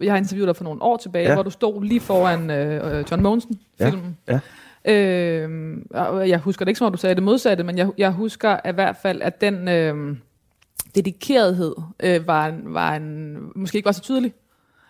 jeg 0.04 0.12
har 0.12 0.18
interviewet 0.18 0.48
dig 0.48 0.56
for 0.56 0.64
nogle 0.64 0.82
år 0.82 0.98
tilbage, 0.98 1.24
Ja. 1.24 1.30
ja. 1.30 1.36
hvor 1.36 1.44
du 1.44 1.50
stod 1.50 1.84
lige 1.84 2.00
foran 2.00 2.50
øh, 2.50 2.98
øh, 3.00 3.06
John 3.12 3.24
Monsen-filmen. 3.24 4.18
Ja, 4.28 4.40
Øh, 4.86 5.78
og 5.92 6.30
jeg 6.30 6.40
husker 6.40 6.66
det 6.66 6.70
ikke 6.70 6.78
som 6.78 6.86
om, 6.86 6.92
du 6.94 6.98
sagde 6.98 7.16
det 7.16 7.24
modsatte, 7.24 7.64
men 7.64 7.78
jeg, 7.78 7.90
jeg 7.98 8.12
husker 8.12 8.58
i 8.70 8.72
hvert 8.72 8.96
fald, 9.02 9.22
at 9.22 9.42
den 9.42 9.68
øh, 9.68 10.16
dedikerethed 10.96 11.76
øh, 12.00 12.28
var, 12.28 12.48
en, 12.48 12.74
var 12.74 12.96
en, 12.96 13.38
måske 13.56 13.76
ikke 13.78 13.86
var 13.86 13.92
så 13.92 14.02
tydelig. 14.02 14.34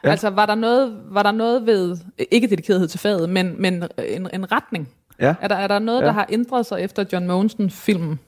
Ja. 0.03 0.07
Ja. 0.07 0.11
Altså, 0.11 0.29
var 0.29 0.45
der, 0.45 0.55
noget, 0.55 0.97
var 1.09 1.23
der 1.23 1.31
noget 1.31 1.65
ved, 1.65 1.97
ikke 2.31 2.47
dedikerethed 2.47 2.87
til 2.87 2.99
faget, 2.99 3.29
men, 3.29 3.55
men 3.61 3.83
en, 4.07 4.27
en 4.33 4.51
retning? 4.51 4.89
Ja. 5.19 5.35
Er 5.41 5.47
der, 5.47 5.55
er 5.55 5.67
der 5.67 5.79
noget, 5.79 5.99
Ja. 5.99 6.03
ja. 6.05 6.07
der 6.07 6.13
har 6.13 6.25
ændret 6.29 6.65
sig 6.65 6.81
efter 6.81 7.05
John 7.13 7.27
Monsen-filmen? 7.27 8.19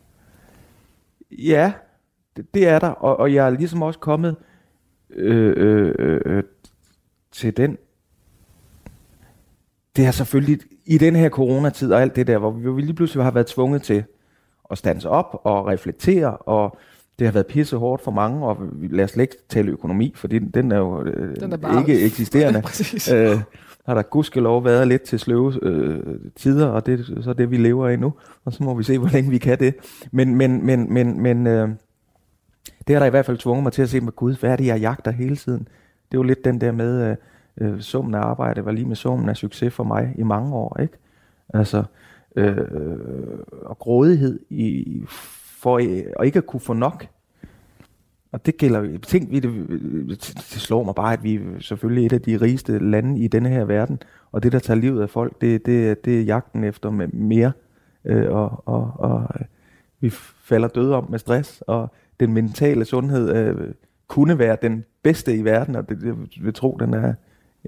Ja, 1.31 1.71
det, 2.37 2.53
det 2.53 2.67
er 2.67 2.79
der, 2.79 2.87
og, 2.89 3.19
og 3.19 3.33
jeg 3.33 3.45
er 3.45 3.49
ligesom 3.49 3.81
også 3.81 3.99
kommet 3.99 4.35
øh, 5.15 5.53
øh, 5.57 5.95
øh, 5.99 6.21
øh, 6.25 6.43
til 7.31 7.57
den. 7.57 7.77
Det 9.95 10.05
har 10.05 10.11
selvfølgelig 10.11 10.59
i 10.85 10.97
den 10.97 11.15
her 11.15 11.29
coronatid 11.29 11.91
og 11.91 12.01
alt 12.01 12.15
det 12.15 12.27
der, 12.27 12.37
hvor 12.37 12.51
vi 12.51 12.81
lige 12.81 12.93
pludselig 12.93 13.23
har 13.23 13.31
været 13.31 13.47
tvunget 13.47 13.83
til 13.83 14.03
at 14.71 14.77
stands 14.77 15.05
op 15.05 15.41
og 15.43 15.67
reflektere, 15.67 16.37
og 16.37 16.77
det 17.19 17.27
har 17.27 17.31
været 17.31 17.47
pisse 17.47 17.77
hårdt 17.77 18.03
for 18.03 18.11
mange, 18.11 18.45
og 18.47 18.57
vi- 18.73 18.87
lad 18.87 19.03
os 19.03 19.11
slet 19.11 19.21
ikke 19.23 19.35
tale 19.49 19.71
økonomi, 19.71 20.13
for 20.15 20.27
den, 20.27 20.49
den 20.51 20.71
er 20.71 20.77
jo 20.77 21.03
øh, 21.05 21.35
Den 21.39 21.53
er 21.53 21.57
bare- 21.57 21.79
ikke 21.79 22.05
eksisterende. 22.05 22.63
Øh, 23.15 23.37
har 23.85 23.93
der 23.93 24.01
gudskelov 24.01 24.65
været 24.65 24.87
lidt 24.87 25.01
til 25.01 25.19
sløve 25.19 25.59
øh, 25.65 25.99
tider, 26.35 26.67
og 26.67 26.85
det 26.85 26.99
er 26.99 27.21
så 27.21 27.33
det, 27.33 27.51
vi 27.51 27.57
lever 27.57 27.89
i 27.89 27.95
nu, 27.95 28.13
og 28.45 28.53
så 28.53 28.63
må 28.63 28.73
vi 28.73 28.83
se, 28.83 28.97
hvor 28.99 29.07
længe 29.09 29.29
vi 29.29 29.37
kan 29.37 29.59
det. 29.59 29.75
Men, 30.11 30.35
men, 30.35 30.65
men, 30.65 30.93
men, 30.93 31.21
men 31.21 31.47
øh, 31.47 31.69
det 32.87 32.95
har 32.95 32.99
der 32.99 33.07
i 33.07 33.09
hvert 33.09 33.25
fald 33.25 33.37
tvunget 33.37 33.63
mig 33.63 33.73
til 33.73 33.81
at 33.81 33.89
se 33.89 34.01
med 34.01 34.11
Gud, 34.11 34.35
hvad 34.35 34.51
er 34.51 34.55
det, 34.55 34.65
jeg 34.65 34.79
jagter 34.79 35.11
hele 35.11 35.35
tiden? 35.35 35.59
Det 36.11 36.17
er 36.17 36.19
jo 36.19 36.23
lidt 36.23 36.45
den 36.45 36.61
der 36.61 36.71
med, 36.71 37.09
øh, 37.09 37.15
øh, 37.57 37.81
summen 37.81 38.15
af 38.15 38.19
arbejde 38.19 38.65
var 38.65 38.71
lige 38.71 38.85
med 38.85 38.95
summen 38.95 39.29
af 39.29 39.37
succes 39.37 39.73
for 39.73 39.83
mig 39.83 40.13
i 40.17 40.23
mange 40.23 40.55
år, 40.55 40.79
ikke? 40.79 40.97
Altså, 41.53 41.83
øh, 42.35 42.57
og 43.61 43.79
grådighed 43.79 44.39
i, 44.49 45.01
for 45.61 45.77
øh, 45.77 46.25
ikke 46.25 46.37
at 46.37 46.45
kunne 46.45 46.59
få 46.59 46.73
nok. 46.73 47.07
Og 48.31 48.45
det 48.45 48.57
gælder 48.57 48.97
tænk 48.97 49.31
vi 49.31 49.39
det, 49.39 49.51
det 50.09 50.61
slår 50.61 50.83
mig 50.83 50.95
bare, 50.95 51.13
at 51.13 51.23
vi 51.23 51.35
er 51.35 51.59
selvfølgelig 51.59 52.05
et 52.05 52.13
af 52.13 52.21
de 52.21 52.37
rigeste 52.37 52.79
lande 52.79 53.19
i 53.19 53.27
denne 53.27 53.49
her 53.49 53.65
verden, 53.65 54.01
og 54.31 54.43
det, 54.43 54.51
der 54.51 54.59
tager 54.59 54.79
livet 54.79 55.01
af 55.01 55.09
folk, 55.09 55.41
det, 55.41 55.65
det, 55.65 56.05
det 56.05 56.19
er 56.19 56.23
jagten 56.23 56.63
efter 56.63 56.89
mere, 57.13 57.51
øh, 58.05 58.31
og, 58.31 58.63
og, 58.65 58.91
og 58.95 59.27
øh, 59.39 59.45
vi 59.99 60.09
falder 60.43 60.67
døde 60.67 60.95
om 60.95 61.07
med 61.09 61.19
stress, 61.19 61.63
og 61.67 61.93
den 62.25 62.33
mentale 62.33 62.85
sundhed 62.85 63.35
øh, 63.35 63.73
kunne 64.07 64.39
være 64.39 64.57
den 64.61 64.85
bedste 65.03 65.35
i 65.35 65.43
verden, 65.43 65.75
og 65.75 65.89
det, 65.89 66.01
det 66.01 66.45
vil 66.45 66.53
tro, 66.53 66.77
den 66.79 66.93
er 66.93 67.13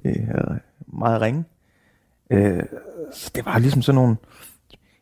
øh, 0.06 0.58
meget 0.88 1.22
ringe. 1.22 1.44
Øh, 2.30 2.63
så 3.13 3.32
det 3.36 3.46
var 3.46 3.60
ligesom 3.60 3.82
sådan 3.82 4.02
nogle, 4.02 4.15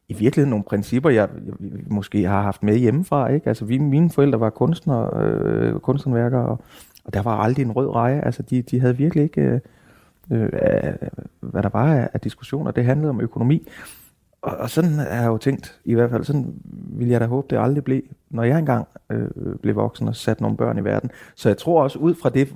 i 0.07 0.13
virkeligheden 0.13 0.49
nogle 0.49 0.63
principper, 0.63 1.09
jeg, 1.09 1.29
jeg 1.45 1.53
måske 1.87 2.23
har 2.23 2.41
haft 2.41 2.63
med 2.63 2.77
hjemmefra. 2.77 3.27
Ikke? 3.27 3.47
Altså, 3.47 3.65
vi, 3.65 3.77
mine 3.77 4.09
forældre 4.09 4.39
var 4.39 4.49
kunstnere, 4.49 5.23
øh, 5.23 5.79
kunsthåndværkere, 5.79 6.45
og, 6.45 6.59
og 7.05 7.13
der 7.13 7.21
var 7.21 7.37
aldrig 7.37 7.65
en 7.65 7.71
rød 7.71 7.89
reje. 7.89 8.21
Altså, 8.21 8.43
de, 8.43 8.61
de 8.61 8.79
havde 8.79 8.97
virkelig 8.97 9.23
ikke, 9.23 9.41
øh, 9.41 10.41
øh, 10.41 10.49
hvad 11.39 11.63
der 11.63 11.69
var 11.69 11.93
af, 11.93 12.09
af 12.13 12.19
diskussioner. 12.19 12.71
Det 12.71 12.85
handlede 12.85 13.09
om 13.09 13.21
økonomi. 13.21 13.67
Og, 14.43 14.57
og 14.57 14.69
sådan 14.69 14.91
har 14.91 15.21
jeg 15.21 15.27
jo 15.27 15.37
tænkt, 15.37 15.79
i 15.85 15.93
hvert 15.93 16.09
fald, 16.09 16.23
sådan 16.23 16.53
vil 16.87 17.07
jeg 17.07 17.21
da 17.21 17.25
håbe, 17.25 17.47
det 17.49 17.61
aldrig 17.61 17.83
blev, 17.83 18.01
når 18.29 18.43
jeg 18.43 18.59
engang 18.59 18.87
øh, 19.09 19.29
blev 19.61 19.75
voksen 19.75 20.07
og 20.07 20.15
satte 20.15 20.43
nogle 20.43 20.57
børn 20.57 20.77
i 20.77 20.83
verden. 20.83 21.11
Så 21.35 21.49
jeg 21.49 21.57
tror 21.57 21.83
også, 21.83 21.99
ud 21.99 22.15
fra 22.15 22.29
det, 22.29 22.47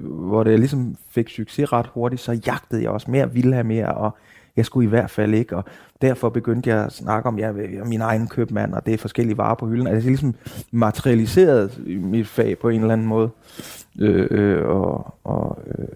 hvor 0.00 0.44
det 0.44 0.58
ligesom 0.58 0.96
fik 1.08 1.28
succes 1.28 1.72
ret 1.72 1.86
hurtigt, 1.86 2.22
så 2.22 2.32
jagtede 2.46 2.82
jeg 2.82 2.90
også 2.90 3.10
mere, 3.10 3.32
ville 3.32 3.54
have 3.54 3.64
mere, 3.64 3.94
og 3.94 4.16
jeg 4.56 4.66
skulle 4.66 4.86
i 4.86 4.88
hvert 4.88 5.10
fald 5.10 5.34
ikke, 5.34 5.56
og 5.56 5.64
derfor 6.02 6.28
begyndte 6.28 6.70
jeg 6.70 6.84
at 6.84 6.92
snakke 6.92 7.28
om, 7.28 7.38
jeg 7.38 7.48
er 7.48 7.84
min 7.84 8.00
egen 8.00 8.28
købmand, 8.28 8.74
og 8.74 8.86
det 8.86 8.94
er 8.94 8.98
forskellige 8.98 9.38
varer 9.38 9.54
på 9.54 9.66
hylden. 9.66 9.86
Altså 9.86 10.08
ligesom 10.08 10.34
materialiseret 10.70 11.82
mit 11.86 12.28
fag 12.28 12.58
på 12.58 12.68
en 12.68 12.80
eller 12.80 12.92
anden 12.92 13.06
måde. 13.06 13.30
Øh, 14.00 14.26
øh, 14.30 14.68
og 14.68 15.14
og 15.24 15.58
øh, 15.66 15.88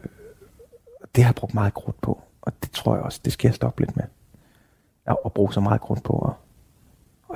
det 1.15 1.25
har 1.25 1.31
jeg 1.31 1.35
brugt 1.35 1.55
meget 1.55 1.75
krudt 1.75 2.01
på, 2.01 2.21
og 2.43 2.53
det 2.63 2.71
tror 2.71 2.95
jeg 2.95 3.05
også, 3.05 3.21
det 3.25 3.33
skal 3.33 3.49
jeg 3.49 3.55
stoppe 3.55 3.81
lidt 3.81 3.97
med. 3.97 4.05
At 5.07 5.33
bruge 5.33 5.53
så 5.53 5.61
meget 5.61 5.81
krudt 5.81 6.03
på 6.03 6.19
at, 6.19 6.33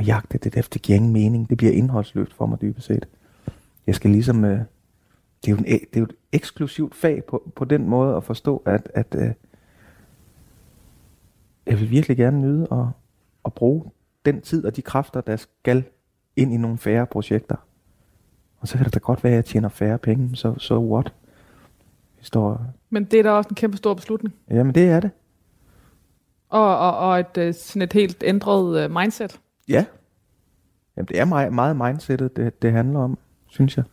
at 0.01 0.07
jagte 0.07 0.39
det, 0.39 0.55
der, 0.55 0.69
det 0.73 0.83
giver 0.83 0.97
ingen 0.97 1.13
mening. 1.13 1.51
Det 1.51 1.57
bliver 1.59 1.73
indholdsløst 1.73 2.35
for 2.35 2.47
mig 2.47 2.61
dybest 2.61 2.87
set. 2.87 3.09
Jeg 3.87 3.95
skal 3.95 4.11
ligesom, 4.11 4.45
øh, 4.45 4.59
det, 5.45 5.49
er 5.49 5.51
jo 5.51 5.57
en, 5.57 5.65
det 5.65 5.97
er 5.97 6.01
jo 6.01 6.05
et 6.05 6.15
eksklusivt 6.33 6.95
fag 6.95 7.25
på, 7.25 7.53
på 7.57 7.65
den 7.65 7.89
måde 7.89 8.17
at 8.17 8.25
forstå, 8.25 8.63
at, 8.67 8.91
at 8.95 9.15
øh, 9.19 9.31
jeg 11.67 11.81
vil 11.81 11.91
virkelig 11.91 12.17
gerne 12.17 12.41
nyde 12.41 12.69
at, 12.73 12.87
at 13.45 13.53
bruge 13.53 13.85
den 14.25 14.41
tid 14.41 14.65
og 14.65 14.77
de 14.77 14.83
kræfter, 14.83 15.21
der 15.21 15.37
skal 15.37 15.85
ind 16.37 16.53
i 16.53 16.57
nogle 16.57 16.79
færre 16.79 17.07
projekter. 17.07 17.57
Og 18.61 18.69
så 18.69 18.77
kan 18.77 18.85
det 18.85 18.95
da 18.95 18.99
godt 18.99 19.25
være, 19.25 19.33
at 19.33 19.37
jeg 19.37 19.45
tjener 19.45 19.69
færre 19.69 19.99
penge, 19.99 20.37
så 20.37 20.55
so, 20.55 20.59
so 20.59 20.95
what? 20.95 21.13
Vi 22.19 22.25
står, 22.25 22.65
Men 22.91 23.05
det 23.05 23.19
er 23.19 23.23
da 23.23 23.31
også 23.31 23.49
en 23.49 23.55
kæmpe 23.55 23.77
stor 23.77 23.95
beslutning. 23.95 24.35
jamen 24.51 24.75
det 24.75 24.89
er 24.89 25.01
det. 25.01 25.11
Og, 26.51 26.79
og, 26.79 26.97
og 26.99 27.21
et, 27.21 27.39
øh, 27.39 27.55
sådan 27.55 27.83
et 27.83 27.93
helt 27.93 28.23
ændret 28.27 28.85
øh, 28.85 28.91
mindset. 28.91 29.41
Ja. 29.69 29.85
Jamen 30.97 31.09
det 31.09 31.21
er 31.21 31.25
meget, 31.25 31.53
meget 31.53 31.77
mindsetet, 31.77 32.37
det, 32.37 32.63
det 32.63 32.73
handler 32.73 33.01
om, 33.01 33.19
synes 33.49 33.77
jeg. 33.77 33.85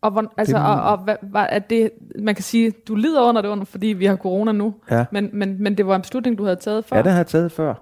Og, 0.00 0.10
hvor, 0.10 0.32
altså, 0.36 0.56
Det 0.56 0.66
og, 0.66 0.82
og 0.82 0.98
hvad, 0.98 1.16
hvad 1.22 1.46
er 1.48 1.58
det, 1.58 1.90
man 2.18 2.34
kan 2.34 2.44
sige, 2.44 2.70
du 2.70 2.94
lider 2.94 3.22
under 3.22 3.42
det, 3.42 3.48
under, 3.48 3.64
fordi 3.64 3.86
vi 3.86 4.06
har 4.06 4.16
corona 4.16 4.52
nu, 4.52 4.74
Ja. 4.90 5.04
men, 5.12 5.30
men, 5.32 5.62
men 5.62 5.76
det 5.76 5.86
var 5.86 5.96
en 5.96 6.02
beslutning, 6.02 6.38
du 6.38 6.44
havde 6.44 6.56
taget 6.56 6.84
før. 6.84 6.96
Ja, 6.96 7.02
det 7.02 7.10
har 7.12 7.18
jeg 7.18 7.26
taget 7.26 7.52
før. 7.52 7.74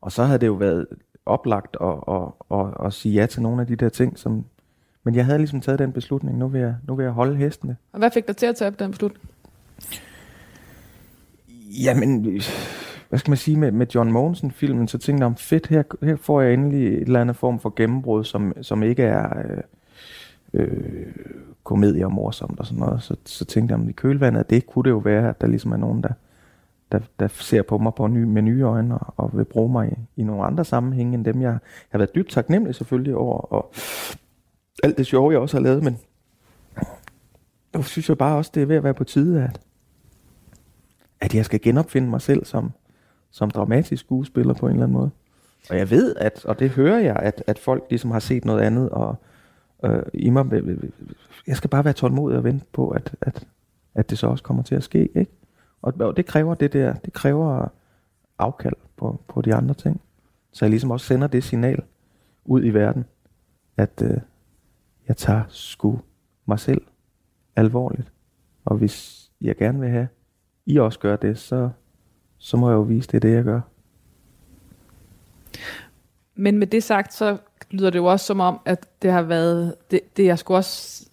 Og 0.00 0.12
så 0.12 0.24
havde 0.24 0.38
det 0.38 0.46
jo 0.46 0.52
været 0.54 0.86
oplagt 1.26 1.76
at, 1.80 1.94
at, 2.08 2.58
at, 2.58 2.86
at 2.86 2.92
sige 2.92 3.14
ja 3.14 3.26
til 3.26 3.42
nogle 3.42 3.60
af 3.60 3.66
de 3.66 3.76
der 3.76 3.88
ting, 3.88 4.18
som... 4.18 4.44
Men 5.04 5.14
jeg 5.14 5.24
havde 5.24 5.38
ligesom 5.38 5.60
taget 5.60 5.78
den 5.78 5.92
beslutning, 5.92 6.38
nu 6.38 6.48
vil 6.48 6.60
jeg, 6.60 6.74
nu 6.88 6.94
vil 6.94 7.02
jeg 7.04 7.12
holde 7.12 7.36
hestene. 7.36 7.76
Og 7.92 7.98
hvad 7.98 8.10
fik 8.10 8.26
dig 8.26 8.36
til 8.36 8.46
at 8.46 8.56
tage 8.56 8.70
den 8.70 8.90
beslutning? 8.90 9.28
Jamen, 11.84 12.40
hvad 13.08 13.18
skal 13.18 13.30
man 13.30 13.36
sige 13.36 13.56
med, 13.56 13.72
med 13.72 13.86
John 13.94 14.12
Mogensen-filmen, 14.12 14.88
så 14.88 14.98
tænkte 14.98 15.20
jeg 15.20 15.26
om 15.26 15.36
fedt, 15.36 15.66
her, 15.66 15.82
her 16.02 16.16
får 16.16 16.40
jeg 16.40 16.54
endelig 16.54 16.86
et 16.86 17.02
eller 17.02 17.20
andet 17.20 17.36
form 17.36 17.60
for 17.60 17.72
gennembrud, 17.76 18.24
som, 18.24 18.52
som 18.62 18.82
ikke 18.82 19.02
er 19.02 19.38
øh, 19.38 19.62
øh, 20.52 21.06
komedie 21.64 22.04
og 22.04 22.12
morsomt 22.12 22.60
og 22.60 22.66
sådan 22.66 22.80
noget. 22.80 23.02
Så, 23.02 23.16
så 23.24 23.44
tænkte 23.44 23.72
jeg, 23.72 23.80
om 23.80 23.88
i 23.88 23.92
kølvandet 23.92 24.40
af 24.40 24.46
det 24.46 24.66
kunne 24.66 24.82
det 24.82 24.90
jo 24.90 24.98
være, 24.98 25.28
at 25.28 25.40
der 25.40 25.46
ligesom 25.46 25.72
er 25.72 25.76
nogen, 25.76 26.02
der, 26.02 26.12
der, 26.92 26.98
der 27.20 27.28
ser 27.28 27.62
på 27.62 27.78
mig 27.78 27.94
på 27.94 28.06
ny, 28.06 28.22
med 28.22 28.42
nye 28.42 28.62
øjne 28.62 28.98
og, 28.98 29.14
og 29.16 29.38
vil 29.38 29.44
bruge 29.44 29.72
mig 29.72 29.88
i, 29.92 30.20
i 30.20 30.24
nogle 30.24 30.44
andre 30.44 30.64
sammenhænge 30.64 31.14
end 31.14 31.24
dem, 31.24 31.42
jeg, 31.42 31.50
jeg 31.50 31.58
har 31.90 31.98
været 31.98 32.14
dybt 32.14 32.30
taknemmelig 32.30 32.74
selvfølgelig 32.74 33.16
over, 33.16 33.38
og 33.38 33.72
alt 34.82 34.98
det 34.98 35.06
sjove, 35.06 35.32
jeg 35.32 35.40
også 35.40 35.56
har 35.56 35.62
lavet, 35.62 35.82
men 35.84 35.98
nu 37.74 37.82
synes 37.82 38.08
jeg 38.08 38.18
bare 38.18 38.36
også, 38.36 38.50
det 38.54 38.62
er 38.62 38.66
ved 38.66 38.76
at 38.76 38.84
være 38.84 38.94
på 38.94 39.04
tide, 39.04 39.42
at, 39.42 39.60
at 41.20 41.34
jeg 41.34 41.44
skal 41.44 41.60
genopfinde 41.60 42.08
mig 42.08 42.20
selv 42.20 42.44
som, 42.44 42.72
som 43.36 43.50
dramatisk 43.50 44.00
skuespiller 44.00 44.54
på 44.54 44.66
en 44.66 44.72
eller 44.72 44.84
anden 44.84 44.98
måde. 44.98 45.10
Og 45.70 45.78
jeg 45.78 45.90
ved, 45.90 46.16
at, 46.16 46.44
og 46.44 46.58
det 46.58 46.70
hører 46.70 46.98
jeg, 46.98 47.16
at, 47.16 47.44
at 47.46 47.58
folk 47.58 47.84
ligesom 47.90 48.10
har 48.10 48.18
set 48.18 48.44
noget 48.44 48.60
andet, 48.60 48.90
og 48.90 49.16
øh, 49.84 50.02
i 50.14 50.30
mig, 50.30 50.52
øh, 50.52 50.68
øh, 50.68 50.90
jeg 51.46 51.56
skal 51.56 51.70
bare 51.70 51.84
være 51.84 51.94
tålmodig 51.94 52.38
og 52.38 52.44
vente 52.44 52.66
på, 52.72 52.88
at, 52.88 53.14
at, 53.20 53.46
at 53.94 54.10
det 54.10 54.18
så 54.18 54.26
også 54.26 54.44
kommer 54.44 54.62
til 54.62 54.74
at 54.74 54.82
ske, 54.82 55.08
ikke? 55.14 55.32
Og, 55.82 55.94
og 56.00 56.16
det 56.16 56.26
kræver 56.26 56.54
det 56.54 56.72
der, 56.72 56.94
det 56.94 57.12
kræver 57.12 57.68
afkald 58.38 58.76
på, 58.96 59.20
på 59.28 59.42
de 59.42 59.54
andre 59.54 59.74
ting. 59.74 60.00
Så 60.52 60.64
jeg 60.64 60.70
ligesom 60.70 60.90
også 60.90 61.06
sender 61.06 61.26
det 61.26 61.44
signal 61.44 61.82
ud 62.44 62.64
i 62.64 62.70
verden, 62.70 63.04
at 63.76 64.02
øh, 64.02 64.18
jeg 65.08 65.16
tager 65.16 65.42
sgu 65.48 66.00
mig 66.46 66.58
selv 66.58 66.82
alvorligt. 67.56 68.12
Og 68.64 68.76
hvis 68.76 69.26
jeg 69.40 69.56
gerne 69.56 69.80
vil 69.80 69.88
have, 69.88 70.08
I 70.66 70.76
også 70.76 70.98
gør 70.98 71.16
det, 71.16 71.38
så, 71.38 71.70
så 72.46 72.56
må 72.56 72.68
jeg 72.68 72.74
jo 72.74 72.80
vise, 72.80 73.08
det 73.08 73.14
er 73.14 73.20
det, 73.20 73.34
jeg 73.34 73.44
gør. 73.44 73.60
Men 76.34 76.58
med 76.58 76.66
det 76.66 76.82
sagt, 76.82 77.14
så 77.14 77.36
lyder 77.70 77.90
det 77.90 77.98
jo 77.98 78.04
også 78.04 78.26
som 78.26 78.40
om, 78.40 78.60
at 78.64 78.86
det 79.02 79.12
har 79.12 79.22
været, 79.22 79.74
det, 79.90 80.00
det 80.16 80.30
er 80.30 80.36
sgu 80.36 80.54
også, 80.54 81.04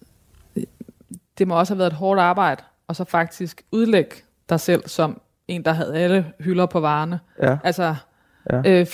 det 1.38 1.48
må 1.48 1.58
også 1.58 1.74
have 1.74 1.78
været 1.78 1.90
et 1.90 1.96
hårdt 1.96 2.20
arbejde, 2.20 2.62
og 2.88 2.96
så 2.96 3.04
faktisk 3.04 3.62
udlægge 3.72 4.14
dig 4.48 4.60
selv 4.60 4.88
som 4.88 5.20
en, 5.48 5.64
der 5.64 5.72
havde 5.72 5.94
alle 5.96 6.32
hylder 6.40 6.66
på 6.66 6.80
varerne. 6.80 7.20
Ja, 7.42 7.56
Altså, 7.64 7.94
Ja. 8.50 8.58
øh, 8.58 8.86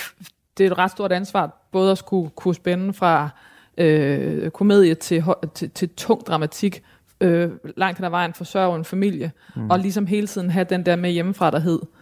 det 0.57 0.65
er 0.65 0.71
et 0.71 0.77
ret 0.77 0.91
stort 0.91 1.11
ansvar, 1.11 1.67
både 1.71 1.91
at 1.91 1.97
skulle 1.97 2.29
kunne 2.29 2.55
spænde 2.55 2.93
fra 2.93 3.29
øh, 3.77 4.49
komedie 4.49 4.95
til, 4.95 5.23
til, 5.53 5.71
til 5.71 5.89
tung 5.89 6.21
dramatik, 6.27 6.83
øh, 7.21 7.51
langt 7.77 7.97
hen 7.97 8.05
ad 8.05 8.09
vejen 8.09 8.33
forsørge 8.33 8.75
en 8.75 8.85
familie, 8.85 9.31
mm. 9.55 9.69
og 9.69 9.79
ligesom 9.79 10.05
hele 10.05 10.27
tiden 10.27 10.49
have 10.49 10.65
den 10.69 10.85
der 10.85 10.95
med 10.95 11.11
hjemmefra, 11.11 11.51
der 11.51 11.59
hed, 11.59 11.79
øh, 11.81 12.00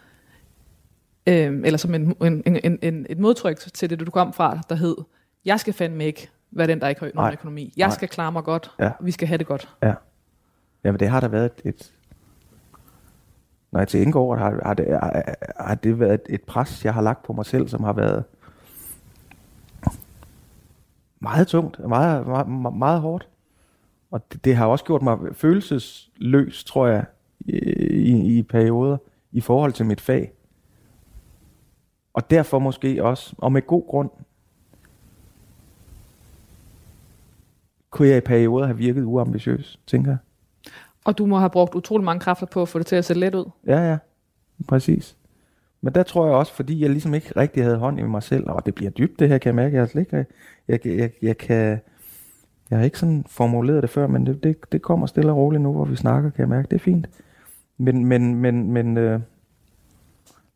eller 1.26 1.78
som 1.78 1.96
en, 1.96 2.16
en, 2.22 2.44
en, 2.46 2.80
en, 2.82 3.06
et 3.10 3.20
modtryk 3.20 3.58
til 3.58 3.90
det, 3.90 4.00
du 4.00 4.12
kom 4.12 4.34
fra, 4.34 4.60
der 4.70 4.76
hed, 4.76 4.96
jeg 5.46 5.60
skal 5.60 5.74
fandme 5.74 6.06
ikke 6.06 6.30
være 6.52 6.68
den, 6.68 6.80
der 6.80 6.88
ikke 6.88 7.02
har 7.02 7.12
nogen 7.16 7.34
økonomi. 7.34 7.74
Jeg 7.78 7.88
Nej. 7.88 7.96
skal 7.96 8.08
klare 8.08 8.32
mig 8.32 8.44
godt. 8.44 8.72
Ja. 8.80 8.92
Vi 9.02 9.12
skal 9.12 9.28
have 9.28 9.38
det 9.38 9.48
godt. 9.48 9.70
ja. 9.84 9.94
Jamen 10.84 11.00
det 11.00 11.10
har 11.10 11.20
der 11.20 11.28
været 11.28 11.46
et, 11.46 11.62
et 11.66 11.94
når 13.72 13.80
jeg 13.80 13.88
tænker 13.88 14.20
over 14.20 14.36
det, 14.36 14.44
har, 14.44 14.62
har, 14.66 14.74
det, 14.74 14.88
har, 14.90 15.36
har 15.60 15.76
det 15.76 16.00
været 16.00 16.22
et, 16.30 16.42
pres, 16.42 16.86
jeg 16.86 16.94
har 16.94 17.02
lagt 17.02 17.24
på 17.24 17.34
mig 17.34 17.46
selv, 17.46 17.68
som 17.68 17.84
har 17.84 17.94
været 17.94 18.24
meget 21.20 21.48
tungt, 21.48 21.80
meget, 21.88 22.28
meget, 22.28 22.74
meget, 22.74 23.02
hårdt. 23.02 23.28
Og 24.12 24.32
det, 24.34 24.46
det 24.46 24.56
har 24.56 24.66
også 24.66 24.86
gjort 24.86 25.02
mig 25.02 25.18
følelsesløs, 25.34 26.64
tror 26.64 26.88
jeg, 26.88 27.06
i, 27.40 28.38
i 28.38 28.44
perioder, 28.44 28.98
i 29.32 29.42
forhold 29.42 29.74
til 29.74 29.86
mit 29.86 30.02
fag. 30.02 30.32
Og 32.20 32.30
derfor 32.30 32.60
måske 32.60 33.04
også, 33.04 33.36
og 33.38 33.52
med 33.52 33.68
god 33.68 33.88
grund, 33.88 34.10
kunne 37.90 38.08
jeg 38.08 38.18
i 38.18 38.22
perioder 38.22 38.66
have 38.66 38.78
virket 38.78 39.04
uambitiøs, 39.04 39.80
tænker 39.88 40.12
jeg. 40.12 40.18
Og 41.06 41.18
du 41.18 41.26
må 41.26 41.38
have 41.38 41.50
brugt 41.50 41.76
utrolig 41.76 42.06
mange 42.06 42.20
kræfter 42.20 42.46
på 42.46 42.62
at 42.62 42.70
få 42.70 42.80
det 42.80 42.88
til 42.88 42.96
at 42.96 43.06
se 43.06 43.14
let 43.14 43.36
ud. 43.36 43.50
Ja, 43.68 43.90
ja. 43.90 43.98
Præcis. 44.68 45.18
Men 45.82 45.96
der 45.96 46.04
tror 46.04 46.26
jeg 46.26 46.36
også, 46.36 46.54
fordi 46.54 46.82
jeg 46.82 46.90
ligesom 46.90 47.14
ikke 47.14 47.32
rigtig 47.38 47.64
havde 47.64 47.78
hånd 47.78 48.00
i 48.00 48.04
mig 48.04 48.24
selv, 48.24 48.50
og 48.50 48.66
det 48.66 48.76
bliver 48.76 48.92
dybt 48.92 49.20
det 49.20 49.28
her, 49.28 49.38
kan 49.38 49.48
jeg 49.48 49.56
mærke. 49.56 49.74
Jeg, 49.74 49.82
har 49.82 49.88
slet 49.88 50.02
ikke, 50.02 50.16
jeg, 50.16 50.26
jeg, 50.68 50.80
jeg, 50.86 51.12
jeg 51.22 51.38
kan, 51.38 51.80
jeg 52.70 52.78
har 52.78 52.86
ikke 52.86 53.00
sådan 53.00 53.24
formuleret 53.28 53.82
det 53.82 53.90
før, 53.90 54.08
men 54.08 54.26
det, 54.26 54.44
det, 54.44 54.58
det 54.72 54.82
kommer 54.82 55.08
stille 55.08 55.32
og 55.32 55.38
roligt 55.38 55.64
nu, 55.64 55.74
hvor 55.74 55.86
vi 55.86 55.96
snakker, 55.96 56.30
kan 56.30 56.40
jeg 56.40 56.50
mærke. 56.50 56.68
Det 56.68 56.76
er 56.76 56.80
fint. 56.80 57.10
Men, 57.78 58.06
men, 58.06 58.36
men, 58.36 58.72
men 58.72 58.98
øh, 58.98 59.20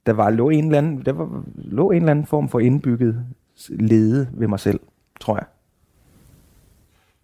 der 0.05 0.13
var 0.13 0.29
lå 0.29 0.49
en, 0.49 0.65
eller 0.65 0.77
anden, 0.77 1.05
der 1.05 1.11
var, 1.11 1.43
lå 1.55 1.91
en 1.91 1.97
eller 1.97 2.11
anden 2.11 2.25
form 2.25 2.49
for 2.49 2.59
indbygget 2.59 3.25
lede 3.69 4.29
ved 4.33 4.47
mig 4.47 4.59
selv, 4.59 4.79
tror 5.19 5.35
jeg. 5.35 5.45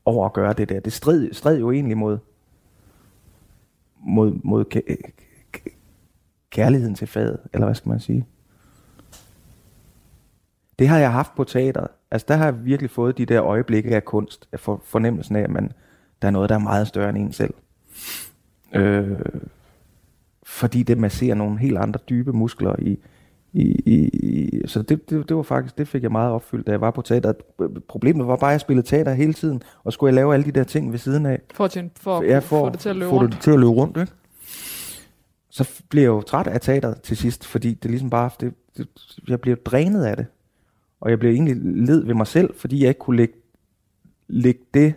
Over 0.06 0.26
at 0.26 0.34
gøre 0.34 0.54
det 0.54 0.70
der. 0.70 0.80
Det 0.80 0.94
strid, 0.94 1.34
strid 1.34 1.60
jo 1.60 1.72
egentlig 1.72 1.98
mod, 1.98 2.18
mod, 4.00 4.40
mod 4.44 4.66
kærligheden 6.50 6.96
til 6.96 7.08
faget, 7.08 7.40
eller 7.54 7.66
hvad 7.66 7.76
skal 7.76 7.90
man 7.90 8.00
sige. 8.00 8.26
Det 10.80 10.88
har 10.88 10.98
jeg 10.98 11.12
haft 11.12 11.36
på 11.36 11.44
teateret. 11.44 11.88
Altså 12.12 12.26
der 12.28 12.36
har 12.36 12.46
jeg 12.46 12.66
virkelig 12.66 12.90
fået 12.90 13.18
de 13.18 13.26
der 13.26 13.44
øjeblikke 13.44 13.96
af 13.96 14.06
kunst, 14.06 14.50
af 14.52 14.60
for, 14.60 14.82
fornemmelsen 14.86 15.36
af, 15.36 15.42
at 15.42 15.50
man, 15.50 15.72
der 16.22 16.28
er 16.28 16.32
noget, 16.32 16.50
der 16.50 16.56
er 16.56 16.60
meget 16.60 16.88
større 16.88 17.10
end 17.10 17.18
en 17.18 17.32
selv. 17.32 17.54
Øh, 18.74 19.20
fordi 20.50 20.84
det 20.84 20.98
masserer 20.98 21.36
nogle 21.36 21.60
helt 21.60 21.78
andre 21.78 22.00
dybe 22.10 22.34
muskler 22.34 22.76
i, 22.80 23.00
i, 23.54 23.64
i, 23.86 24.08
i 24.08 24.62
så 24.68 24.82
det, 24.82 25.10
det, 25.10 25.30
det 25.30 25.38
var 25.38 25.44
faktisk, 25.44 25.78
det 25.78 25.88
fik 25.88 26.04
jeg 26.04 26.12
meget 26.12 26.32
opfyldt, 26.32 26.68
da 26.68 26.72
jeg 26.72 26.82
var 26.82 26.92
på 26.92 27.02
teater. 27.02 27.34
Problemet 27.88 28.28
var 28.28 28.36
bare, 28.36 28.50
at 28.50 28.54
jeg 28.54 28.62
spillede 28.62 28.88
teater 28.88 29.14
hele 29.14 29.34
tiden, 29.34 29.62
og 29.84 29.94
skulle 29.94 30.08
jeg 30.10 30.16
lave 30.16 30.34
alle 30.34 30.46
de 30.46 30.52
der 30.52 30.64
ting 30.64 30.92
ved 30.92 31.00
siden 31.00 31.26
af. 31.26 31.42
For 31.54 31.66
at, 31.66 31.72
tjene, 31.72 31.90
for 32.00 32.20
at 32.20 32.28
Ja, 32.28 32.34
ja, 32.34 32.40
få 32.40 32.70
det 32.70 32.80
til 32.80 32.90
at 32.90 32.96
løbe 32.96 33.12
rundt. 33.12 33.34
det 33.34 33.42
til 33.42 33.52
at 33.52 33.60
løbe 33.60 33.70
rundt, 33.72 33.98
ikke? 33.98 34.12
Så 35.50 35.82
blev 35.90 36.02
jeg 36.02 36.08
jo 36.10 36.22
træt 36.22 36.48
af 36.48 36.62
teateret 36.62 37.02
til 37.02 37.18
sidst, 37.18 37.46
fordi 37.46 37.74
det 37.74 37.92
ligesom 37.92 38.10
bare, 38.10 38.30
det, 38.40 38.54
det, 38.78 38.88
jeg 39.28 39.42
blev 39.42 39.58
drænet 39.58 40.04
af 40.04 40.18
det. 40.18 40.26
Og 41.02 41.10
jeg 41.10 41.20
blev 41.20 41.32
egentlig 41.32 41.56
led 41.88 42.06
ved 42.06 42.14
mig 42.14 42.28
selv, 42.28 42.54
fordi 42.58 42.82
jeg 42.82 42.88
ikke 42.90 43.00
kunne 43.00 43.18
lægge, 43.18 43.34
lægge 44.28 44.62
det, 44.74 44.94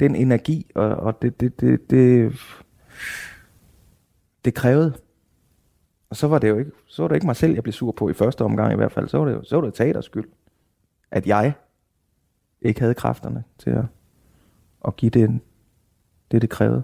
den 0.00 0.14
energi, 0.14 0.66
og, 0.74 0.88
og 0.88 1.22
det, 1.22 1.40
det, 1.40 1.60
det, 1.60 1.90
det, 1.90 2.32
det 4.44 4.54
krævede. 4.54 4.92
Og 6.10 6.16
så 6.16 6.26
var 6.28 6.38
det 6.38 6.48
jo 6.48 6.58
ikke, 6.58 6.70
så 6.86 7.02
var 7.02 7.08
det 7.08 7.14
ikke 7.14 7.26
mig 7.26 7.36
selv, 7.36 7.54
jeg 7.54 7.62
blev 7.62 7.72
sur 7.72 7.92
på 7.92 8.08
i 8.08 8.12
første 8.12 8.42
omgang 8.44 8.72
i 8.72 8.76
hvert 8.76 8.92
fald. 8.92 9.08
Så 9.08 9.18
var 9.18 9.24
det, 9.24 9.32
jo- 9.32 9.44
så 9.44 9.56
var 9.56 9.64
det 9.64 9.74
teaters 9.74 10.04
skyld, 10.04 10.28
at 11.10 11.26
jeg 11.26 11.52
ikke 12.62 12.80
havde 12.80 12.94
kræfterne 12.94 13.44
til 13.58 13.70
at, 13.70 13.84
at 14.86 14.96
give 14.96 15.10
det, 15.10 15.40
det, 16.30 16.42
det 16.42 16.50
krævede. 16.50 16.82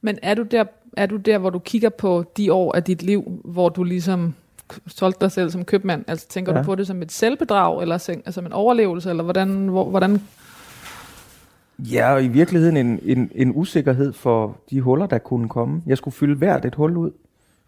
Men 0.00 0.18
er 0.22 0.34
du, 0.34 0.42
der, 0.42 0.64
er 0.96 1.06
du 1.06 1.16
der, 1.16 1.38
hvor 1.38 1.50
du 1.50 1.58
kigger 1.58 1.88
på 1.88 2.24
de 2.36 2.52
år 2.52 2.76
af 2.76 2.84
dit 2.84 3.02
liv, 3.02 3.40
hvor 3.44 3.68
du 3.68 3.84
ligesom 3.84 4.34
solgte 4.86 5.20
dig 5.20 5.32
selv 5.32 5.50
som 5.50 5.64
købmand? 5.64 6.04
Altså 6.08 6.28
tænker 6.28 6.52
ja. 6.52 6.58
Du 6.58 6.64
på 6.64 6.74
det 6.74 6.86
som 6.86 7.02
et 7.02 7.12
selvbedrag, 7.12 7.82
eller 7.82 7.98
som 7.98 8.14
altså, 8.14 8.32
som 8.32 8.46
en 8.46 8.52
overlevelse, 8.52 9.10
eller 9.10 9.22
hvordan, 9.24 9.68
hvor, 9.68 9.90
hvordan 9.90 10.22
Ja, 11.84 12.12
og 12.12 12.24
i 12.24 12.28
virkeligheden 12.28 12.76
en, 12.76 13.00
en, 13.02 13.30
en 13.34 13.52
usikkerhed 13.56 14.12
for 14.12 14.56
de 14.70 14.80
huller, 14.80 15.06
der 15.06 15.18
kunne 15.18 15.48
komme. 15.48 15.82
Jeg 15.86 15.98
skulle 15.98 16.14
fylde 16.14 16.34
hvert 16.34 16.64
et 16.64 16.74
hul 16.74 16.96
ud, 16.96 17.10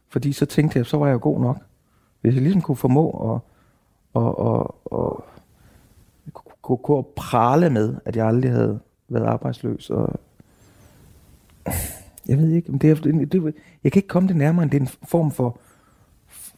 fordi 0.08 0.32
så 0.32 0.46
tænkte 0.46 0.78
jeg, 0.78 0.86
så 0.86 0.96
var 0.96 1.08
jeg 1.08 1.20
god 1.20 1.40
nok. 1.40 1.56
Hvis 2.20 2.34
jeg 2.34 2.42
ligesom 2.42 2.62
kunne 2.62 2.76
formå 2.76 3.34
at, 3.34 3.40
og, 4.14 4.38
og, 4.38 4.76
og, 4.84 5.24
kunne, 6.62 6.78
kunne 6.78 7.04
prale 7.16 7.70
med, 7.70 7.94
at 8.04 8.16
jeg 8.16 8.26
aldrig 8.26 8.50
havde 8.50 8.80
været 9.08 9.24
arbejdsløs. 9.24 9.90
Og 9.90 10.20
jeg 12.28 12.38
ved 12.38 12.50
ikke, 12.50 12.70
men 12.70 12.80
det 12.80 12.90
er, 12.90 12.94
det, 12.94 13.32
det, 13.32 13.54
jeg 13.84 13.92
kan 13.92 13.98
ikke 13.98 14.08
komme 14.08 14.28
det 14.28 14.36
nærmere, 14.36 14.62
end 14.62 14.70
det 14.70 14.76
er 14.76 14.80
en 14.80 15.08
form 15.08 15.30
for, 15.30 15.58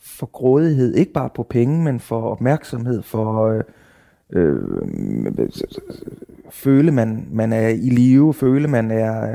for 0.00 0.26
grådighed. 0.26 0.94
Ikke 0.94 1.12
bare 1.12 1.30
på 1.34 1.42
penge, 1.42 1.84
men 1.84 2.00
for 2.00 2.22
opmærksomhed, 2.22 3.02
for... 3.02 3.46
Øh, 3.48 3.64
øh, 4.30 4.56
føle, 6.54 6.92
man, 6.92 7.28
man 7.30 7.52
er 7.52 7.68
i 7.68 7.90
live, 7.90 8.34
føle, 8.34 8.68
man 8.68 8.90
er 8.90 9.34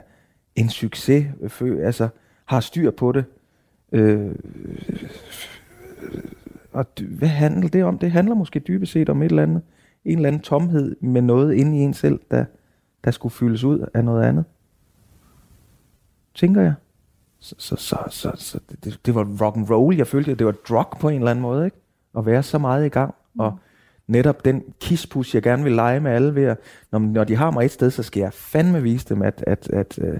en 0.55 0.69
succes, 0.69 1.25
føle, 1.47 1.83
altså 1.83 2.09
har 2.45 2.59
styr 2.59 2.91
på 2.91 3.11
det. 3.11 3.25
Øh, 3.91 4.35
og 6.73 6.85
hvad 6.99 7.27
handler 7.27 7.69
det 7.69 7.83
om? 7.83 7.97
Det 7.97 8.11
handler 8.11 8.35
måske 8.35 8.59
dybest 8.59 8.91
set 8.91 9.09
om 9.09 9.21
et 9.21 9.29
eller 9.29 9.43
andet, 9.43 9.61
en 10.05 10.15
eller 10.17 10.27
anden 10.27 10.41
tomhed 10.41 10.95
med 11.01 11.21
noget 11.21 11.53
inde 11.53 11.77
i 11.77 11.81
en 11.81 11.93
selv, 11.93 12.19
der, 12.31 12.45
der 13.03 13.11
skulle 13.11 13.31
fyldes 13.33 13.63
ud 13.63 13.85
af 13.93 14.05
noget 14.05 14.23
andet. 14.23 14.45
Tænker 16.35 16.61
jeg. 16.61 16.73
Så, 17.39 17.55
så, 17.57 17.75
så, 17.75 17.97
så, 18.09 18.31
så 18.35 18.59
det- 18.83 18.99
det, 19.05 19.15
var 19.15 19.27
rock 19.41 19.57
and 19.57 19.69
roll. 19.69 19.95
Jeg 19.97 20.07
følte, 20.07 20.31
at 20.31 20.39
det 20.39 20.45
var 20.47 20.51
drug 20.69 20.85
på 20.99 21.09
en 21.09 21.15
eller 21.15 21.31
anden 21.31 21.41
måde, 21.41 21.65
ikke? 21.65 21.77
At 22.17 22.25
være 22.25 22.43
så 22.43 22.57
meget 22.57 22.85
i 22.85 22.89
gang. 22.89 23.15
Og 23.39 23.51
mm 23.51 23.57
netop 24.09 24.45
den 24.45 24.63
kispus, 24.79 25.35
jeg 25.35 25.43
gerne 25.43 25.63
vil 25.63 25.71
lege 25.71 25.99
med 25.99 26.11
alle 26.11 26.35
ved 26.35 26.43
at, 26.43 26.57
når, 26.91 26.99
når 26.99 27.23
de 27.23 27.35
har 27.35 27.51
mig 27.51 27.65
et 27.65 27.71
sted, 27.71 27.91
så 27.91 28.03
skal 28.03 28.19
jeg 28.19 28.33
fandme 28.33 28.83
vise 28.83 29.09
dem, 29.09 29.21
at, 29.21 29.43
at, 29.47 29.69
at, 29.69 29.99
øh, 30.01 30.19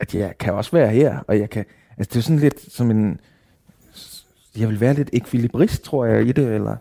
at 0.00 0.14
jeg 0.14 0.38
kan 0.38 0.54
også 0.54 0.70
være 0.70 0.88
her, 0.88 1.18
og 1.28 1.38
jeg 1.38 1.50
kan, 1.50 1.64
altså 1.98 2.10
det 2.12 2.16
er 2.16 2.22
sådan 2.22 2.38
lidt 2.38 2.72
som 2.72 2.90
en, 2.90 3.20
jeg 4.58 4.68
vil 4.68 4.80
være 4.80 4.94
lidt 4.94 5.10
ekvilibrist, 5.12 5.82
tror 5.82 6.04
jeg, 6.04 6.26
i 6.26 6.32
det, 6.32 6.54
eller, 6.54 6.76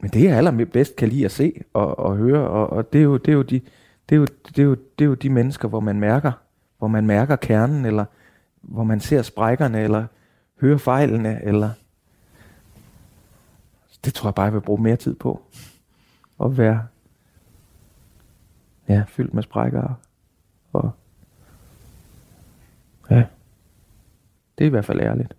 men 0.00 0.10
det 0.10 0.24
jeg 0.24 0.36
allerbedst 0.36 0.96
kan 0.96 1.08
lide 1.08 1.24
at 1.24 1.30
se 1.30 1.60
og, 1.72 1.98
og 1.98 2.16
høre, 2.16 2.48
og, 2.48 2.70
og 2.70 2.92
det, 2.92 2.98
er 2.98 3.04
jo, 3.04 3.16
det, 3.16 3.28
er 3.28 3.32
jo 3.32 3.42
de, 3.42 3.60
det, 4.08 4.14
er 4.14 4.16
jo, 4.16 4.26
det, 4.26 4.58
er 4.58 4.62
jo, 4.62 4.74
det 4.74 5.04
er 5.04 5.08
jo 5.08 5.14
de 5.14 5.30
mennesker, 5.30 5.68
hvor 5.68 5.80
man 5.80 6.00
mærker, 6.00 6.32
hvor 6.78 6.88
man 6.88 7.06
mærker 7.06 7.36
kernen, 7.36 7.84
eller 7.84 8.04
hvor 8.62 8.84
man 8.84 9.00
ser 9.00 9.22
sprækkerne, 9.22 9.82
eller 9.82 10.04
hører 10.60 10.78
fejlene, 10.78 11.44
eller 11.44 11.70
det 14.06 14.14
tror 14.14 14.28
jeg 14.28 14.34
bare, 14.34 14.44
jeg 14.44 14.52
vil 14.54 14.60
bruge 14.60 14.82
mere 14.82 14.96
tid 14.96 15.14
på. 15.14 15.42
At 16.44 16.58
være 16.58 16.86
ja, 18.88 19.04
fyldt 19.08 19.34
med 19.34 19.42
sprækker. 19.42 19.94
Og 20.72 20.90
ja, 23.10 23.24
det 24.58 24.64
er 24.64 24.66
i 24.66 24.70
hvert 24.70 24.84
fald 24.84 25.00
ærligt. 25.00 25.36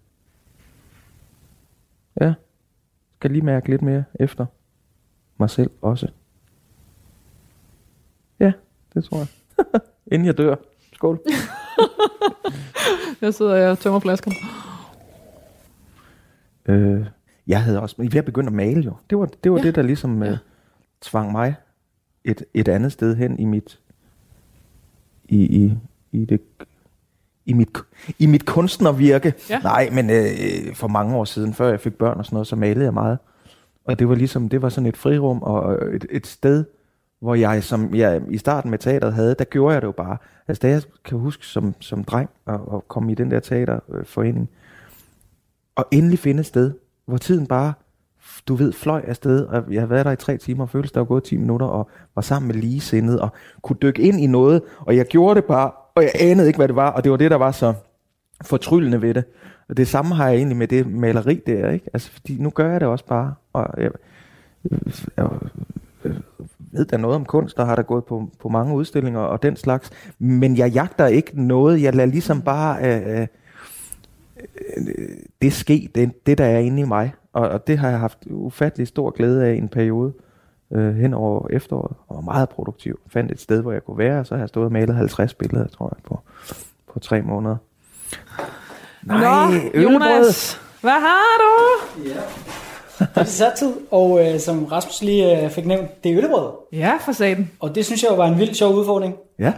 Ja, 2.22 2.34
skal 3.16 3.32
lige 3.32 3.46
mærke 3.46 3.70
lidt 3.70 3.82
mere 3.82 4.04
efter 4.16 4.46
mig 5.38 5.50
selv 5.50 5.72
også. 5.82 6.08
Ja, 8.40 8.52
det 8.94 9.04
tror 9.04 9.18
jeg. 9.18 9.28
Inden 10.12 10.26
jeg 10.26 10.38
dør. 10.38 10.56
Skål. 10.94 11.20
jeg 13.22 13.34
sidder 13.34 13.70
og 13.72 13.80
tømmer 13.80 14.00
flaskerne? 14.00 14.36
Øh, 16.66 17.08
jeg 17.48 17.64
havde 17.64 17.82
også, 17.82 18.10
jeg 18.14 18.26
begyndte 18.26 18.50
at 18.50 18.54
male 18.54 18.82
jo. 18.82 18.94
Det 19.10 19.18
var 19.18 19.26
det, 19.44 19.52
var 19.52 19.58
Ja. 19.58 19.64
det 19.64 19.76
der 19.76 19.82
ligesom 19.82 20.24
øh, 20.24 20.30
Ja. 20.30 20.38
tvang 21.02 21.32
mig 21.32 21.56
et, 22.24 22.44
et 22.54 22.68
andet 22.68 22.92
sted 22.92 23.16
hen 23.16 23.40
i 23.40 23.46
mit 23.46 23.80
i, 25.30 25.42
i, 25.66 25.74
i 26.12 26.26
det 26.26 26.42
i 27.46 27.54
mit, 27.54 27.70
i 28.20 28.26
mit 28.26 28.46
kunstnervirke. 28.46 29.34
Ja. 29.50 29.60
Nej, 29.60 29.90
men 29.92 30.10
øh, 30.10 30.76
for 30.76 30.88
mange 30.88 31.16
år 31.16 31.26
siden, 31.26 31.54
før 31.54 31.70
jeg 31.70 31.80
fik 31.80 31.94
børn 31.94 32.18
og 32.18 32.26
sådan 32.26 32.36
noget, 32.36 32.48
så 32.48 32.56
malede 32.56 32.86
jeg 32.86 32.94
meget. 32.94 33.18
Og 33.86 34.00
det 34.00 34.10
var 34.10 34.16
ligesom, 34.16 34.50
det 34.50 34.62
var 34.62 34.70
sådan 34.70 34.86
et 34.88 34.98
frirum 34.98 35.42
og 35.42 35.74
et, 35.96 36.06
et 36.10 36.28
sted, 36.28 36.66
hvor 37.20 37.36
jeg, 37.36 37.64
som 37.64 37.96
jeg 37.96 38.22
i 38.30 38.38
starten 38.38 38.72
med 38.72 38.80
teateret 38.80 39.14
havde, 39.14 39.36
der 39.40 39.46
gjorde 39.46 39.74
jeg 39.74 39.82
det 39.82 39.88
jo 39.88 39.92
bare. 39.92 40.18
Altså 40.48 40.62
da 40.62 40.70
jeg 40.70 40.82
kan 41.06 41.18
huske 41.18 41.46
som, 41.46 41.76
som 41.80 42.04
dreng 42.04 42.30
at, 42.48 42.60
at 42.74 42.88
komme 42.88 43.12
i 43.12 43.16
den 43.16 43.32
der 43.32 43.40
teaterforening, 43.40 44.50
og 45.76 45.86
endelig 45.92 46.20
finde 46.20 46.40
et 46.40 46.46
sted, 46.46 46.74
hvor 47.08 47.18
tiden 47.18 47.48
bare, 47.48 47.74
du 48.48 48.56
ved, 48.56 48.74
fløj 48.74 49.02
afsted, 49.08 49.46
og 49.46 49.64
jeg 49.72 49.82
havde 49.82 49.90
været 49.90 50.06
der 50.06 50.12
i 50.12 50.16
tre 50.16 50.38
timer, 50.38 50.64
og 50.64 50.70
føltes 50.70 50.92
der 50.92 51.00
var 51.00 51.06
gået 51.06 51.24
10 51.24 51.38
minutter, 51.38 51.66
og 51.66 51.90
var 52.16 52.22
sammen 52.22 52.48
med 52.48 52.56
ligesindede, 52.56 53.22
og 53.22 53.30
kunne 53.62 53.78
dykke 53.82 54.02
ind 54.02 54.20
i 54.20 54.28
noget, 54.28 54.62
og 54.80 54.98
jeg 54.98 55.06
gjorde 55.06 55.36
det 55.36 55.46
bare, 55.46 55.72
og 55.96 56.04
jeg 56.04 56.12
anede 56.20 56.48
ikke, 56.48 56.58
hvad 56.58 56.68
det 56.68 56.76
var, 56.76 56.92
og 56.92 57.04
det 57.04 57.12
var 57.12 57.18
det, 57.18 57.32
der 57.32 57.38
var 57.38 57.52
så 57.52 57.74
fortryllende 58.42 59.02
ved 59.02 59.14
det. 59.14 59.24
Og 59.70 59.78
det 59.78 59.88
samme 59.88 60.16
har 60.16 60.28
jeg 60.28 60.38
egentlig 60.38 60.58
med 60.58 60.68
det 60.68 60.88
maleri 60.88 61.42
der, 61.48 61.70
ikke? 61.70 61.90
Altså, 61.94 62.12
fordi 62.12 62.38
nu 62.40 62.50
gør 62.50 62.72
jeg 62.72 62.80
det 62.80 62.88
også 62.88 63.06
bare, 63.06 63.34
og 63.54 63.68
jeg, 63.78 63.92
jeg, 64.72 64.80
jeg 65.18 65.30
ved 66.72 66.86
da 66.86 66.98
noget 66.98 67.16
om 67.16 67.26
kunst, 67.26 67.58
der 67.58 67.66
har 67.66 67.76
der 67.76 67.84
gået 67.84 68.06
på, 68.06 68.30
på 68.40 68.50
mange 68.50 68.76
udstillinger 68.76 69.20
og 69.20 69.44
den 69.44 69.56
slags, 69.56 69.92
men 70.20 70.58
jeg 70.58 70.70
jagter 70.70 71.08
ikke 71.08 71.46
noget, 71.46 71.82
jeg 71.82 71.96
lader 71.96 72.12
ligesom 72.12 72.42
bare 72.42 72.78
øh, 72.86 73.22
øh, 73.22 73.28
det 75.42 75.54
ske, 75.54 75.90
det, 75.96 76.26
det 76.26 76.38
der 76.38 76.46
er 76.46 76.60
inde 76.60 76.82
i 76.82 76.86
mig, 76.86 77.14
og, 77.34 77.50
og 77.50 77.68
det 77.68 77.78
har 77.78 77.90
jeg 77.90 78.00
haft 78.00 78.18
ufattelig 78.30 78.88
stor 78.88 79.10
glæde 79.10 79.46
af 79.46 79.54
i 79.54 79.58
en 79.58 79.70
periode 79.70 80.14
øh, 80.74 80.96
hen 80.96 81.14
over 81.14 81.48
efteråret, 81.50 81.96
og 82.08 82.16
var 82.16 82.22
meget 82.22 82.50
produktiv. 82.50 83.00
Fandt 83.08 83.32
et 83.32 83.42
sted, 83.42 83.62
hvor 83.62 83.72
jeg 83.72 83.84
kunne 83.84 83.98
være, 83.98 84.20
og 84.20 84.26
så 84.26 84.36
har 84.36 84.42
jeg 84.42 84.50
stået 84.50 84.66
og 84.66 84.72
malet 84.72 84.96
50 84.96 85.34
billeder, 85.34 85.68
tror 85.68 85.94
jeg, 85.98 86.04
på, 86.04 86.20
på 86.94 87.00
tre 87.00 87.22
måneder. 87.22 87.56
Nå, 89.04 89.16
øllebrød. 89.74 89.94
Jonas, 89.94 90.62
hvad 90.82 90.92
har 90.92 91.38
du? 91.40 91.74
Ja. 92.10 92.22
Det 93.16 93.22
er 93.22 93.24
sat 93.24 93.54
tid, 93.58 93.74
og 93.92 94.28
øh, 94.28 94.40
som 94.40 94.66
Rasmus 94.66 95.02
lige 95.02 95.44
øh, 95.44 95.50
fik 95.50 95.66
nævnt, 95.66 96.04
det 96.04 96.12
er 96.12 96.18
øllebrød. 96.18 96.52
Ja, 96.74 96.98
for 97.06 97.12
satan. 97.12 97.52
Og 97.60 97.76
det 97.76 97.86
synes 97.86 98.04
jeg 98.04 98.18
var 98.18 98.28
en 98.28 98.40
vild 98.40 98.54
sjov 98.54 98.76
udfordring. 98.76 99.16
Ja, 99.40 99.54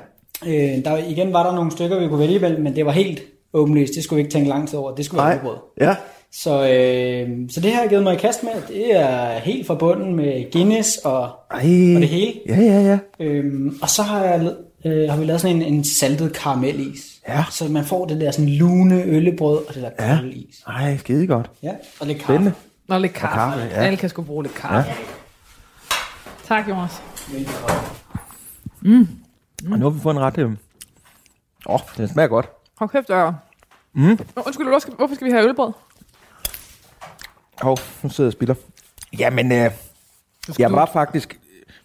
Øh, 0.47 0.85
der, 0.85 0.97
igen 0.97 1.33
var 1.33 1.43
der 1.43 1.55
nogle 1.55 1.71
stykker, 1.71 1.99
vi 1.99 2.07
kunne 2.07 2.19
vælge 2.19 2.35
imellem, 2.35 2.61
men 2.63 2.75
det 2.75 2.85
var 2.85 2.91
helt 2.91 3.21
åbenlyst. 3.53 3.93
Det 3.95 4.03
skulle 4.03 4.17
vi 4.17 4.21
ikke 4.21 4.31
tænke 4.31 4.49
lang 4.49 4.69
tid 4.69 4.77
over. 4.79 4.95
Det 4.95 5.05
skulle 5.05 5.17
være 5.17 5.27
nej, 5.27 5.35
øllebrød. 5.35 5.57
ja, 5.81 5.95
Så, 6.31 6.51
øh, 6.69 7.49
så 7.49 7.61
det 7.61 7.71
har 7.73 7.81
jeg 7.81 7.89
givet 7.89 8.03
mig 8.03 8.13
i 8.13 8.17
kast 8.17 8.43
med. 8.43 8.51
Det 8.67 8.95
er 8.99 9.39
helt 9.39 9.67
forbundet 9.67 10.07
med 10.13 10.51
Guinness 10.51 10.97
og, 10.97 11.21
Ej. 11.51 11.57
og 11.95 12.01
det 12.01 12.07
hele. 12.07 12.33
Ja, 12.47 12.55
ja, 12.61 12.81
ja. 12.81 12.99
Øhm, 13.19 13.77
og 13.81 13.89
så 13.89 14.03
har, 14.03 14.23
jeg, 14.23 14.53
øh, 14.85 15.09
har 15.09 15.17
vi 15.17 15.25
lavet 15.25 15.41
sådan 15.41 15.55
en, 15.55 15.61
en 15.73 15.83
saltet 15.83 16.33
karamelis. 16.33 17.01
Ja. 17.27 17.43
Så 17.51 17.67
man 17.67 17.85
får 17.85 18.05
det 18.05 18.21
der 18.21 18.31
sådan 18.31 18.49
lune 18.49 19.03
øllebrød 19.03 19.57
og 19.67 19.73
det 19.75 19.83
der 19.83 19.89
Ja. 20.09 20.15
kolde 20.19 20.33
is. 20.33 20.63
Ej, 20.67 20.97
skide 20.97 21.27
godt. 21.27 21.51
Ja, 21.63 21.71
og 21.99 22.07
lidt 22.07 22.17
kaffe. 22.17 22.33
Spændende. 22.33 22.53
Og 22.89 23.01
lidt 23.01 23.13
kaffe. 23.13 23.35
kaffe, 23.35 23.75
ja. 23.75 23.85
Alle 23.85 23.97
kan 23.97 24.09
sgu 24.09 24.21
bruge 24.21 24.43
lidt 24.43 24.55
kaffe. 24.55 24.89
Ja. 24.89 24.95
Tak, 26.47 26.69
Jonas. 26.69 27.01
Og 29.71 29.79
nu 29.79 29.85
har 29.85 29.89
vi 29.89 29.99
fået 29.99 30.13
en 30.15 30.19
ret... 30.21 30.37
Åh, 30.39 30.51
oh, 31.65 31.79
den 31.97 32.07
smager 32.07 32.27
godt. 32.27 32.49
Hold 32.79 32.89
kæft, 32.89 33.09
jeg... 33.09 33.33
Mm. 33.93 34.19
Undskyld, 34.45 34.67
hvorfor 34.67 34.79
skal, 34.79 34.93
hvorfor 34.93 35.15
skal 35.15 35.27
vi 35.27 35.31
have 35.31 35.49
ølbrød? 35.49 35.71
Hov, 37.61 37.77
nu 38.03 38.09
sidder 38.09 38.27
jeg 38.27 38.27
og 38.27 38.33
spiller. 38.33 38.55
Jamen, 39.19 39.51
øh, 39.51 39.71
jeg 40.59 40.71
var 40.71 40.85
faktisk 40.85 41.39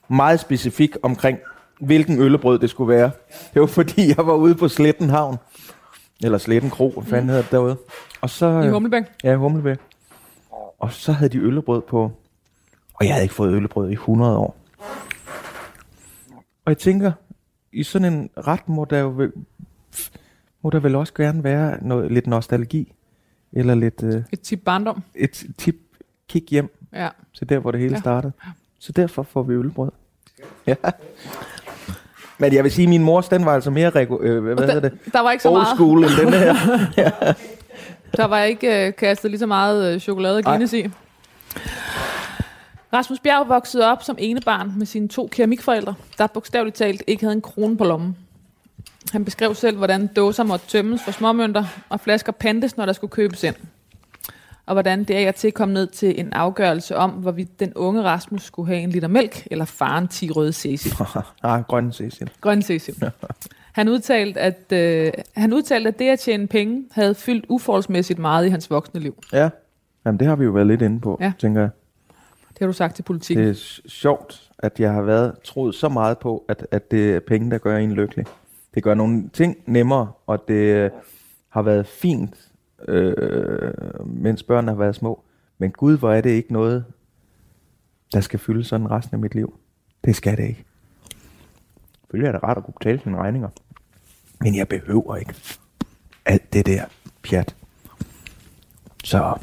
meget 0.09 0.41
specifik 0.41 0.97
omkring, 1.03 1.39
hvilken 1.81 2.21
øllebrød 2.21 2.59
det 2.59 2.71
skulle 2.71 2.95
være. 2.95 3.11
Det 3.55 3.61
var 3.61 3.67
fordi, 3.67 4.09
jeg 4.17 4.27
var 4.27 4.35
ude 4.35 4.55
på 4.55 4.69
Sletten 4.69 5.11
Havn. 5.11 5.37
Eller 6.23 6.39
Sletten 6.39 6.71
Kro, 6.71 6.91
hvad 6.91 7.05
fanden 7.05 7.29
hedder 7.29 7.43
det 7.43 7.51
derude. 7.51 7.77
Og 8.21 8.31
så, 8.31 8.47
I 8.47 8.67
øh, 8.67 8.73
Humlebæk? 8.73 9.03
Ja, 9.25 9.37
Humlebæk. 9.37 9.79
Og 10.79 10.93
så 10.93 11.13
havde 11.13 11.33
de 11.33 11.39
øllebrød 11.39 11.83
på. 11.83 12.13
Og 12.95 13.07
jeg 13.07 13.15
havde 13.15 13.25
ikke 13.25 13.35
fået 13.35 13.53
øllebrød 13.53 13.91
i 13.91 13.93
100 13.93 14.39
år. 14.39 14.57
Og 16.65 16.71
jeg 16.71 16.79
tænker, 16.79 17.13
i 17.73 17.83
sådan 17.83 18.13
en 18.13 18.31
ret 18.37 18.69
må 18.69 18.85
der 18.85 18.99
jo 18.99 19.31
må 20.65 20.71
der 20.71 20.81
vel 20.81 20.95
også 20.95 21.15
gerne 21.15 21.45
være 21.45 21.77
noget, 21.83 22.13
lidt 22.13 22.27
nostalgi. 22.27 22.93
Eller 23.53 23.75
lidt 23.75 24.03
øh, 24.03 24.23
Et 24.33 24.41
tip 24.41 24.61
barndom. 24.65 25.03
et 25.15 25.45
tip, 25.59 25.77
kig 26.29 26.43
hjem 26.51 26.79
Ja. 26.93 27.09
til 27.39 27.49
der, 27.49 27.59
hvor 27.59 27.71
det 27.71 27.81
hele 27.81 27.95
Ja. 27.95 28.01
startede. 28.01 28.33
Så 28.79 28.93
derfor 28.93 29.23
får 29.23 29.43
vi 29.43 29.55
øllebrød. 29.55 29.91
Ja. 30.67 30.75
Men 32.39 32.53
jeg 32.55 32.65
vil 32.65 32.73
sige, 32.73 32.83
at 32.85 32.89
min 32.89 33.03
mors, 33.05 33.29
den 33.29 33.45
var 33.47 33.55
altså 33.55 33.71
mere 33.71 33.87
øh, 34.21 34.43
hvad 34.45 34.57
der, 34.57 34.73
hedder 34.73 34.89
det? 34.89 34.99
der 35.13 35.21
var 35.21 35.31
ikke 35.33 35.43
så 35.43 35.51
meget, 35.51 35.67
school 35.77 36.05
end 36.05 36.11
den 36.21 36.33
her. 36.33 36.55
der 38.17 38.25
var 38.25 38.43
ikke 38.43 38.87
øh, 38.87 38.95
kastet 38.95 39.31
lige 39.31 39.39
så 39.39 39.47
meget 39.47 39.95
øh, 39.95 40.01
chokolade 40.01 40.37
og 40.39 40.45
Guinness 40.45 40.73
i. 40.73 40.87
Rasmus 42.93 43.21
Bjerg 43.21 43.49
voksede 43.49 43.91
op 43.93 44.03
som 44.03 44.17
enebarn 44.19 44.73
med 44.79 44.87
sine 44.87 45.09
to 45.09 45.29
keramikforældre, 45.33 45.95
der 46.19 46.27
bogstaveligt 46.27 46.77
talt 46.77 47.03
ikke 47.07 47.23
havde 47.25 47.35
en 47.35 47.43
krone 47.43 47.77
på 47.77 47.85
lommen. 47.85 48.17
Han 49.13 49.25
beskrev 49.25 49.55
selv, 49.55 49.77
hvordan 49.77 50.07
dåser 50.07 50.43
måtte 50.43 50.67
tømmes 50.69 51.03
for 51.03 51.13
småmønter 51.13 51.65
og 51.89 52.01
flasker 52.01 52.33
pantes, 52.33 52.77
når 52.77 52.87
der 52.87 52.93
skulle 52.93 53.11
købes 53.11 53.43
ind. 53.45 53.55
Og 54.67 54.75
hvordan 54.75 55.05
det 55.05 55.15
af 55.15 55.29
og 55.29 55.35
til 55.35 55.53
kom 55.53 55.69
ned 55.69 55.87
til 55.87 56.21
en 56.21 56.33
afgørelse 56.33 56.97
om, 56.97 57.11
hvorvidt 57.11 57.61
den 57.61 57.73
unge 57.75 58.03
Rasmus 58.03 58.43
skulle 58.43 58.67
have 58.69 58.81
en 58.81 58.91
liter 58.91 59.09
mælk, 59.09 59.47
eller 59.51 59.65
faren 59.65 60.09
10 60.09 60.31
røde 60.31 60.53
Cecil. 60.53 60.93
ah, 61.43 61.63
grønne 61.63 61.93
Cecil. 61.93 62.31
Grøn 62.41 62.63
Cecil. 62.63 62.95
Han 63.73 63.89
udtalte, 63.89 64.41
at, 64.41 64.73
øh, 64.73 65.13
han 65.37 65.53
udtalte, 65.53 65.89
at 65.89 65.99
det 65.99 66.09
at 66.09 66.19
tjene 66.19 66.47
penge 66.47 66.85
havde 66.93 67.15
fyldt 67.15 67.45
uforholdsmæssigt 67.49 68.19
meget 68.19 68.47
i 68.47 68.49
hans 68.49 68.71
voksne 68.71 69.01
liv. 69.01 69.23
Ja. 69.33 69.49
Jamen, 70.07 70.19
det 70.19 70.27
har 70.29 70.37
vi 70.37 70.45
jo 70.45 70.51
været 70.51 70.67
lidt 70.67 70.83
inde 70.83 71.01
på, 71.01 71.19
Ja. 71.21 71.33
tænker 71.39 71.61
jeg. 71.61 71.71
Det 72.49 72.59
har 72.59 72.67
du 72.67 72.73
sagt 72.73 72.97
til 72.97 73.03
politikken. 73.03 73.47
Det 73.47 73.51
er 73.51 73.81
sjovt, 73.89 74.43
at 74.59 74.81
jeg 74.81 74.93
har 74.93 75.03
været 75.03 75.35
troet 75.45 75.75
så 75.75 75.89
meget 75.89 76.19
på, 76.19 76.45
at, 76.49 76.67
at 76.71 76.91
det 76.91 77.15
er 77.15 77.21
penge, 77.21 77.51
der 77.51 77.59
gør 77.59 77.77
en 77.77 77.93
lykkelig. 77.93 78.27
Det 78.75 78.83
gør 78.83 78.95
nogle 78.95 79.29
ting 79.33 79.57
nemmere, 79.67 80.13
og 80.27 80.49
det 80.49 80.55
øh, 80.55 80.91
har 81.49 81.63
været 81.63 81.87
fint, 81.87 82.51
øh, 82.89 83.73
mens 84.07 84.43
børnene 84.43 84.73
har 84.73 84.79
været 84.79 84.95
små. 84.97 85.25
Men 85.59 85.71
gud, 85.71 85.99
hvor 85.99 86.13
er 86.13 86.21
det 86.21 86.31
ikke 86.31 86.53
noget, 86.53 86.85
der 88.13 88.21
skal 88.21 88.39
fylde 88.39 88.65
sådan 88.65 88.91
resten 88.91 89.15
af 89.15 89.19
mit 89.19 89.35
liv. 89.35 89.59
Det 90.05 90.17
skal 90.17 90.37
det 90.37 90.45
ikke. 90.49 90.65
Selvfølgelig 92.01 92.29
er 92.29 92.33
det 92.33 92.43
rart 92.43 92.57
at 92.57 92.65
kunne 92.65 92.75
betale 92.81 93.01
sine 93.01 93.17
regninger. 93.17 93.49
Men 94.41 94.57
jeg 94.57 94.69
behøver 94.69 95.17
ikke 95.17 95.35
alt 96.25 96.53
det 96.53 96.67
der 96.67 96.85
pjat. 97.23 97.57
Så 99.05 99.39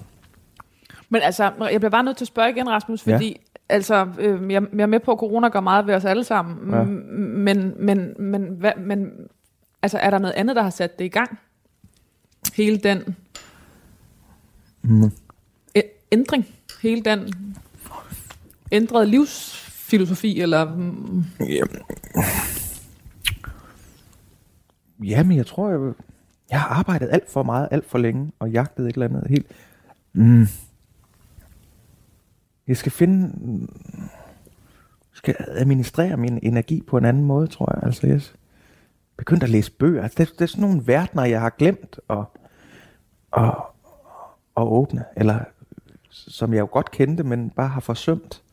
Men 1.10 1.22
altså, 1.22 1.52
jeg 1.72 1.80
bliver 1.80 1.90
bare 1.90 2.04
nødt 2.04 2.18
til 2.18 2.24
at 2.24 2.28
spørge 2.28 2.50
igen, 2.50 2.70
Rasmus, 2.70 3.08
Ja. 3.08 3.20
Altså, 3.72 4.08
øh, 4.20 4.52
jeg, 4.52 4.64
jeg 4.74 4.82
er 4.82 4.86
med 4.86 5.00
på, 5.00 5.12
at 5.12 5.18
corona 5.18 5.50
gør 5.50 5.60
meget 5.60 5.88
ved 5.88 5.94
os 5.94 6.06
alle 6.06 6.24
sammen. 6.24 6.74
Ja. 6.74 6.84
Men, 6.84 7.74
men, 7.86 8.14
men, 8.20 8.44
hvad, 8.44 8.72
men 8.78 9.12
altså, 9.82 9.98
er 9.98 10.10
der 10.10 10.20
noget 10.20 10.34
andet, 10.34 10.56
der 10.56 10.62
har 10.62 10.70
sat 10.70 11.00
det 11.00 11.06
i 11.06 11.08
gang? 11.08 11.40
Hele 12.56 12.78
den 12.78 13.16
mm. 14.82 15.12
ændring, 16.12 16.46
hele 16.82 17.02
den 17.02 17.34
ændrede 18.72 19.06
livsfilosofi, 19.06 20.42
eller 20.42 20.76
mm, 20.76 21.24
Jamen. 21.40 21.82
Jamen, 25.04 25.38
jeg 25.38 25.46
tror, 25.46 25.70
jeg, 25.70 25.94
jeg 26.52 26.62
har 26.62 26.68
arbejdet 26.68 27.10
alt 27.12 27.32
for 27.32 27.44
meget, 27.44 27.68
alt 27.72 27.90
for 27.90 27.98
længe, 27.98 28.32
og 28.40 28.52
jagtet 28.52 28.88
et 28.88 28.94
eller 28.94 29.06
andet 29.06 29.28
helt... 29.30 29.46
Mm. 30.14 30.48
Jeg 32.68 32.78
skal 32.78 32.92
finde... 32.92 33.32
skal 35.14 35.36
administrere 35.40 36.18
min 36.18 36.40
energi 36.44 36.82
på 36.88 36.98
en 36.98 37.06
anden 37.06 37.26
måde, 37.26 37.48
tror 37.48 37.74
jeg. 37.76 37.84
Altså, 37.84 38.08
jeg 38.08 38.22
begyndte 39.18 39.44
at 39.44 39.50
læse 39.50 39.72
bøger. 39.72 40.04
Altså, 40.04 40.16
det, 40.18 40.32
det 40.34 40.42
er 40.42 40.46
sådan 40.46 40.62
nogle 40.62 40.88
verdener, 40.88 41.26
jeg 41.26 41.42
har 41.42 41.50
glemt 41.50 42.00
at, 42.10 42.24
at, 43.38 43.54
at 44.58 44.64
åbne. 44.64 45.06
Eller 45.18 45.40
som 46.10 46.54
jeg 46.54 46.60
jo 46.60 46.68
godt 46.72 46.92
kendte, 46.92 47.24
men 47.24 47.50
bare 47.50 47.68
har 47.68 47.82
forsømt. 47.82 48.44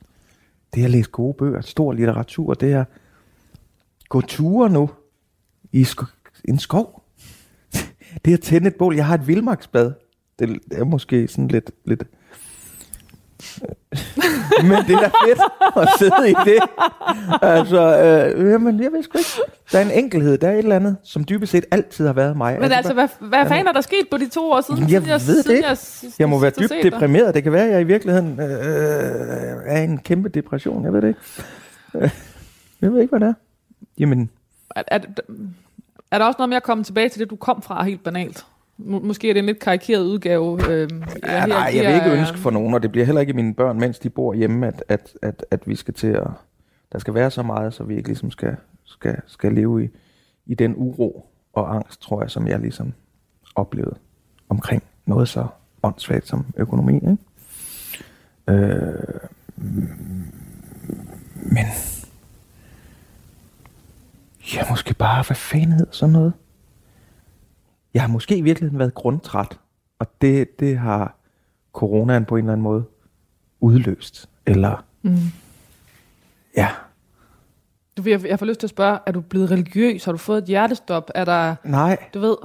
Det 0.74 0.80
er 0.80 0.84
at 0.84 0.90
læse 0.90 1.10
gode 1.10 1.34
bøger, 1.34 1.60
stor 1.60 1.92
litteratur, 1.92 2.54
det 2.54 2.72
er 2.72 2.84
gå 4.08 4.20
ture 4.20 4.70
nu 4.70 4.90
i 5.72 5.84
sko- 5.84 6.06
en 6.44 6.58
skov. 6.58 7.02
Det 8.24 8.30
er 8.30 8.36
at 8.36 8.40
tænde 8.42 8.68
et 8.68 8.74
bål. 8.74 8.94
Jeg 8.96 9.06
har 9.06 9.14
et 9.14 9.26
vildmarksbad. 9.26 9.92
Det 10.38 10.60
er 10.72 10.84
måske 10.84 11.28
sådan 11.28 11.48
lidt... 11.48 11.70
lidt 11.84 12.04
men 14.62 14.70
det 14.86 14.94
er 14.94 15.00
da 15.00 15.10
fedt 15.26 15.40
at 15.76 15.88
sidde 15.98 16.30
i 16.30 16.34
det. 16.44 16.58
Altså, 17.42 17.98
øh, 18.36 18.50
jamen, 18.50 18.82
jeg 18.82 18.92
ved 18.92 19.02
sgu 19.02 19.18
ikke. 19.18 19.30
Der 19.72 19.78
er 19.78 19.82
en 19.82 19.90
enkelhed, 19.90 20.38
der 20.38 20.48
er 20.48 20.52
et 20.52 20.58
eller 20.58 20.76
andet, 20.76 20.96
som 21.04 21.24
dybest 21.24 21.52
set 21.52 21.64
altid 21.70 22.06
har 22.06 22.12
været 22.12 22.36
mig. 22.36 22.60
Men 22.60 22.72
altså, 22.72 22.92
hvad, 22.92 23.08
hvad 23.20 23.46
fanden 23.46 23.66
er 23.68 23.72
der 23.72 23.80
sket 23.80 24.08
på 24.10 24.16
de 24.18 24.28
to 24.28 24.50
år 24.50 24.60
siden? 24.60 24.80
Jeg 24.90 25.02
siden 25.20 25.36
ved 25.36 25.42
det 25.42 25.50
ikke. 25.56 25.68
Jeg, 25.68 25.76
Jeg 26.18 26.28
må 26.28 26.38
være 26.38 26.50
dybt 26.50 26.70
dig? 26.70 26.92
deprimeret. 26.92 27.34
Det 27.34 27.42
kan 27.42 27.52
være, 27.52 27.64
at 27.66 27.72
jeg 27.72 27.80
i 27.80 27.84
virkeligheden 27.84 28.40
øh, 28.40 28.46
er 29.66 29.80
i 29.80 29.84
en 29.84 29.98
kæmpe 29.98 30.28
depression. 30.28 30.84
Jeg 30.84 30.92
ved 30.92 31.02
det 31.02 31.08
ikke. 31.08 31.20
Øh, 31.94 32.10
Jeg 32.82 32.92
ved 32.92 33.00
ikke, 33.00 33.10
hvad 33.10 33.20
det 33.20 33.28
er. 33.28 33.34
Jamen, 33.98 34.30
Er, 34.76 34.82
er, 34.86 34.98
er 36.10 36.18
der 36.18 36.24
også 36.24 36.36
noget 36.38 36.48
med 36.48 36.56
at 36.56 36.62
komme 36.62 36.84
tilbage 36.84 37.08
til 37.08 37.20
det, 37.20 37.30
du 37.30 37.36
kom 37.36 37.62
fra, 37.62 37.84
helt 37.84 38.04
banalt? 38.04 38.44
Må- 38.78 38.98
Måske 39.00 39.30
er 39.30 39.34
det 39.34 39.38
en 39.40 39.46
lidt 39.46 39.58
karikeret 39.58 40.02
udgave. 40.04 40.70
Øh, 40.70 40.88
Ja, 41.22 41.46
nej, 41.46 41.72
jeg 41.74 41.84
vil 41.86 41.94
ikke 41.94 42.18
ønske 42.20 42.38
for 42.38 42.50
nogen, 42.50 42.74
og 42.74 42.82
det 42.82 42.92
bliver 42.92 43.04
heller 43.06 43.20
ikke 43.20 43.32
mine 43.32 43.54
børn, 43.54 43.80
mens 43.80 43.98
de 43.98 44.10
bor 44.10 44.34
hjemme, 44.34 44.66
at, 44.66 44.84
at, 44.88 45.12
at, 45.22 45.44
at 45.50 45.68
vi 45.68 45.76
skal 45.76 45.94
til 45.94 46.06
at... 46.06 46.26
Der 46.92 46.98
skal 46.98 47.14
være 47.14 47.30
så 47.30 47.42
meget, 47.42 47.74
så 47.74 47.84
vi 47.84 47.96
ikke 47.96 48.08
ligesom 48.08 48.30
skal, 48.30 48.56
skal, 48.84 49.16
skal 49.26 49.52
leve 49.52 49.84
i, 49.84 49.88
i 50.46 50.54
den 50.54 50.74
uro 50.76 51.26
og 51.52 51.74
angst, 51.74 52.00
tror 52.02 52.22
jeg, 52.22 52.30
som 52.30 52.48
jeg 52.48 52.60
ligesom 52.60 52.92
oplevede 53.54 53.94
omkring 54.48 54.82
noget 55.06 55.28
så 55.28 55.46
åndssvagt 55.82 56.28
som 56.28 56.46
økonomi. 56.56 56.94
Ikke? 56.94 57.16
Øh, 58.48 59.20
men... 61.34 61.64
Ja, 64.54 64.62
måske 64.70 64.94
bare, 64.94 65.24
hvad 65.26 65.36
fanden 65.36 65.72
hedder 65.72 65.92
sådan 65.92 66.12
noget? 66.12 66.32
Jeg 67.94 68.02
har 68.02 68.08
måske 68.08 68.36
i 68.36 68.40
virkeligheden 68.40 68.78
været 68.78 68.94
grundtræt, 68.94 69.58
og 69.98 70.06
det, 70.22 70.60
det 70.60 70.78
har 70.78 71.16
coronaen 71.72 72.24
på 72.24 72.36
en 72.36 72.44
eller 72.44 72.52
anden 72.52 72.62
måde 72.62 72.84
udløst. 73.60 74.28
Eller, 74.46 74.84
Mm. 75.02 75.14
ja, 76.56 76.68
Du, 77.96 78.02
jeg, 78.06 78.24
jeg 78.26 78.38
får 78.38 78.46
lyst 78.46 78.60
til 78.60 78.66
at 78.66 78.70
spørge, 78.70 78.98
er 79.06 79.12
du 79.12 79.20
blevet 79.20 79.50
religiøs? 79.50 80.04
Har 80.04 80.12
du 80.12 80.18
fået 80.18 80.38
et 80.38 80.44
hjertestop? 80.44 81.10
Er 81.14 81.24
der, 81.24 81.54
nej. 81.64 81.96
du 82.14 82.18
ved... 82.20 82.36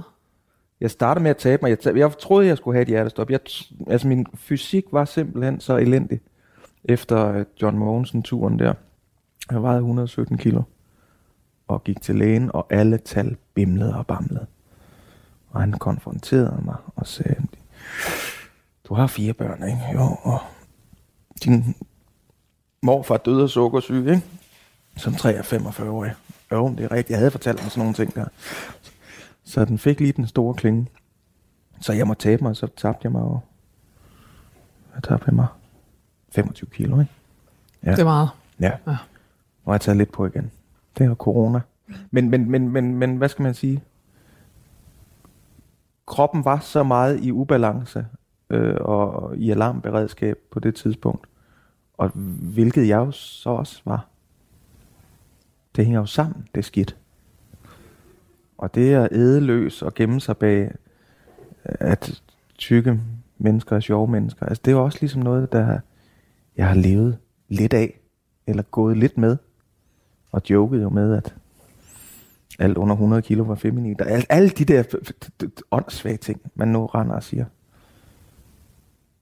Jeg 0.81 0.91
startede 0.91 1.23
med 1.23 1.29
at 1.29 1.37
tabe 1.37 1.61
mig. 1.61 1.69
Jeg, 1.69 1.79
tab, 1.79 1.95
jeg 1.95 2.17
troede, 2.17 2.47
jeg 2.47 2.57
skulle 2.57 2.75
have 2.75 2.81
et 2.81 2.87
hjertestop. 2.87 3.29
Jeg, 3.29 3.39
altså, 3.87 4.07
min 4.07 4.25
fysik 4.35 4.85
var 4.91 5.05
simpelthen 5.05 5.59
så 5.59 5.77
elendig 5.77 6.19
efter 6.83 7.27
øh, 7.33 7.45
John 7.61 7.77
Mogensen-turen 7.77 8.59
der. 8.59 8.73
Jeg 9.51 9.61
vejede 9.61 9.77
117 9.79 10.37
kilo 10.37 10.61
og 11.67 11.83
gik 11.83 12.01
til 12.01 12.15
lægen, 12.15 12.51
og 12.53 12.67
alle 12.69 12.97
tal 12.97 13.35
bimlede 13.53 13.95
og 13.95 14.07
bamlede. 14.07 14.45
Og 15.53 15.61
han 15.61 15.71
konfronterede 15.71 16.61
mig 16.65 16.75
og 16.95 17.07
sagde, 17.07 17.41
du 18.83 18.93
har 18.93 19.07
fire 19.07 19.33
børn, 19.33 19.63
ikke? 19.63 19.81
Jo, 19.93 20.17
og 20.23 20.39
din 21.43 21.75
morfar 22.81 23.17
døde 23.17 23.43
af 23.43 23.49
sukkersyge, 23.49 24.15
ikke? 24.15 24.25
Som 24.97 25.13
43-45-årig. 25.13 26.13
Jo, 26.51 26.69
det 26.69 26.79
er 26.79 26.91
rigtigt. 26.91 27.09
Jeg 27.09 27.17
havde 27.17 27.31
fortalt 27.31 27.61
mig 27.63 27.71
sådan 27.71 27.81
nogle 27.81 27.93
ting 27.93 28.15
der. 28.15 28.25
Så 29.43 29.65
den 29.65 29.77
fik 29.77 29.99
lige 29.99 30.11
den 30.13 30.27
store 30.27 30.53
klinge. 30.53 30.87
Så 31.81 31.93
jeg 31.93 32.07
må 32.07 32.13
tabe 32.13 32.43
mig, 32.43 32.55
så 32.55 32.67
tabte 32.77 32.99
jeg 33.03 33.11
mig 33.11 33.19
jo 33.19 33.39
Jeg 34.95 35.03
tager 35.03 35.31
mig 35.31 35.47
25 36.31 36.69
kilo, 36.69 36.99
ikke? 36.99 37.11
Ja. 37.83 37.91
Det 37.91 37.99
er 37.99 38.03
meget. 38.03 38.29
Ja. 38.59 38.71
Ja. 38.87 38.97
Og 39.65 39.73
jeg 39.73 39.81
tager 39.81 39.95
lidt 39.95 40.11
på 40.11 40.25
igen. 40.25 40.51
Det 40.97 41.05
er 41.05 41.15
corona. 41.15 41.61
Men, 42.11 42.29
men, 42.29 42.51
men, 42.51 42.69
men, 42.69 42.95
men 42.95 43.17
hvad 43.17 43.29
skal 43.29 43.43
man 43.43 43.53
sige? 43.53 43.83
Kroppen 46.05 46.45
var 46.45 46.59
så 46.59 46.83
meget 46.83 47.19
i 47.19 47.31
ubalance 47.31 48.05
øh, 48.49 48.75
og 48.81 49.37
i 49.37 49.51
alarmberedskab 49.51 50.37
på 50.51 50.59
det 50.59 50.75
tidspunkt. 50.75 51.27
Og 51.97 52.09
hvilket 52.53 52.87
jeg 52.87 52.97
jo 52.97 53.11
så 53.11 53.49
også 53.49 53.81
var. 53.85 54.07
Det 55.75 55.85
hænger 55.85 55.99
jo 55.99 56.05
sammen, 56.05 56.47
det 56.55 56.65
skidt. 56.65 56.97
Og 58.57 58.75
det 58.75 58.93
at 58.93 59.11
ædeløs 59.11 59.81
og 59.81 59.93
gemme 59.93 60.21
sig 60.21 60.37
bag, 60.37 60.61
øh, 61.65 61.75
at 61.79 62.21
tykke 62.57 62.99
mennesker 63.37 63.75
er 63.75 63.79
sjove 63.79 64.07
mennesker, 64.07 64.45
altså 64.45 64.61
det 64.65 64.71
er 64.71 64.75
jo 64.75 64.83
også 64.83 64.97
ligesom 65.01 65.21
noget, 65.21 65.51
der 65.51 65.79
jeg 66.57 66.67
har 66.67 66.75
levet 66.75 67.17
lidt 67.49 67.73
af, 67.73 67.99
eller 68.47 68.63
gået 68.63 68.97
lidt 68.97 69.17
med, 69.17 69.37
og 70.31 70.41
joket 70.49 70.81
jo 70.81 70.89
med, 70.89 71.13
at 71.15 71.35
alt 72.59 72.77
under 72.77 72.93
100 72.95 73.21
kilo 73.21 73.43
var 73.43 73.55
feminin. 73.55 73.95
Der, 73.99 74.05
alle, 74.05 74.25
alle 74.29 74.49
de 74.49 74.65
der 74.65 74.83
åndssvage 75.71 76.17
ting, 76.17 76.41
man 76.55 76.67
nu 76.67 76.85
render 76.85 77.15
og 77.15 77.23
siger. 77.23 77.45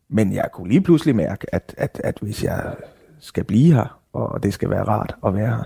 Men 0.10 0.34
jeg 0.34 0.50
kunne 0.54 0.68
lige 0.68 0.82
pludselig 0.82 1.16
mærke, 1.16 1.56
at, 1.56 1.76
at, 1.78 2.02
at 2.04 2.18
hvis 2.22 2.44
jeg 2.44 2.76
skal 3.20 3.44
blive 3.44 3.74
her, 3.74 4.00
og 4.14 4.44
det 4.44 4.54
skal 4.54 4.70
være 4.70 4.84
rart 4.84 5.16
at 5.26 5.34
være 5.34 5.48
her, 5.48 5.64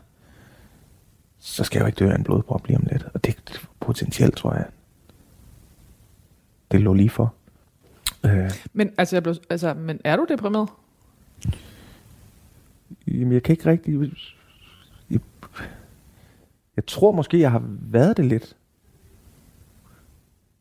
så 1.40 1.64
skal 1.64 1.78
jeg 1.78 1.82
jo 1.82 1.88
ikke 1.88 2.00
dø 2.00 2.10
af 2.10 2.16
en 2.16 2.24
blodprop 2.24 2.68
lige 2.68 2.78
om 2.78 2.88
lidt. 2.92 3.08
Og 3.14 3.26
det 3.26 3.62
potentielt, 3.80 4.36
tror 4.36 4.54
jeg, 4.54 4.66
det 6.72 6.82
lå 6.82 6.94
lige 6.94 7.10
for. 7.10 7.34
Øh, 8.26 8.52
Men, 8.74 8.92
altså, 8.98 9.16
jeg 9.16 9.24
blev, 9.24 9.36
altså, 9.50 9.74
men 9.74 10.00
er 10.04 10.16
du 10.16 10.26
deprimeret? 10.30 10.70
Jamen, 13.08 13.34
jeg 13.34 13.44
kan 13.44 13.54
ikke 13.54 13.70
rigtig... 13.70 14.14
Jeg, 16.76 16.86
tror 16.86 17.12
måske, 17.12 17.40
jeg 17.40 17.52
har 17.52 17.64
været 17.68 18.18
det 18.18 18.26
lidt. 18.26 18.58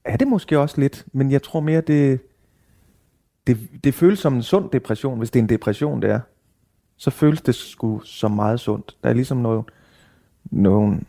Er 0.05 0.17
det 0.17 0.29
måske 0.29 0.59
også 0.59 0.81
lidt, 0.81 1.07
men 1.13 1.31
jeg 1.31 1.43
tror 1.43 1.61
mere, 1.61 1.81
det, 1.81 2.21
det, 3.47 3.59
det 3.85 3.95
føles 3.95 4.19
som 4.19 4.35
en 4.35 4.43
sund 4.43 4.71
depression, 4.71 5.19
hvis 5.19 5.31
det 5.31 5.39
er 5.39 5.43
en 5.43 5.49
depression, 5.49 6.03
det 6.03 6.11
er. 6.11 6.21
Så 6.97 7.11
føles 7.11 7.43
det 7.43 7.55
sgu 7.55 8.01
som 8.01 8.31
meget 8.31 8.61
sundt. 8.61 8.97
Der 9.03 9.09
er 9.09 9.15
ligesom 9.15 9.39
noget, 9.39 9.65
nogle, 10.45 11.01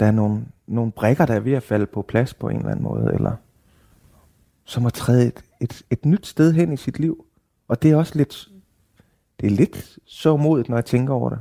der 0.00 0.06
er 0.06 0.10
nogle, 0.10 0.44
nogle 0.66 0.92
brækker, 0.92 1.26
der 1.26 1.34
er 1.34 1.40
ved 1.40 1.52
at 1.52 1.62
falde 1.62 1.86
på 1.86 2.02
plads 2.02 2.34
på 2.34 2.48
en 2.48 2.56
eller 2.56 2.70
anden 2.70 2.84
måde, 2.84 3.14
eller 3.14 3.36
som 4.64 4.86
at 4.86 4.92
træde 4.92 5.26
et, 5.26 5.44
et, 5.60 5.82
et 5.90 6.04
nyt 6.04 6.26
sted 6.26 6.52
hen 6.52 6.72
i 6.72 6.76
sit 6.76 6.98
liv. 6.98 7.24
Og 7.68 7.82
det 7.82 7.90
er 7.90 7.96
også 7.96 8.18
lidt, 8.18 8.48
det 9.40 9.46
er 9.46 9.50
lidt 9.50 9.98
så 10.04 10.36
modigt, 10.36 10.68
når 10.68 10.76
jeg 10.76 10.84
tænker 10.84 11.14
over 11.14 11.30
det. 11.30 11.38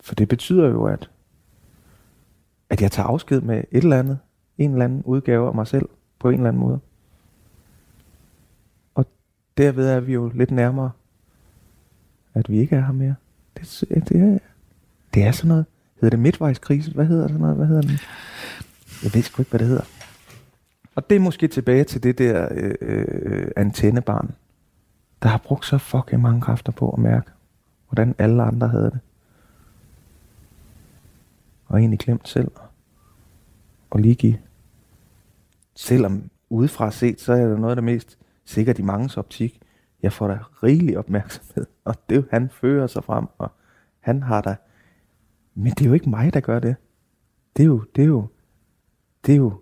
For 0.00 0.14
det 0.14 0.28
betyder 0.28 0.68
jo, 0.68 0.84
at, 0.84 1.10
at 2.70 2.82
jeg 2.82 2.92
tager 2.92 3.06
afsked 3.06 3.40
med 3.40 3.64
et 3.70 3.82
eller 3.82 3.98
andet, 3.98 4.18
en 4.58 4.70
eller 4.72 4.84
anden 4.84 5.02
udgave 5.02 5.48
af 5.48 5.54
mig 5.54 5.66
selv, 5.66 5.88
på 6.18 6.28
en 6.28 6.34
eller 6.34 6.48
anden 6.48 6.60
måde. 6.60 6.80
Og 8.94 9.06
derved 9.56 9.88
er 9.88 10.00
vi 10.00 10.12
jo 10.12 10.30
lidt 10.34 10.50
nærmere, 10.50 10.90
at 12.34 12.50
vi 12.50 12.58
ikke 12.58 12.76
er 12.76 12.80
her 12.80 12.92
mere. 12.92 13.14
Det, 13.56 13.84
det, 14.08 14.20
er, 14.20 14.38
det 15.14 15.24
er 15.24 15.32
sådan 15.32 15.48
noget. 15.48 15.66
Hedder 15.94 16.10
det 16.10 16.18
midtvejskrise? 16.18 16.92
Hvad 16.92 17.06
hedder 17.06 17.28
sådan 17.28 17.40
noget? 17.40 17.56
Hvad 17.56 17.66
hedder 17.66 17.82
den? 17.82 17.98
Jeg 19.02 19.14
ved 19.14 19.22
sgu 19.22 19.42
ikke, 19.42 19.50
hvad 19.50 19.60
det 19.60 19.68
hedder. 19.68 19.84
Og 20.94 21.10
det 21.10 21.16
er 21.16 21.20
måske 21.20 21.48
tilbage 21.48 21.84
til 21.84 22.02
det 22.02 22.18
der 22.18 22.48
øh, 22.50 22.74
øh, 22.80 23.48
antennebarn, 23.56 24.34
der 25.22 25.28
har 25.28 25.38
brugt 25.38 25.66
så 25.66 25.78
fucking 25.78 26.22
mange 26.22 26.40
kræfter 26.40 26.72
på 26.72 26.90
at 26.90 26.98
mærke, 26.98 27.30
hvordan 27.88 28.14
alle 28.18 28.42
andre 28.42 28.68
havde 28.68 28.90
det. 28.90 28.98
Og 31.66 31.78
egentlig 31.78 31.98
glemt 31.98 32.28
selv 32.28 32.50
at 33.94 34.00
lige 34.00 34.14
give. 34.14 34.38
Selvom 35.74 36.30
udefra 36.50 36.90
set, 36.90 37.20
så 37.20 37.32
er 37.32 37.46
det 37.46 37.60
noget 37.60 37.70
af 37.70 37.76
det 37.76 37.84
mest 37.84 38.18
sikkert 38.44 38.78
i 38.78 38.82
mangens 38.82 39.16
optik. 39.16 39.60
Jeg 40.02 40.12
får 40.12 40.28
da 40.28 40.38
rigelig 40.62 40.98
opmærksomhed, 40.98 41.66
og 41.84 41.94
det 42.08 42.14
er 42.16 42.20
jo, 42.20 42.26
han 42.30 42.50
fører 42.50 42.86
sig 42.86 43.04
frem, 43.04 43.26
og 43.38 43.52
han 44.00 44.22
har 44.22 44.40
da... 44.40 44.56
Men 45.54 45.72
det 45.72 45.80
er 45.80 45.88
jo 45.88 45.94
ikke 45.94 46.10
mig, 46.10 46.34
der 46.34 46.40
gør 46.40 46.58
det. 46.58 46.76
Det 47.56 47.62
er 47.62 47.66
jo, 47.66 47.84
det 47.96 48.02
er 48.02 48.06
jo, 48.06 48.28
det 49.26 49.32
er 49.32 49.36
jo, 49.36 49.60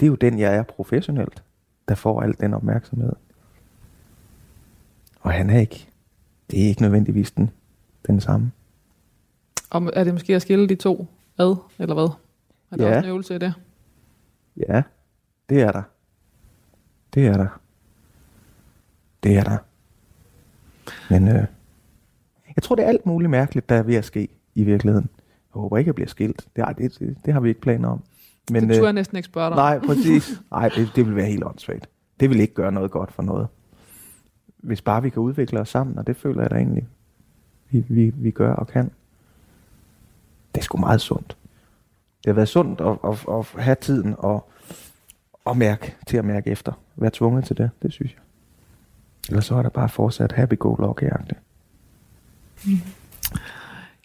det 0.00 0.06
er 0.06 0.10
jo 0.10 0.14
den, 0.14 0.38
jeg 0.38 0.56
er 0.56 0.62
professionelt, 0.62 1.42
der 1.88 1.94
får 1.94 2.22
al 2.22 2.34
den 2.40 2.54
opmærksomhed. 2.54 3.12
Og 5.20 5.32
han 5.32 5.50
er 5.50 5.60
ikke, 5.60 5.88
det 6.50 6.64
er 6.64 6.68
ikke 6.68 6.82
nødvendigvis 6.82 7.30
den, 7.30 7.50
den 8.06 8.20
samme. 8.20 8.52
Og 9.70 9.90
er 9.92 10.04
det 10.04 10.12
måske 10.12 10.34
at 10.34 10.42
skille 10.42 10.68
de 10.68 10.74
to 10.74 11.06
ad, 11.38 11.56
eller 11.78 11.94
hvad? 11.94 12.08
Er 12.70 12.76
der 12.76 12.88
Ja. 12.88 12.96
også 12.96 13.06
en 13.06 13.10
øvelse 13.10 13.34
i 13.34 13.38
det? 13.38 13.54
Ja, 14.68 14.82
det 15.48 15.62
er 15.62 15.72
der. 15.72 15.82
Det 17.14 17.26
er 17.26 17.36
der. 17.36 17.60
Det 19.22 19.36
er 19.38 19.44
der. 19.44 19.56
Men 21.10 21.28
øh, 21.28 21.44
jeg 22.56 22.62
tror, 22.62 22.74
det 22.76 22.84
er 22.84 22.88
alt 22.88 23.06
muligt 23.06 23.30
mærkeligt, 23.30 23.68
der 23.68 23.74
er 23.74 23.82
ved 23.82 23.94
at 23.94 24.04
ske 24.04 24.28
i 24.54 24.64
virkeligheden. 24.64 25.08
Jeg 25.54 25.60
håber 25.60 25.78
ikke, 25.78 25.88
jeg 25.88 25.94
bliver 25.94 26.08
skilt. 26.08 26.48
Det, 26.56 26.62
ej, 26.62 26.72
det, 26.72 26.98
det, 26.98 27.16
det 27.24 27.32
har 27.32 27.40
vi 27.40 27.48
ikke 27.48 27.60
planer 27.60 27.88
om. 27.88 28.02
Men, 28.50 28.68
det 28.68 28.74
turde 28.76 28.86
jeg 28.86 28.92
næsten 28.92 29.16
ikke 29.16 29.26
spørge 29.26 29.48
dig. 29.48 29.56
Nej, 29.56 29.78
præcis. 29.78 30.40
Nej, 30.50 30.68
det, 30.68 30.90
det 30.96 31.06
vil 31.06 31.16
være 31.16 31.26
helt 31.26 31.44
åndssvagt. 31.44 31.88
Det 32.20 32.30
vil 32.30 32.40
ikke 32.40 32.54
gøre 32.54 32.72
noget 32.72 32.90
godt 32.90 33.12
for 33.12 33.22
noget. 33.22 33.48
Hvis 34.56 34.82
bare 34.82 35.02
vi 35.02 35.10
kan 35.10 35.22
udvikle 35.22 35.60
os 35.60 35.68
sammen, 35.68 35.98
og 35.98 36.06
det 36.06 36.16
føler 36.16 36.40
jeg 36.42 36.50
da 36.50 36.56
egentlig, 36.56 36.88
vi, 37.70 37.84
vi, 37.88 38.10
vi 38.16 38.30
gør 38.30 38.52
og 38.54 38.66
kan. 38.66 38.90
Det 40.58 40.62
er 40.62 40.64
sgu 40.64 40.78
meget 40.78 41.00
sundt. 41.00 41.36
Det 42.24 42.26
har 42.26 42.32
været 42.32 42.48
sundt 42.48 42.80
at, 42.80 42.96
at, 43.04 43.18
at 43.38 43.62
have 43.64 43.76
tiden 43.80 44.14
og, 44.18 44.50
og 45.44 45.56
mærke, 45.56 45.96
til 46.06 46.16
at 46.16 46.24
mærke 46.24 46.50
efter. 46.50 46.72
Være 46.96 47.10
tvunget 47.14 47.44
til 47.44 47.56
det, 47.56 47.70
det 47.82 47.92
synes 47.92 48.12
jeg. 48.12 48.20
Ellers 49.28 49.44
så 49.46 49.54
er 49.54 49.62
der 49.62 49.68
bare 49.68 49.88
fortsat 49.88 50.32
happy-go-lucky-agtigt. 50.32 51.38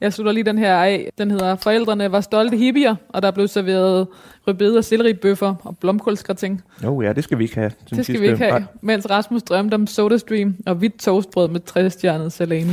Jeg 0.02 0.14
slutter 0.14 0.32
lige 0.32 0.44
den 0.44 0.58
her 0.58 0.76
af. 0.76 1.10
Den 1.18 1.32
hedder 1.32 1.56
Forældrene 1.56 2.12
var 2.12 2.22
stolte 2.22 2.58
hippier, 2.58 2.96
og 3.10 3.22
der 3.22 3.32
blev 3.32 3.48
serveret 3.48 4.08
rødbede 4.48 4.78
og 4.78 4.84
selleribøffer 4.84 5.56
og 5.64 5.78
blomkålsgratin. 5.78 6.62
Jo 6.84 7.02
ja, 7.02 7.14
det 7.14 7.24
skal 7.24 7.38
vi 7.38 7.44
ikke 7.44 7.56
have. 7.56 7.70
Det 7.70 7.78
skal 7.88 8.06
sidste- 8.06 8.22
vi 8.22 8.28
ikke 8.28 8.38
have, 8.38 8.52
Nej. 8.60 8.64
mens 8.82 9.10
Rasmus 9.10 9.44
drømte 9.44 9.76
om 9.76 9.88
SodaStream 9.88 10.56
og 10.66 10.76
hvidt 10.76 11.00
toastbrød 11.00 11.48
med 11.48 11.60
træstjernet 11.60 12.34
salami. 12.34 12.72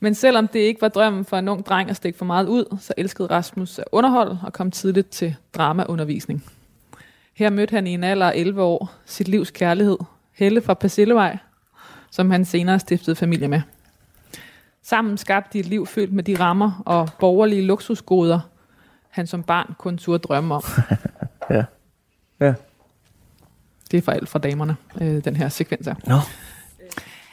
Men 0.00 0.14
selvom 0.14 0.48
det 0.48 0.58
ikke 0.58 0.80
var 0.80 0.88
drømmen 0.88 1.24
for 1.24 1.36
en 1.36 1.48
ung 1.48 1.66
dreng 1.66 1.90
at 1.90 1.96
stikke 1.96 2.18
for 2.18 2.24
meget 2.24 2.46
ud, 2.46 2.76
så 2.80 2.94
elskede 2.96 3.28
Rasmus 3.30 3.78
at 3.78 3.84
underholde 3.92 4.40
og 4.42 4.52
kom 4.52 4.70
tidligt 4.70 5.10
til 5.10 5.36
dramaundervisning. 5.54 6.44
Her 7.34 7.50
mødte 7.50 7.70
han 7.72 7.86
i 7.86 7.90
en 7.90 8.04
alder 8.04 8.30
af 8.30 8.32
11 8.36 8.62
år 8.62 8.92
sit 9.04 9.28
livs 9.28 9.50
kærlighed, 9.50 9.98
Helle 10.32 10.62
fra 10.62 10.74
Persillevej, 10.74 11.38
som 12.10 12.30
han 12.30 12.44
senere 12.44 12.78
stiftede 12.78 13.16
familie 13.16 13.48
med. 13.48 13.60
Sammen 14.82 15.18
skabte 15.18 15.52
de 15.52 15.58
et 15.58 15.66
liv 15.66 15.86
fyldt 15.86 16.12
med 16.12 16.22
de 16.24 16.38
rammer 16.40 16.82
og 16.86 17.08
borgerlige 17.18 17.62
luksusgoder, 17.62 18.40
han 19.08 19.26
som 19.26 19.42
barn 19.42 19.74
kun 19.78 19.98
turde 19.98 20.18
drømme 20.18 20.54
om. 20.54 20.62
Ja. 21.50 21.64
Ja. 22.40 22.54
Det 23.90 23.98
er 23.98 24.02
for 24.02 24.12
alt 24.12 24.28
fra 24.28 24.38
damerne, 24.38 24.76
øh, 25.00 25.24
den 25.24 25.36
her 25.36 25.48
sekvens 25.48 25.86
her. 25.86 25.94
Nå. 26.06 26.16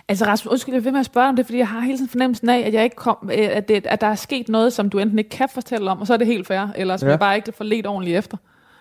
Altså 0.09 0.25
Rasmus, 0.25 0.51
undskyld, 0.51 0.75
jeg 0.75 0.83
vil 0.83 0.91
med 0.93 0.99
at 0.99 1.05
spørge 1.05 1.29
om 1.29 1.35
det, 1.35 1.45
fordi 1.45 1.57
jeg 1.57 1.67
har 1.67 1.79
hele 1.79 1.97
tiden 1.97 2.09
fornemmelsen 2.09 2.49
af, 2.49 2.59
at, 2.59 2.73
jeg 2.73 2.83
ikke 2.83 2.95
kom, 2.95 3.29
øh, 3.33 3.47
at, 3.51 3.67
det, 3.67 3.85
at 3.85 4.01
der 4.01 4.07
er 4.07 4.15
sket 4.15 4.49
noget, 4.49 4.73
som 4.73 4.89
du 4.89 4.99
enten 4.99 5.17
ikke 5.19 5.29
kan 5.29 5.49
fortælle 5.49 5.91
om, 5.91 5.99
og 6.01 6.07
så 6.07 6.13
er 6.13 6.17
det 6.17 6.27
helt 6.27 6.47
fair, 6.47 6.67
eller 6.75 6.97
som 6.97 7.07
Ja. 7.07 7.11
jeg 7.11 7.19
bare 7.19 7.35
ikke 7.35 7.51
får 7.51 7.63
let 7.63 7.87
ordentligt 7.87 8.17
efter. 8.17 8.37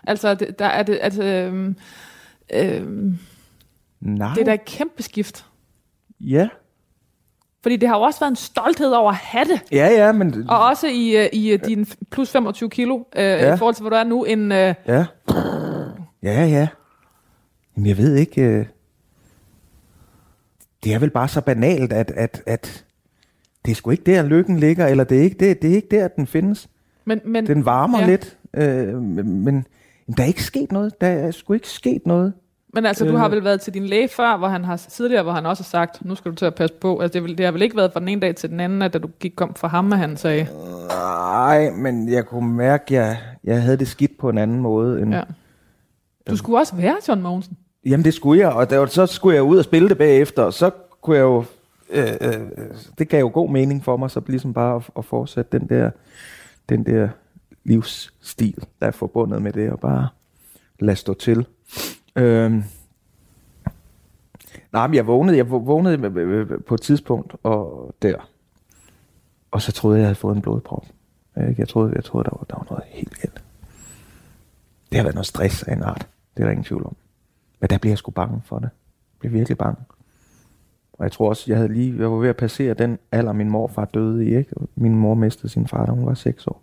Altså, 0.07 0.35
det, 0.35 0.59
der 0.59 0.67
er 0.67 0.83
det, 0.83 0.99
altså, 1.03 1.23
øhm, 1.23 1.77
øhm, 2.55 3.19
Nej. 4.01 4.35
det 4.35 4.41
er 4.41 4.45
da 4.45 4.55
et 4.55 4.65
kæmpe 4.65 5.03
skift. 5.03 5.47
Ja. 6.21 6.49
Fordi 7.63 7.77
det 7.77 7.89
har 7.89 7.97
jo 7.97 8.03
også 8.03 8.21
været 8.21 8.31
en 8.31 8.37
stolthed 8.37 8.91
over 8.91 9.11
at 9.11 9.17
have 9.17 9.45
det, 9.45 9.61
Ja, 9.73 9.89
ja, 9.89 10.13
men... 10.13 10.51
og 10.51 10.65
også 10.65 10.87
i, 10.87 11.17
øh, 11.17 11.29
i 11.33 11.53
øh, 11.53 11.65
din 11.67 11.87
plus 12.11 12.31
25 12.31 12.71
kilo, 12.71 12.97
øh, 13.17 13.23
ja. 13.25 13.55
i 13.55 13.59
forhold 13.59 13.75
til, 13.75 13.83
hvor 13.83 13.91
du 13.91 13.97
er 13.97 14.05
nu, 14.05 14.25
en, 14.25 14.53
øh, 14.53 14.75
Ja. 14.87 15.05
Ja, 16.23 16.45
ja. 16.47 16.69
Men 17.75 17.87
jeg 17.87 17.99
ved 17.99 18.15
ikke... 18.15 18.43
Øh... 18.43 18.67
Det 20.87 20.95
er 20.95 20.99
vel 20.99 21.11
bare 21.11 21.29
så 21.29 21.41
banalt, 21.41 21.93
at, 21.93 22.11
at, 22.17 22.43
at 22.47 22.85
det 23.65 23.71
er 23.71 23.75
sgu 23.75 23.91
ikke 23.91 24.03
der, 24.07 24.23
lykken 24.23 24.59
ligger, 24.59 24.87
eller 24.87 25.05
det 25.05 25.19
er 25.19 25.23
ikke, 25.23 25.37
det, 25.49 25.63
det 25.63 25.71
er 25.71 25.75
ikke 25.75 25.89
der, 25.91 26.09
den 26.09 26.27
findes. 26.27 26.69
men, 27.05 27.21
men 27.25 27.47
Den 27.47 27.65
varmer 27.65 28.01
Ja. 28.01 28.07
lidt, 28.07 28.37
øh, 28.55 29.03
men, 29.03 29.45
men 29.45 29.67
der 30.17 30.23
er 30.23 30.27
ikke 30.27 30.43
sket 30.45 30.73
noget. 30.73 31.01
Der 31.01 31.07
er 31.07 31.31
sgu 31.31 31.53
ikke 31.53 31.69
sket 31.69 32.07
noget. 32.07 32.33
Men 32.75 32.87
altså, 32.87 33.05
du 33.05 33.11
Øh. 33.13 33.19
har 33.19 33.29
vel 33.29 33.45
været 33.45 33.61
til 33.61 33.75
din 33.75 33.87
læge 33.87 34.09
før, 34.09 34.37
hvor 34.37 34.49
han 34.49 34.65
har 34.65 34.77
tidligere, 34.77 35.23
hvor 35.23 35.33
han 35.33 35.47
også 35.47 35.63
har 35.63 35.67
sagt, 35.69 36.05
nu 36.05 36.15
skal 36.15 36.31
du 36.31 36.37
til 36.37 36.45
at 36.47 36.55
passe 36.55 36.75
på. 36.81 36.99
Altså, 37.01 37.13
det, 37.13 37.23
vil, 37.25 37.39
det 37.39 37.45
har 37.47 37.53
vel 37.53 37.63
ikke 37.63 37.77
været 37.77 37.93
fra 37.93 38.01
den 38.01 38.09
ene 38.09 38.21
dag 38.21 38.37
til 38.37 38.51
den 38.51 38.61
anden, 38.61 38.83
at 38.83 38.93
da 38.93 38.99
du 38.99 39.09
gik 39.21 39.33
kom 39.37 39.55
fra 39.55 39.69
ham, 39.69 39.93
at 39.93 39.99
han 39.99 40.17
sagde, 40.17 40.47
Nej, 40.89 41.71
men 41.71 42.09
jeg 42.09 42.27
kunne 42.27 42.55
mærke, 42.55 42.83
at 42.85 42.91
jeg, 42.93 43.19
jeg 43.45 43.63
havde 43.63 43.77
det 43.77 43.89
skidt 43.89 44.19
på 44.19 44.29
en 44.29 44.39
anden 44.39 44.61
måde. 44.61 45.03
End, 45.03 45.15
ja. 45.15 45.23
Du 46.31 46.37
skulle 46.37 46.59
også 46.59 46.77
være 46.77 46.97
John 47.09 47.23
Mogensen. 47.23 47.57
Jamen 47.87 48.05
det 48.05 48.15
skulle 48.15 48.41
jeg, 48.41 48.53
og 48.53 48.71
der, 48.71 48.87
så 48.87 49.07
skulle 49.07 49.35
jeg 49.35 49.43
ud 49.43 49.59
og 49.59 49.65
spille 49.65 49.89
det 49.89 49.99
bagefter, 49.99 50.43
og 50.43 50.53
så 50.53 50.71
kunne 51.01 51.17
jeg 51.17 51.23
jo, 51.23 51.45
øh, 51.91 52.13
øh, 52.21 52.41
det 52.99 53.09
gav 53.09 53.21
jo 53.21 53.31
god 53.35 53.51
mening 53.51 53.85
for 53.85 53.97
mig, 53.97 54.11
så 54.11 54.23
ligesom 54.27 54.55
bare 54.55 54.77
at, 54.77 54.91
at 54.99 55.05
fortsætte 55.05 55.59
den 55.59 55.69
der, 55.69 55.91
den 56.69 56.87
der 56.87 57.09
livsstil, 57.65 58.65
der 58.81 58.87
er 58.87 58.91
forbundet 58.91 59.43
med 59.43 59.53
det, 59.53 59.71
og 59.71 59.81
bare 59.81 60.09
lade 60.81 60.97
stå 60.97 61.15
til. 61.15 61.47
Øh, 62.17 62.53
nej, 64.73 64.87
men 64.87 64.95
jeg 64.95 65.07
vågnede, 65.07 65.37
jeg 65.37 65.51
vågnede 65.51 65.99
øh, 65.99 66.17
øh, 66.17 66.51
øh, 66.51 66.63
på 66.63 66.75
et 66.75 66.81
tidspunkt, 66.81 67.35
og 67.43 67.95
der, 68.03 68.29
og 69.51 69.63
så 69.63 69.73
troede 69.73 69.97
jeg, 69.97 70.01
jeg 70.01 70.07
havde 70.07 70.15
fået 70.15 70.37
en 70.37 70.43
blodprop. 70.43 70.87
Jeg 71.37 71.69
troede, 71.69 71.93
jeg 71.95 72.05
troede 72.05 72.25
der, 72.25 72.37
var, 72.37 72.45
der 72.51 72.57
var 72.57 72.67
noget 72.71 72.85
helt 72.89 73.21
galt. 73.21 73.43
Det 74.91 74.97
har 74.97 75.03
været 75.03 75.15
noget 75.15 75.27
stress 75.27 75.63
af 75.63 75.73
en 75.73 75.83
art. 75.83 76.09
Det 76.37 76.43
er 76.43 76.45
der 76.45 76.51
ingen 76.51 76.65
tvivl 76.65 76.87
om. 76.87 76.97
Men 77.61 77.71
der 77.71 77.79
bliver 77.79 77.91
jeg 77.91 77.99
sgu 77.99 78.11
bange 78.11 78.43
for 78.45 78.59
det. 78.59 78.69
Jeg 79.13 79.19
bliver 79.19 79.33
virkelig 79.33 79.59
bange. 79.59 79.83
Og 80.93 81.05
jeg 81.05 81.13
tror 81.13 81.29
også, 81.29 81.45
jeg 81.47 81.57
havde 81.57 81.73
lige, 81.73 81.99
jeg 81.99 82.13
var 82.13 82.17
ved 82.17 82.29
at 82.29 82.37
passere 82.37 82.75
den 82.75 82.99
alder, 83.13 83.33
min 83.33 83.51
morfar 83.51 83.85
døde 83.85 84.27
i. 84.27 84.37
Ikke? 84.37 84.51
Min 84.75 84.95
mor 84.95 85.15
mistede 85.15 85.49
sin 85.49 85.69
far, 85.69 85.87
da 85.87 85.93
hun 85.93 86.07
var 86.07 86.15
6 86.15 86.47
år. 86.47 86.63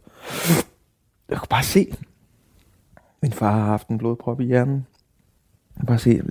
Jeg 1.29 1.37
kunne 1.37 1.47
bare 1.49 1.63
se, 1.63 1.95
min 3.21 3.31
far 3.31 3.51
har 3.51 3.65
haft 3.65 3.87
en 3.87 3.97
blodprop 3.97 4.41
i 4.41 4.45
hjernen. 4.45 4.85
Jeg 5.75 5.79
kunne 5.79 5.87
bare 5.87 5.99
se, 5.99 6.21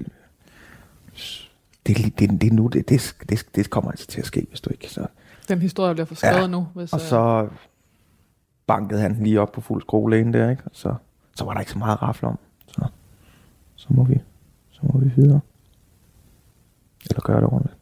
det, 1.86 2.18
det, 2.18 2.40
det, 2.40 2.52
nu, 2.52 2.66
det, 2.66 2.88
det, 2.88 3.16
det, 3.28 3.46
det 3.54 3.70
kommer 3.70 3.90
altså 3.90 4.06
til 4.06 4.20
at 4.20 4.26
ske, 4.26 4.46
hvis 4.48 4.60
du 4.60 4.70
ikke 4.70 4.90
så... 4.90 5.06
Den 5.48 5.58
historie 5.58 5.94
bliver 5.94 6.06
forskrevet 6.06 6.40
ja. 6.40 6.46
nu. 6.46 6.66
Hvis, 6.74 6.92
og 6.92 7.00
øh, 7.00 7.06
så 7.06 7.48
bankede 8.66 9.00
han 9.00 9.14
lige 9.14 9.40
op 9.40 9.52
på 9.52 9.60
fuld 9.60 9.82
skole 9.82 10.32
der, 10.32 10.50
ikke? 10.50 10.62
Og 10.64 10.70
så, 10.74 10.94
så 11.36 11.44
var 11.44 11.52
der 11.52 11.60
ikke 11.60 11.72
så 11.72 11.78
meget 11.78 11.92
at 11.92 12.02
rafle 12.02 12.28
om. 12.28 12.38
Så, 12.66 12.86
så 13.76 13.86
må 13.90 14.04
vi 14.04 14.20
så 14.82 14.88
må 14.92 15.00
vi 15.00 15.10
videre. 15.16 15.40
Eller 17.10 17.20
gøre 17.20 17.36
det 17.36 17.44
ordentligt. 17.44 17.76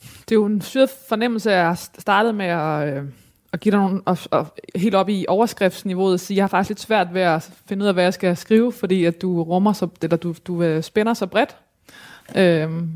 Det 0.00 0.32
er 0.32 0.40
jo 0.40 0.46
en 0.46 0.60
syret 0.60 0.90
fornemmelse, 1.08 1.52
at 1.52 1.56
jeg 1.56 1.78
startede 1.78 2.32
med 2.32 2.46
at, 2.46 2.96
øh, 2.96 3.04
at 3.52 3.60
give 3.60 3.72
dig 3.72 3.80
nogle, 3.80 4.02
og, 4.04 4.18
og, 4.30 4.46
helt 4.74 4.94
op 4.94 5.08
i 5.08 5.24
overskriftsniveauet, 5.28 6.20
sige, 6.20 6.36
jeg 6.36 6.42
har 6.42 6.48
faktisk 6.48 6.68
lidt 6.70 6.80
svært 6.80 7.14
ved 7.14 7.20
at 7.20 7.52
finde 7.66 7.82
ud 7.82 7.88
af, 7.88 7.94
hvad 7.94 8.04
jeg 8.04 8.14
skal 8.14 8.36
skrive, 8.36 8.72
fordi 8.72 9.04
at 9.04 9.22
du 9.22 9.42
rummer 9.42 9.72
så, 9.72 9.88
eller 10.02 10.16
du, 10.16 10.34
du 10.46 10.62
øh, 10.62 10.82
spænder 10.82 11.14
så 11.14 11.26
bredt. 11.26 11.56
Øhm, 12.36 12.90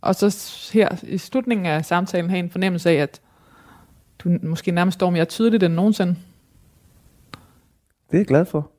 og 0.00 0.14
så 0.14 0.70
her 0.72 0.88
i 1.02 1.18
slutningen 1.18 1.66
af 1.66 1.84
samtalen 1.84 2.30
have 2.30 2.38
en 2.38 2.50
fornemmelse 2.50 2.90
af, 2.90 2.94
at 2.94 3.20
du 4.18 4.38
måske 4.42 4.70
nærmest 4.70 4.94
står 4.94 5.10
mere 5.10 5.24
tydeligt 5.24 5.62
end 5.62 5.74
nogensinde. 5.74 6.16
Det 8.10 8.16
er 8.16 8.18
jeg 8.18 8.26
glad 8.26 8.44
for. 8.44 8.70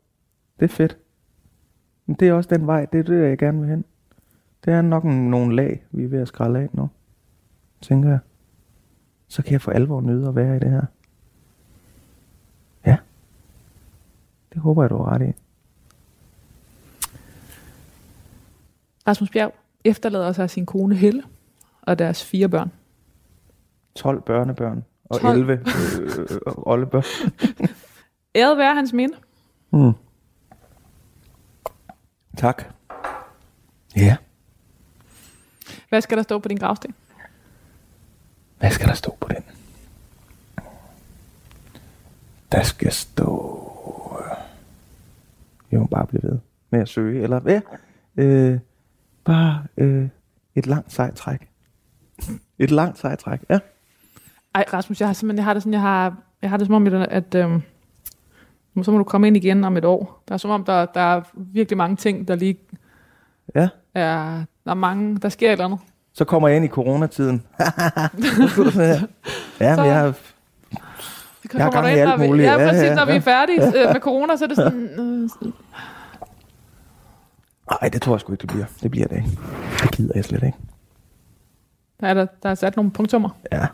Det 0.60 0.66
er 0.66 0.74
fedt. 0.74 0.98
Men 2.12 2.16
det 2.16 2.28
er 2.28 2.34
også 2.34 2.50
den 2.50 2.68
vej, 2.68 2.86
det 2.86 3.00
er 3.00 3.04
det, 3.04 3.30
jeg 3.30 3.38
gerne 3.38 3.60
vil 3.60 3.70
hen. 3.70 3.86
Det 4.66 4.74
er 4.74 4.82
nok 4.82 5.04
nogle 5.04 5.56
lag, 5.56 5.84
vi 5.92 6.04
er 6.04 6.08
ved 6.08 6.20
at 6.20 6.28
skralde 6.28 6.60
af 6.60 6.70
nu, 6.74 6.90
tænker 7.82 8.10
jeg. 8.10 8.20
Så 9.28 9.44
kan 9.44 9.52
jeg 9.52 9.62
for 9.62 9.72
alvor 9.72 10.02
nyde 10.02 10.28
at 10.28 10.36
være 10.36 10.56
i 10.56 10.60
det 10.60 10.70
her. 10.70 10.82
Ja. 12.86 12.98
Det 14.54 14.62
håber 14.62 14.84
jeg, 14.84 14.90
du 14.90 14.98
har 14.98 15.12
ret 15.12 15.22
i. 15.22 15.34
Rasmus 19.08 19.30
Bjerg 19.30 19.54
efterlader 19.84 20.32
sig 20.32 20.50
sin 20.50 20.66
kone 20.66 20.96
Helle 20.96 21.24
og 21.82 22.00
deres 22.00 22.26
fire 22.26 22.50
børn. 22.50 22.72
12 23.96 24.22
børnebørn 24.22 24.84
og 25.06 25.22
12. 25.22 25.38
11 25.38 25.54
øh, 25.54 25.60
øh, 26.20 26.38
oldebørn. 26.58 27.04
Æret 28.36 28.58
være 28.58 28.76
hans 28.76 28.94
minde. 28.94 29.16
Mm. 29.72 29.94
Tak. 32.38 32.64
Ja. 33.96 34.18
Hvad 35.90 36.02
skal 36.02 36.18
der 36.18 36.24
stå 36.24 36.40
på 36.40 36.48
din 36.48 36.58
gravsten? 36.58 36.96
Hvad 38.60 38.72
skal 38.72 38.88
der 38.88 38.94
stå 38.94 39.18
på 39.20 39.28
den? 39.28 39.44
Der 42.52 42.64
skal 42.64 42.92
stå... 42.92 43.68
Jeg 45.72 45.80
må 45.80 45.86
bare 45.86 46.08
blive 46.08 46.24
ved 46.24 46.40
med 46.70 46.80
at 46.80 46.90
søge. 46.90 47.24
Eller 47.24 47.40
hvad? 47.40 47.62
Øh, 48.18 48.60
bare 49.24 49.64
øh, 49.78 50.10
et 50.56 50.68
langt 50.68 50.94
sejt 50.94 51.16
træk. 51.16 51.50
et 52.60 52.72
langt 52.72 52.98
sejt 52.98 53.20
træk, 53.20 53.40
ja. 53.50 53.60
Ej, 54.56 54.66
Rasmus, 54.74 55.00
jeg 55.00 55.08
har 55.08 55.14
simpelthen, 55.14 55.38
jeg 55.38 55.46
har 55.46 55.54
det 55.54 55.64
sådan, 55.64 55.74
jeg 55.74 55.82
har, 55.82 56.18
jeg 56.42 56.50
har 56.50 56.58
det 56.58 56.68
som 56.68 56.76
om, 56.76 56.88
at, 56.88 56.94
at 56.94 57.36
øhm, 57.36 57.62
så 58.84 58.92
må 58.92 58.98
du 58.98 59.04
komme 59.04 59.28
ind 59.28 59.38
igen 59.38 59.64
om 59.64 59.78
et 59.78 59.86
år. 59.86 60.24
Der 60.28 60.34
er 60.34 60.38
som 60.38 60.52
om, 60.52 60.64
der, 60.64 60.86
der 60.86 61.02
er 61.02 61.22
virkelig 61.36 61.78
mange 61.78 61.96
ting, 61.96 62.28
der 62.28 62.36
lige 62.36 62.58
ja. 63.56 63.70
er, 63.94 64.44
der 64.66 64.72
er 64.72 64.74
mange, 64.74 65.18
der 65.18 65.30
sker 65.30 65.48
et 65.48 65.52
eller 65.52 65.66
andet. 65.66 65.80
Så 66.14 66.26
kommer 66.26 66.48
jeg 66.48 66.58
ind 66.58 66.66
i 66.66 66.68
coronatiden. 66.68 67.44
ja, 69.60 69.76
men 69.76 69.86
jeg 69.86 69.96
har, 69.96 70.16
jeg 71.54 71.64
har 71.64 71.72
gang 71.72 71.88
i 71.88 71.90
alt 71.90 72.20
muligt. 72.20 72.48
Ja, 72.48 72.58
præcis, 72.58 72.82
ja, 72.82 72.88
ja, 72.88 72.96
når 72.96 73.06
vi 73.06 73.12
er 73.12 73.20
færdige 73.20 73.64
ja. 73.64 73.88
med 73.94 74.02
corona, 74.02 74.38
så 74.38 74.44
er 74.44 74.48
det 74.48 74.58
sådan... 74.58 74.90
Øh, 75.00 75.52
Nej, 77.82 77.90
det 77.90 78.02
tror 78.02 78.14
jeg 78.14 78.20
sgu 78.20 78.32
ikke, 78.34 78.42
det 78.42 78.50
bliver. 78.50 78.66
Det 78.84 78.92
bliver 78.92 79.08
det 79.08 79.16
ikke. 79.16 79.30
Det 79.84 79.92
gider 79.92 80.12
jeg 80.16 80.26
slet 80.26 80.44
ikke. 80.44 80.58
Der 82.00 82.08
er, 82.08 82.14
der, 82.14 82.26
der 82.44 82.50
er 82.50 82.56
sat 82.56 82.76
nogle 82.76 82.92
punktummer. 82.92 83.30
Ja. 83.52 83.68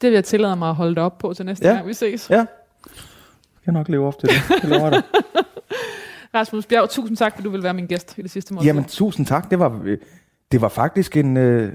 Det 0.00 0.10
vil 0.10 0.12
jeg 0.12 0.24
tillade 0.24 0.56
mig 0.56 0.68
at 0.68 0.74
holde 0.74 0.94
det 0.94 1.02
op 1.02 1.18
på 1.18 1.34
til 1.34 1.46
næste 1.46 1.68
ja. 1.68 1.74
gang, 1.74 1.86
vi 1.86 1.94
ses. 1.94 2.30
Ja. 2.30 2.44
Jeg 2.86 3.64
kan 3.64 3.74
nok 3.74 3.88
leve 3.88 4.06
op 4.06 4.18
til 4.18 4.28
det. 4.28 4.62
Det 4.62 4.70
lover 4.70 4.90
dig. 4.90 5.02
Rasmus 6.34 6.66
Bjerg, 6.66 6.90
tusind 6.90 7.16
tak, 7.16 7.32
fordi 7.32 7.44
du 7.44 7.50
vil 7.50 7.62
være 7.62 7.74
min 7.74 7.86
gæst 7.86 8.18
i 8.18 8.22
det 8.22 8.30
sidste 8.30 8.54
måned. 8.54 8.66
Jamen, 8.66 8.84
tusind 8.84 9.26
tak. 9.26 9.50
Det 9.50 9.58
var, 9.58 9.82
det 10.52 10.60
var 10.60 10.68
faktisk 10.68 11.16
en... 11.16 11.36
Øh, 11.36 11.72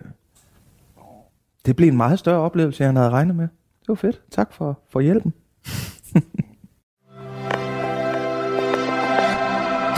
det 1.66 1.76
blev 1.76 1.88
en 1.88 1.98
meget 1.98 2.20
større 2.20 2.40
oplevelse, 2.40 2.84
end 2.84 2.94
jeg 2.94 3.02
havde 3.02 3.10
regnet 3.10 3.36
med. 3.36 3.48
Det 3.82 3.88
var 3.88 3.96
fedt. 3.96 4.22
Tak 4.32 4.54
for, 4.54 4.80
for 4.92 5.00
hjælpen. 5.00 5.34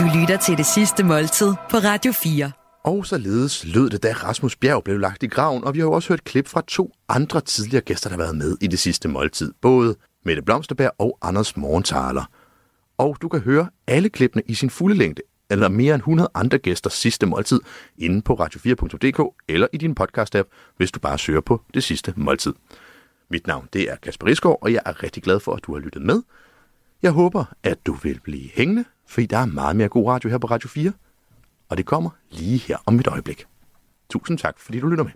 du 0.00 0.04
lytter 0.20 0.38
til 0.42 0.58
det 0.58 0.66
sidste 0.66 1.04
måltid 1.04 1.54
på 1.70 1.76
Radio 1.76 2.12
4. 2.12 2.50
Og 2.84 3.06
således 3.06 3.64
lød 3.64 3.90
det, 3.90 4.02
da 4.02 4.12
Rasmus 4.12 4.56
Bjerg 4.56 4.84
blev 4.84 4.98
lagt 4.98 5.22
i 5.22 5.26
graven, 5.26 5.64
og 5.64 5.74
vi 5.74 5.78
har 5.78 5.86
jo 5.86 5.92
også 5.92 6.08
hørt 6.08 6.24
klip 6.24 6.48
fra 6.48 6.62
to 6.68 6.92
andre 7.08 7.40
tidligere 7.40 7.82
gæster, 7.82 8.10
der 8.10 8.16
har 8.16 8.22
været 8.22 8.36
med 8.36 8.56
i 8.60 8.66
det 8.66 8.78
sidste 8.78 9.08
måltid. 9.08 9.52
Både 9.60 9.96
Mette 10.30 10.42
Blomsterberg 10.42 10.90
og 10.98 11.18
Anders 11.22 11.56
Morgenthaler. 11.56 12.24
Og 12.98 13.16
du 13.22 13.28
kan 13.28 13.40
høre 13.40 13.70
alle 13.86 14.08
klippene 14.08 14.42
i 14.46 14.54
sin 14.54 14.70
fulde 14.70 14.96
længde, 14.96 15.22
eller 15.50 15.68
mere 15.68 15.94
end 15.94 16.00
100 16.00 16.28
andre 16.34 16.58
gæsters 16.58 16.92
sidste 16.92 17.26
måltid, 17.26 17.60
inde 17.98 18.22
på 18.22 18.34
radio4.dk 18.34 19.34
eller 19.48 19.66
i 19.72 19.76
din 19.76 19.96
podcast-app, 20.00 20.74
hvis 20.76 20.92
du 20.92 21.00
bare 21.00 21.18
søger 21.18 21.40
på 21.40 21.62
det 21.74 21.82
sidste 21.82 22.14
måltid. 22.16 22.54
Mit 23.30 23.46
navn 23.46 23.68
det 23.72 23.90
er 23.90 23.96
Kasper 23.96 24.26
Isgaard, 24.26 24.58
og 24.62 24.72
jeg 24.72 24.82
er 24.86 25.02
rigtig 25.02 25.22
glad 25.22 25.40
for, 25.40 25.52
at 25.54 25.64
du 25.64 25.72
har 25.72 25.80
lyttet 25.80 26.02
med. 26.02 26.22
Jeg 27.02 27.10
håber, 27.10 27.44
at 27.62 27.86
du 27.86 27.92
vil 27.92 28.20
blive 28.20 28.50
hængende, 28.54 28.84
fordi 29.06 29.26
der 29.26 29.38
er 29.38 29.46
meget 29.46 29.76
mere 29.76 29.88
god 29.88 30.08
radio 30.08 30.30
her 30.30 30.38
på 30.38 30.46
Radio 30.46 30.68
4, 30.68 30.92
og 31.68 31.76
det 31.76 31.86
kommer 31.86 32.10
lige 32.30 32.58
her 32.58 32.76
om 32.86 33.00
et 33.00 33.06
øjeblik. 33.06 33.44
Tusind 34.10 34.38
tak, 34.38 34.58
fordi 34.58 34.80
du 34.80 34.88
lytter 34.88 35.04
med. 35.04 35.12